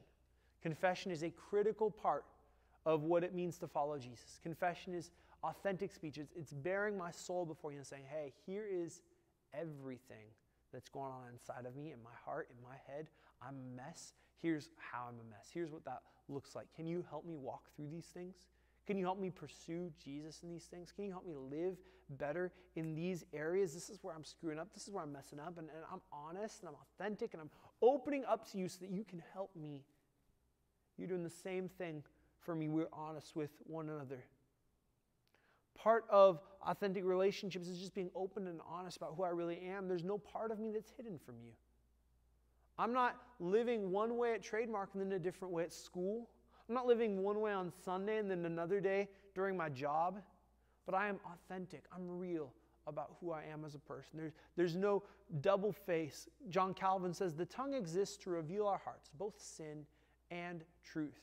Confession 0.63 1.11
is 1.11 1.23
a 1.23 1.31
critical 1.31 1.91
part 1.91 2.25
of 2.87 3.03
what 3.03 3.25
it 3.25 3.35
means 3.35 3.59
to 3.59 3.69
follow 3.69 3.99
Jesus. 3.99 4.39
Confession 4.43 4.95
is 4.95 5.11
authentic 5.43 5.93
speech, 5.93 6.19
it's, 6.19 6.33
it's 6.37 6.53
bearing 6.53 6.99
my 6.99 7.11
soul 7.11 7.47
before 7.47 7.73
you 7.73 7.79
and 7.79 7.87
saying, 7.87 8.05
hey, 8.11 8.33
here 8.47 8.67
is 8.71 9.01
everything 9.55 10.27
that's 10.73 10.89
going 10.89 11.11
on 11.11 11.23
inside 11.33 11.67
of 11.67 11.77
me, 11.77 11.93
in 11.93 12.03
my 12.03 12.11
heart, 12.25 12.49
in 12.51 12.63
my 12.63 12.77
head. 12.87 13.09
I'm 13.43 13.55
a 13.55 13.77
mess. 13.77 14.13
Here's 14.41 14.71
how 14.77 15.07
I'm 15.09 15.15
a 15.15 15.31
mess. 15.31 15.49
Here's 15.53 15.71
what 15.71 15.85
that 15.87 16.03
looks 16.29 16.55
like. 16.55 16.67
Can 16.77 16.87
you 16.87 17.05
help 17.09 17.27
me 17.27 17.37
walk 17.37 17.63
through 17.75 17.89
these 17.91 18.07
things? 18.07 18.37
Can 18.87 18.99
you 18.99 19.05
help 19.05 19.19
me 19.19 19.31
pursue 19.31 19.91
Jesus 20.03 20.43
in 20.43 20.51
these 20.51 20.65
things? 20.65 20.93
Can 20.93 21.05
you 21.05 21.11
help 21.11 21.27
me 21.27 21.35
live 21.35 21.77
better 22.11 22.53
in 22.77 22.95
these 22.95 23.25
areas? 23.33 23.75
This 23.75 23.89
is 23.91 23.99
where 24.03 24.15
I'm 24.15 24.25
screwing 24.25 24.59
up. 24.59 24.73
This 24.73 24.87
is 24.87 24.91
where 24.91 25.03
I'm 25.03 25.13
messing 25.13 25.39
up. 25.41 25.59
And, 25.59 25.69
and 25.69 25.85
I'm 25.93 26.01
honest 26.13 26.61
and 26.61 26.69
I'm 26.69 26.77
authentic 26.77 27.33
and 27.35 27.41
I'm 27.41 27.51
opening 27.83 28.25
up 28.25 28.51
to 28.53 28.59
you 28.59 28.69
so 28.69 28.79
that 28.81 28.91
you 28.91 29.05
can 29.05 29.23
help 29.33 29.51
me. 29.57 29.83
You're 30.97 31.09
doing 31.09 31.25
the 31.25 31.31
same 31.31 31.69
thing 31.69 32.03
for 32.41 32.55
me. 32.55 32.69
We're 32.69 32.89
honest 32.93 33.35
with 33.37 33.51
one 33.65 33.89
another. 33.89 34.25
Part 35.75 36.05
of 36.11 36.41
authentic 36.67 37.05
relationships 37.05 37.69
is 37.69 37.79
just 37.79 37.95
being 37.95 38.11
open 38.15 38.47
and 38.47 38.61
honest 38.69 38.99
about 38.99 39.15
who 39.17 39.23
I 39.23 39.31
really 39.31 39.61
am. 39.61 39.89
There's 39.89 40.05
no 40.05 40.19
part 40.19 40.51
of 40.51 40.59
me 40.59 40.71
that's 40.73 40.91
hidden 40.97 41.19
from 41.19 41.37
you. 41.43 41.53
I'm 42.79 42.93
not 42.93 43.17
living 43.39 43.91
one 43.91 44.17
way 44.17 44.35
at 44.35 44.43
Trademark 44.43 44.91
and 44.95 45.03
then 45.03 45.13
a 45.13 45.19
different 45.19 45.53
way 45.53 45.63
at 45.63 45.73
school. 45.73 46.29
I'm 46.69 46.75
not 46.75 46.87
living 46.87 47.23
one 47.23 47.41
way 47.41 47.53
on 47.53 47.73
Sunday 47.85 48.19
and 48.19 48.31
then 48.31 48.45
another 48.45 48.81
day 48.81 49.09
during 49.35 49.57
my 49.57 49.69
job, 49.69 50.23
but 50.87 50.95
I 50.95 51.09
am 51.09 51.19
authentic. 51.33 51.85
I'm 51.95 52.19
real 52.19 52.53
about 52.87 53.17
who 53.21 53.31
I 53.33 53.43
am 53.45 53.65
as 53.65 53.75
a 53.75 53.79
person. 53.79 54.11
There's, 54.15 54.33
there's 54.57 54.77
no 54.77 55.03
double 55.41 55.73
face. 55.73 56.29
John 56.49 56.75
Calvin 56.75 57.15
says 57.15 57.35
the 57.35 57.47
tongue 57.47 57.75
exists 57.75 58.17
to 58.19 58.31
reveal 58.31 58.67
our 58.67 58.81
hearts, 58.85 59.11
both 59.19 59.41
sin 59.41 59.85
and 60.31 60.65
truth. 60.85 61.21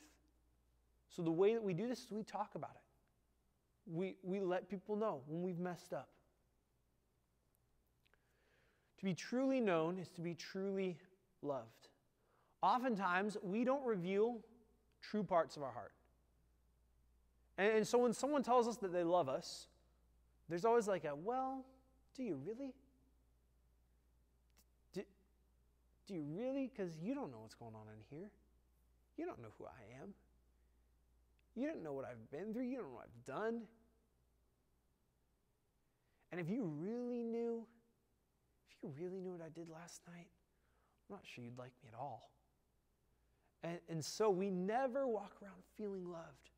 So 1.08 1.22
the 1.22 1.30
way 1.30 1.54
that 1.54 1.62
we 1.62 1.74
do 1.74 1.86
this 1.86 2.00
is 2.00 2.10
we 2.10 2.22
talk 2.22 2.54
about 2.54 2.72
it. 2.74 3.92
We, 3.92 4.16
we 4.22 4.40
let 4.40 4.68
people 4.68 4.96
know 4.96 5.20
when 5.26 5.42
we've 5.42 5.58
messed 5.58 5.92
up. 5.92 6.08
To 8.98 9.04
be 9.04 9.14
truly 9.14 9.60
known 9.60 9.98
is 9.98 10.08
to 10.10 10.20
be 10.20 10.34
truly 10.34 10.98
loved. 11.42 11.88
Oftentimes, 12.62 13.36
we 13.42 13.64
don't 13.64 13.84
reveal 13.84 14.40
true 15.00 15.22
parts 15.22 15.56
of 15.56 15.62
our 15.62 15.70
heart. 15.70 15.92
And, 17.58 17.78
and 17.78 17.86
so 17.86 17.98
when 17.98 18.14
someone 18.14 18.42
tells 18.42 18.66
us 18.68 18.76
that 18.76 18.92
they 18.92 19.04
love 19.04 19.28
us, 19.28 19.66
there's 20.48 20.64
always 20.64 20.88
like 20.88 21.04
a, 21.04 21.14
well, 21.14 21.66
do 22.16 22.22
you 22.22 22.40
really? 22.46 22.72
Do, 24.94 25.02
do 26.06 26.14
you 26.14 26.22
really? 26.22 26.70
Because 26.74 26.96
you 27.02 27.14
don't 27.14 27.30
know 27.30 27.40
what's 27.40 27.54
going 27.54 27.74
on 27.74 27.86
in 27.92 28.16
here. 28.16 28.30
You 29.18 29.26
don't 29.26 29.42
know 29.42 29.48
who 29.58 29.64
I 29.64 30.00
am. 30.02 30.14
You 31.54 31.66
don't 31.66 31.82
know 31.82 31.92
what 31.92 32.04
I've 32.04 32.30
been 32.30 32.54
through. 32.54 32.62
You 32.62 32.76
don't 32.76 32.86
know 32.86 32.94
what 32.94 33.06
I've 33.06 33.24
done. 33.24 33.62
And 36.30 36.40
if 36.40 36.48
you 36.48 36.64
really 36.64 37.22
knew, 37.24 37.66
if 38.70 38.76
you 38.82 38.92
really 38.96 39.20
knew 39.20 39.32
what 39.32 39.42
I 39.42 39.48
did 39.48 39.68
last 39.68 40.02
night, 40.06 40.28
I'm 41.08 41.16
not 41.16 41.22
sure 41.24 41.42
you'd 41.42 41.58
like 41.58 41.72
me 41.82 41.90
at 41.92 41.98
all. 41.98 42.30
And, 43.64 43.78
and 43.88 44.04
so 44.04 44.30
we 44.30 44.50
never 44.50 45.06
walk 45.06 45.32
around 45.42 45.56
feeling 45.76 46.04
loved. 46.08 46.50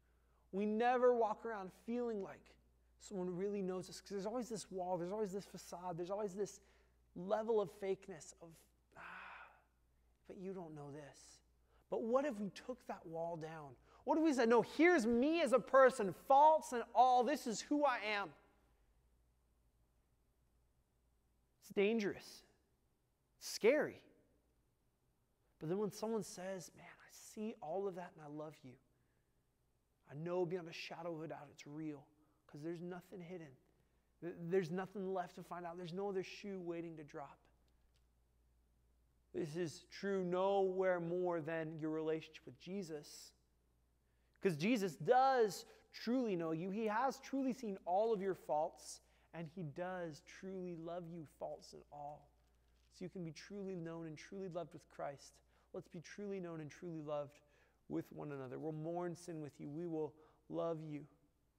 We 0.52 0.66
never 0.66 1.14
walk 1.14 1.44
around 1.46 1.70
feeling 1.86 2.22
like 2.22 2.40
someone 2.98 3.36
really 3.36 3.62
knows 3.62 3.88
us 3.88 3.98
because 3.98 4.10
there's 4.10 4.26
always 4.26 4.48
this 4.48 4.70
wall, 4.70 4.98
there's 4.98 5.12
always 5.12 5.32
this 5.32 5.46
facade, 5.46 5.96
there's 5.96 6.10
always 6.10 6.34
this 6.34 6.60
level 7.16 7.60
of 7.60 7.70
fakeness 7.80 8.34
of, 8.42 8.48
ah, 8.96 9.00
but 10.26 10.36
you 10.38 10.52
don't 10.52 10.74
know 10.74 10.90
this. 10.92 11.18
But 11.88 12.02
what 12.02 12.24
if 12.24 12.38
we 12.38 12.50
took 12.50 12.78
that 12.86 13.04
wall 13.06 13.36
down? 13.36 13.70
What 14.04 14.18
if 14.18 14.24
we 14.24 14.32
said, 14.32 14.48
no, 14.48 14.62
here's 14.62 15.06
me 15.06 15.40
as 15.42 15.52
a 15.52 15.58
person, 15.58 16.14
faults 16.26 16.72
and 16.72 16.82
all, 16.94 17.22
this 17.22 17.46
is 17.46 17.60
who 17.60 17.84
I 17.84 17.98
am? 18.16 18.28
It's 21.60 21.70
dangerous, 21.70 22.42
it's 23.38 23.48
scary. 23.48 24.00
But 25.58 25.68
then 25.68 25.78
when 25.78 25.92
someone 25.92 26.22
says, 26.22 26.70
man, 26.76 26.86
I 26.86 27.10
see 27.12 27.54
all 27.60 27.86
of 27.86 27.94
that 27.96 28.12
and 28.16 28.24
I 28.24 28.36
love 28.36 28.54
you, 28.64 28.72
I 30.10 30.14
know 30.22 30.44
beyond 30.44 30.68
a 30.68 30.72
shadow 30.72 31.14
of 31.14 31.22
a 31.22 31.28
doubt 31.28 31.48
it's 31.52 31.66
real 31.66 32.04
because 32.46 32.62
there's 32.62 32.80
nothing 32.80 33.20
hidden. 33.20 33.48
There's 34.48 34.70
nothing 34.70 35.14
left 35.14 35.36
to 35.36 35.42
find 35.42 35.64
out. 35.64 35.76
There's 35.76 35.94
no 35.94 36.08
other 36.08 36.22
shoe 36.22 36.60
waiting 36.60 36.96
to 36.96 37.04
drop. 37.04 37.38
This 39.34 39.56
is 39.56 39.84
true 39.90 40.24
nowhere 40.24 41.00
more 41.00 41.40
than 41.40 41.78
your 41.80 41.90
relationship 41.90 42.42
with 42.44 42.60
Jesus. 42.60 43.30
Because 44.40 44.56
Jesus 44.56 44.96
does 44.96 45.64
truly 45.94 46.34
know 46.34 46.50
you. 46.50 46.70
He 46.70 46.86
has 46.86 47.20
truly 47.20 47.52
seen 47.52 47.78
all 47.84 48.12
of 48.12 48.20
your 48.20 48.34
faults, 48.34 49.00
and 49.32 49.46
He 49.54 49.62
does 49.62 50.22
truly 50.40 50.74
love 50.84 51.04
you, 51.10 51.26
faults 51.38 51.72
and 51.72 51.82
all. 51.92 52.28
So 52.92 53.04
you 53.04 53.08
can 53.08 53.24
be 53.24 53.32
truly 53.32 53.76
known 53.76 54.06
and 54.06 54.16
truly 54.18 54.48
loved 54.48 54.72
with 54.72 54.82
Christ. 54.88 55.34
Let's 55.72 55.88
be 55.88 56.00
truly 56.00 56.40
known 56.40 56.60
and 56.60 56.70
truly 56.70 57.00
loved 57.00 57.38
with 57.90 58.06
one 58.12 58.32
another. 58.32 58.58
We'll 58.58 58.72
mourn 58.72 59.16
sin 59.16 59.40
with 59.40 59.52
you. 59.58 59.68
We 59.68 59.86
will 59.86 60.14
love 60.48 60.78
you. 60.88 61.04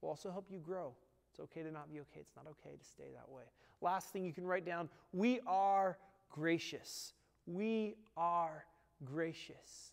We'll 0.02 0.10
also 0.10 0.32
help 0.32 0.48
you 0.50 0.60
grow. 0.60 0.94
It's 1.30 1.40
okay 1.40 1.62
to 1.62 1.72
not 1.72 1.92
be 1.92 2.00
okay. 2.00 2.20
It's 2.22 2.36
not 2.36 2.46
okay 2.48 2.76
to 2.76 2.86
stay 2.86 3.10
that 3.14 3.30
way. 3.30 3.44
Last 3.82 4.12
thing 4.12 4.26
you 4.26 4.34
can 4.34 4.46
write 4.46 4.66
down 4.66 4.90
we 5.14 5.40
are 5.46 5.98
gracious. 6.30 7.14
We 7.46 7.96
are 8.18 8.66
gracious. 9.04 9.92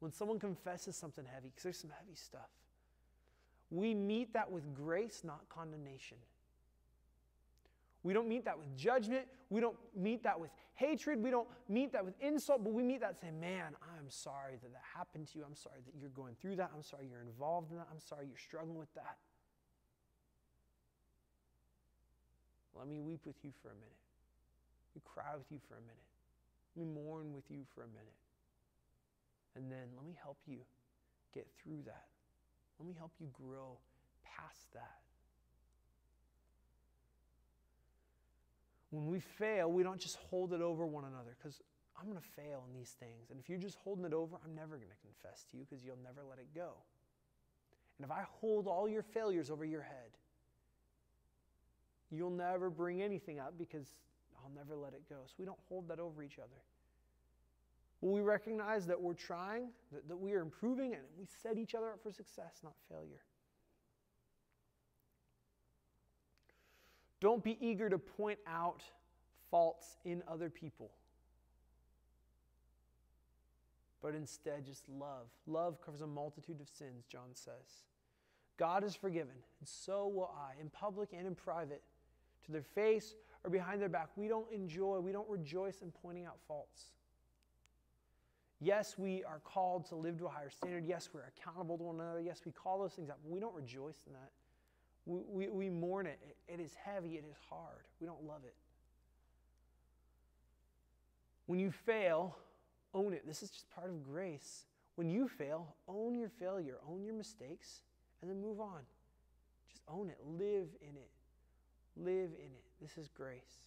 When 0.00 0.12
someone 0.12 0.38
confesses 0.38 0.96
something 0.96 1.24
heavy, 1.24 1.48
because 1.48 1.62
there's 1.62 1.78
some 1.78 1.90
heavy 1.98 2.14
stuff, 2.14 2.48
we 3.70 3.94
meet 3.94 4.32
that 4.32 4.50
with 4.50 4.74
grace, 4.74 5.22
not 5.24 5.48
condemnation. 5.48 6.16
We 8.02 8.12
don't 8.12 8.28
meet 8.28 8.44
that 8.46 8.58
with 8.58 8.74
judgment. 8.76 9.26
We 9.50 9.60
don't 9.60 9.76
meet 9.94 10.22
that 10.22 10.38
with 10.38 10.50
hatred. 10.74 11.22
We 11.22 11.30
don't 11.30 11.48
meet 11.68 11.92
that 11.92 12.04
with 12.04 12.14
insult, 12.20 12.64
but 12.64 12.72
we 12.72 12.82
meet 12.82 13.00
that 13.00 13.20
saying, 13.20 13.38
Man, 13.38 13.74
I'm 13.82 14.08
sorry 14.08 14.54
that 14.62 14.72
that 14.72 14.82
happened 14.96 15.28
to 15.28 15.38
you. 15.38 15.44
I'm 15.46 15.56
sorry 15.56 15.80
that 15.84 15.94
you're 16.00 16.10
going 16.10 16.34
through 16.40 16.56
that. 16.56 16.70
I'm 16.74 16.82
sorry 16.82 17.06
you're 17.10 17.20
involved 17.20 17.70
in 17.70 17.76
that. 17.76 17.88
I'm 17.92 18.00
sorry 18.00 18.26
you're 18.26 18.38
struggling 18.38 18.78
with 18.78 18.92
that. 18.94 19.16
Let 22.74 22.88
me 22.88 23.00
weep 23.00 23.26
with 23.26 23.36
you 23.44 23.52
for 23.60 23.68
a 23.68 23.74
minute. 23.74 24.00
Let 24.88 24.96
me 24.96 25.02
cry 25.04 25.36
with 25.36 25.50
you 25.50 25.58
for 25.68 25.74
a 25.74 25.82
minute. 25.82 26.08
Let 26.74 26.86
me 26.86 26.94
mourn 26.94 27.34
with 27.34 27.44
you 27.50 27.60
for 27.74 27.82
a 27.82 27.88
minute. 27.88 28.16
And 29.56 29.70
then 29.70 29.92
let 29.96 30.06
me 30.06 30.16
help 30.22 30.38
you 30.46 30.58
get 31.34 31.46
through 31.60 31.82
that. 31.84 32.06
Let 32.78 32.88
me 32.88 32.94
help 32.96 33.12
you 33.20 33.28
grow 33.32 33.76
past 34.24 34.72
that. 34.72 35.09
When 38.90 39.06
we 39.06 39.20
fail, 39.20 39.70
we 39.70 39.82
don't 39.82 40.00
just 40.00 40.16
hold 40.16 40.52
it 40.52 40.60
over 40.60 40.86
one 40.86 41.04
another 41.04 41.36
because 41.38 41.60
I'm 41.98 42.06
going 42.06 42.18
to 42.20 42.42
fail 42.42 42.64
in 42.68 42.74
these 42.74 42.96
things. 42.98 43.30
And 43.30 43.38
if 43.38 43.48
you're 43.48 43.58
just 43.58 43.76
holding 43.84 44.04
it 44.04 44.12
over, 44.12 44.36
I'm 44.44 44.54
never 44.54 44.76
going 44.76 44.90
to 44.90 45.06
confess 45.06 45.44
to 45.50 45.56
you 45.56 45.66
because 45.68 45.84
you'll 45.84 45.98
never 46.02 46.22
let 46.28 46.38
it 46.38 46.48
go. 46.54 46.72
And 47.98 48.04
if 48.04 48.10
I 48.10 48.24
hold 48.40 48.66
all 48.66 48.88
your 48.88 49.02
failures 49.02 49.50
over 49.50 49.64
your 49.64 49.82
head, 49.82 50.16
you'll 52.10 52.30
never 52.30 52.70
bring 52.70 53.02
anything 53.02 53.38
up 53.38 53.54
because 53.58 53.94
I'll 54.42 54.50
never 54.54 54.76
let 54.76 54.94
it 54.94 55.02
go. 55.08 55.16
So 55.26 55.34
we 55.38 55.44
don't 55.44 55.58
hold 55.68 55.88
that 55.88 56.00
over 56.00 56.22
each 56.22 56.38
other. 56.38 56.62
Will 58.00 58.12
we 58.12 58.22
recognize 58.22 58.86
that 58.86 59.00
we're 59.00 59.14
trying, 59.14 59.68
that, 59.92 60.08
that 60.08 60.16
we 60.16 60.32
are 60.32 60.40
improving, 60.40 60.94
and 60.94 61.02
we 61.18 61.26
set 61.42 61.58
each 61.58 61.74
other 61.74 61.90
up 61.90 62.02
for 62.02 62.10
success, 62.10 62.60
not 62.64 62.72
failure? 62.88 63.20
Don't 67.20 67.44
be 67.44 67.58
eager 67.60 67.88
to 67.90 67.98
point 67.98 68.38
out 68.46 68.82
faults 69.50 69.98
in 70.04 70.22
other 70.26 70.48
people, 70.48 70.90
but 74.02 74.14
instead 74.14 74.64
just 74.64 74.88
love. 74.88 75.26
Love 75.46 75.80
covers 75.84 76.00
a 76.00 76.06
multitude 76.06 76.60
of 76.60 76.68
sins, 76.68 77.04
John 77.06 77.34
says. 77.34 77.84
God 78.56 78.84
is 78.84 78.94
forgiven, 78.94 79.34
and 79.58 79.68
so 79.68 80.06
will 80.06 80.30
I, 80.36 80.60
in 80.60 80.70
public 80.70 81.10
and 81.16 81.26
in 81.26 81.34
private, 81.34 81.82
to 82.46 82.52
their 82.52 82.62
face 82.62 83.14
or 83.44 83.50
behind 83.50 83.80
their 83.80 83.88
back. 83.88 84.08
We 84.16 84.28
don't 84.28 84.50
enjoy, 84.52 84.98
we 85.00 85.12
don't 85.12 85.28
rejoice 85.28 85.82
in 85.82 85.90
pointing 85.90 86.26
out 86.26 86.38
faults. 86.46 86.92
Yes, 88.60 88.98
we 88.98 89.24
are 89.24 89.40
called 89.42 89.86
to 89.86 89.94
live 89.94 90.18
to 90.18 90.26
a 90.26 90.28
higher 90.28 90.50
standard. 90.50 90.84
Yes, 90.86 91.08
we're 91.12 91.24
accountable 91.24 91.78
to 91.78 91.84
one 91.84 92.00
another. 92.00 92.20
Yes, 92.20 92.42
we 92.44 92.52
call 92.52 92.78
those 92.78 92.92
things 92.92 93.08
out, 93.08 93.16
but 93.22 93.32
we 93.32 93.40
don't 93.40 93.54
rejoice 93.54 94.00
in 94.06 94.12
that. 94.12 94.30
We, 95.06 95.20
we, 95.28 95.48
we 95.48 95.70
mourn 95.70 96.06
it. 96.06 96.18
It 96.48 96.60
is 96.60 96.74
heavy, 96.74 97.14
it 97.14 97.24
is 97.28 97.36
hard. 97.48 97.84
We 98.00 98.06
don't 98.06 98.24
love 98.24 98.42
it. 98.44 98.54
When 101.46 101.58
you 101.58 101.72
fail, 101.72 102.36
own 102.94 103.12
it. 103.12 103.26
This 103.26 103.42
is 103.42 103.50
just 103.50 103.68
part 103.70 103.90
of 103.90 104.04
grace. 104.04 104.64
When 104.96 105.08
you 105.08 105.28
fail, 105.28 105.74
own 105.88 106.14
your 106.18 106.28
failure, 106.28 106.76
own 106.88 107.02
your 107.02 107.14
mistakes, 107.14 107.82
and 108.20 108.30
then 108.30 108.40
move 108.40 108.60
on. 108.60 108.80
Just 109.68 109.82
own 109.88 110.10
it. 110.10 110.18
Live 110.24 110.68
in 110.82 110.96
it. 110.96 111.10
Live 111.96 112.30
in 112.38 112.46
it. 112.46 112.64
This 112.80 112.98
is 112.98 113.08
grace. 113.08 113.62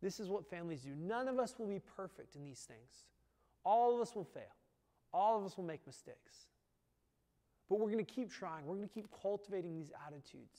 This 0.00 0.20
is 0.20 0.28
what 0.28 0.48
families 0.48 0.82
do. 0.82 0.90
None 0.98 1.28
of 1.28 1.38
us 1.38 1.58
will 1.58 1.66
be 1.66 1.80
perfect 1.96 2.34
in 2.34 2.44
these 2.44 2.60
things. 2.60 3.06
All 3.64 3.94
of 3.94 4.00
us 4.00 4.14
will 4.14 4.24
fail. 4.24 4.42
All 5.12 5.38
of 5.38 5.44
us 5.44 5.56
will 5.56 5.64
make 5.64 5.86
mistakes. 5.86 6.46
But 7.68 7.78
we're 7.78 7.90
going 7.90 8.04
to 8.04 8.12
keep 8.12 8.30
trying. 8.30 8.66
We're 8.66 8.76
going 8.76 8.88
to 8.88 8.94
keep 8.94 9.06
cultivating 9.22 9.74
these 9.74 9.90
attitudes. 10.06 10.58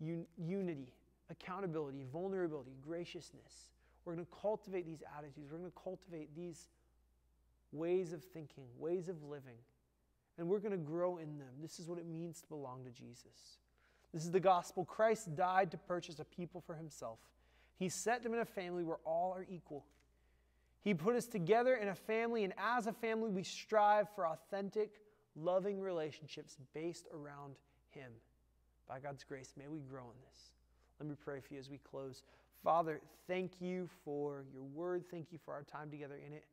Un- 0.00 0.26
unity, 0.36 0.92
accountability, 1.30 2.04
vulnerability, 2.12 2.76
graciousness. 2.82 3.70
We're 4.04 4.14
going 4.14 4.26
to 4.26 4.32
cultivate 4.40 4.86
these 4.86 5.02
attitudes. 5.18 5.50
We're 5.50 5.58
going 5.58 5.70
to 5.70 5.82
cultivate 5.82 6.34
these 6.36 6.68
ways 7.72 8.12
of 8.12 8.22
thinking, 8.22 8.64
ways 8.78 9.08
of 9.08 9.22
living. 9.24 9.58
And 10.38 10.48
we're 10.48 10.60
going 10.60 10.72
to 10.72 10.76
grow 10.76 11.16
in 11.16 11.38
them. 11.38 11.48
This 11.60 11.78
is 11.78 11.88
what 11.88 11.98
it 11.98 12.06
means 12.06 12.40
to 12.42 12.46
belong 12.48 12.84
to 12.84 12.90
Jesus. 12.90 13.58
This 14.12 14.24
is 14.24 14.30
the 14.30 14.40
gospel. 14.40 14.84
Christ 14.84 15.34
died 15.34 15.70
to 15.72 15.76
purchase 15.76 16.18
a 16.20 16.24
people 16.24 16.60
for 16.60 16.74
himself. 16.74 17.18
He 17.78 17.88
set 17.88 18.22
them 18.22 18.32
in 18.32 18.40
a 18.40 18.44
family 18.44 18.84
where 18.84 18.98
all 19.04 19.32
are 19.32 19.46
equal. 19.50 19.84
He 20.86 20.94
put 20.94 21.16
us 21.16 21.26
together 21.26 21.74
in 21.74 21.88
a 21.88 21.96
family, 21.96 22.44
and 22.44 22.52
as 22.56 22.86
a 22.86 22.92
family, 22.92 23.28
we 23.28 23.42
strive 23.42 24.06
for 24.14 24.24
authentic, 24.28 25.00
loving 25.34 25.80
relationships 25.80 26.58
based 26.74 27.08
around 27.12 27.56
Him. 27.90 28.12
By 28.88 29.00
God's 29.00 29.24
grace, 29.24 29.52
may 29.58 29.66
we 29.66 29.80
grow 29.80 30.02
in 30.02 30.16
this. 30.30 30.52
Let 31.00 31.08
me 31.08 31.16
pray 31.24 31.40
for 31.40 31.54
you 31.54 31.58
as 31.58 31.68
we 31.68 31.78
close. 31.78 32.22
Father, 32.62 33.00
thank 33.26 33.60
you 33.60 33.90
for 34.04 34.44
your 34.54 34.62
word. 34.62 35.02
Thank 35.10 35.32
you 35.32 35.40
for 35.44 35.52
our 35.54 35.64
time 35.64 35.90
together 35.90 36.20
in 36.24 36.32
it. 36.32 36.44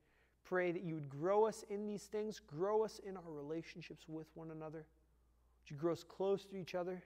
Pray 0.43 0.71
that 0.71 0.81
you 0.81 0.95
would 0.95 1.09
grow 1.09 1.45
us 1.45 1.63
in 1.69 1.85
these 1.85 2.05
things, 2.05 2.39
grow 2.39 2.83
us 2.83 2.99
in 3.05 3.15
our 3.15 3.31
relationships 3.31 4.05
with 4.07 4.25
one 4.33 4.49
another. 4.49 4.87
Would 5.61 5.69
you 5.69 5.77
grow 5.77 5.93
us 5.93 6.03
close 6.03 6.43
to 6.45 6.57
each 6.57 6.73
other? 6.73 7.03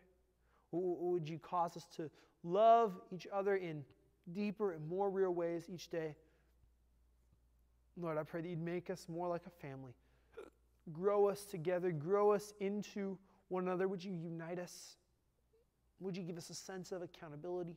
Would 0.72 1.28
you 1.28 1.40
cause 1.40 1.76
us 1.76 1.88
to 1.98 2.10
love 2.46 3.02
each 3.12 3.28
other 3.34 3.58
in 3.58 3.84
deeper 4.32 4.72
and 4.72 4.88
more 4.88 5.10
real 5.10 5.34
ways 5.34 5.66
each 5.70 5.90
day? 5.90 6.16
Lord, 8.00 8.18
I 8.18 8.24
pray 8.24 8.42
that 8.42 8.48
you'd 8.48 8.62
make 8.62 8.90
us 8.90 9.08
more 9.10 9.28
like 9.28 9.42
a 9.48 9.50
family. 9.50 9.94
Grow 10.94 11.28
us 11.28 11.44
together, 11.44 11.92
grow 11.92 12.32
us 12.32 12.54
into 12.60 13.18
one 13.50 13.64
another. 13.68 13.88
Would 13.88 14.04
you 14.04 14.14
unite 14.14 14.60
us? 14.60 14.96
Would 16.00 16.16
you 16.16 16.24
give 16.24 16.38
us 16.38 16.50
a 16.50 16.54
sense 16.54 16.92
of 16.92 17.02
accountability? 17.02 17.76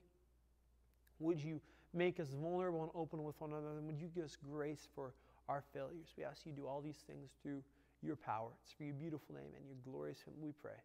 Would 1.19 1.43
you 1.43 1.61
make 1.95 2.21
us 2.21 2.29
vulnerable 2.41 2.83
and 2.83 2.91
open 2.95 3.25
with 3.25 3.41
one 3.41 3.51
another? 3.51 3.79
And 3.79 3.87
would 3.87 3.99
you 3.99 4.09
give 4.15 4.25
us 4.25 4.37
grace 4.37 4.89
for 4.95 5.15
our 5.49 5.65
failures? 5.73 6.09
We 6.17 6.25
ask 6.25 6.45
you 6.45 6.53
to 6.53 6.59
do 6.59 6.67
all 6.67 6.81
these 6.81 7.03
things 7.07 7.31
through 7.43 7.63
your 8.03 8.17
power. 8.17 8.51
It's 8.65 8.73
for 8.73 8.85
your 8.85 8.95
beautiful 8.95 9.35
name 9.35 9.51
and 9.57 9.67
your 9.67 9.77
glorious 9.85 10.19
name 10.27 10.37
we 10.41 10.53
pray. 10.63 10.79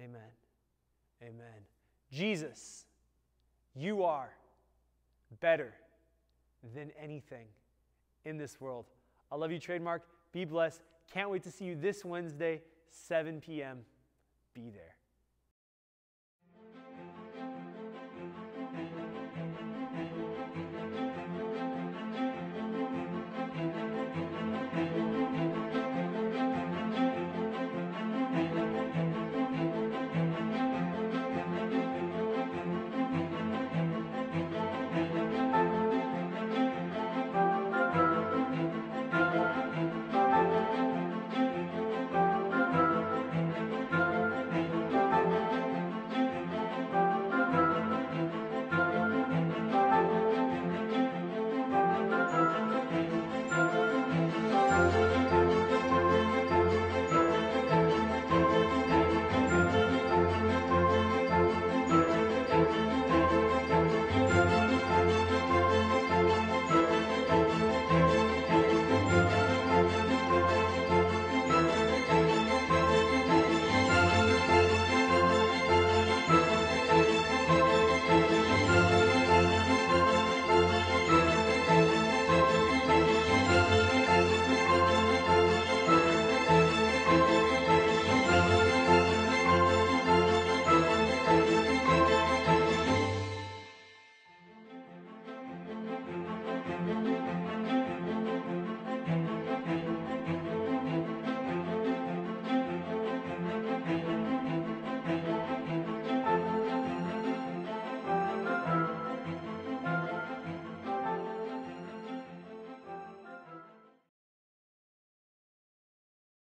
Amen. 0.00 0.20
Amen. 1.22 1.66
Jesus, 2.10 2.84
you 3.74 4.04
are 4.04 4.30
better 5.40 5.74
than 6.74 6.90
anything 7.02 7.46
in 8.24 8.36
this 8.36 8.60
world. 8.60 8.86
I 9.30 9.36
love 9.36 9.50
you, 9.50 9.58
Trademark. 9.58 10.02
Be 10.32 10.44
blessed. 10.44 10.82
Can't 11.12 11.30
wait 11.30 11.42
to 11.44 11.50
see 11.50 11.64
you 11.64 11.76
this 11.76 12.04
Wednesday, 12.04 12.62
7 12.90 13.40
p.m. 13.40 13.80
Be 14.54 14.70
there. 14.70 14.96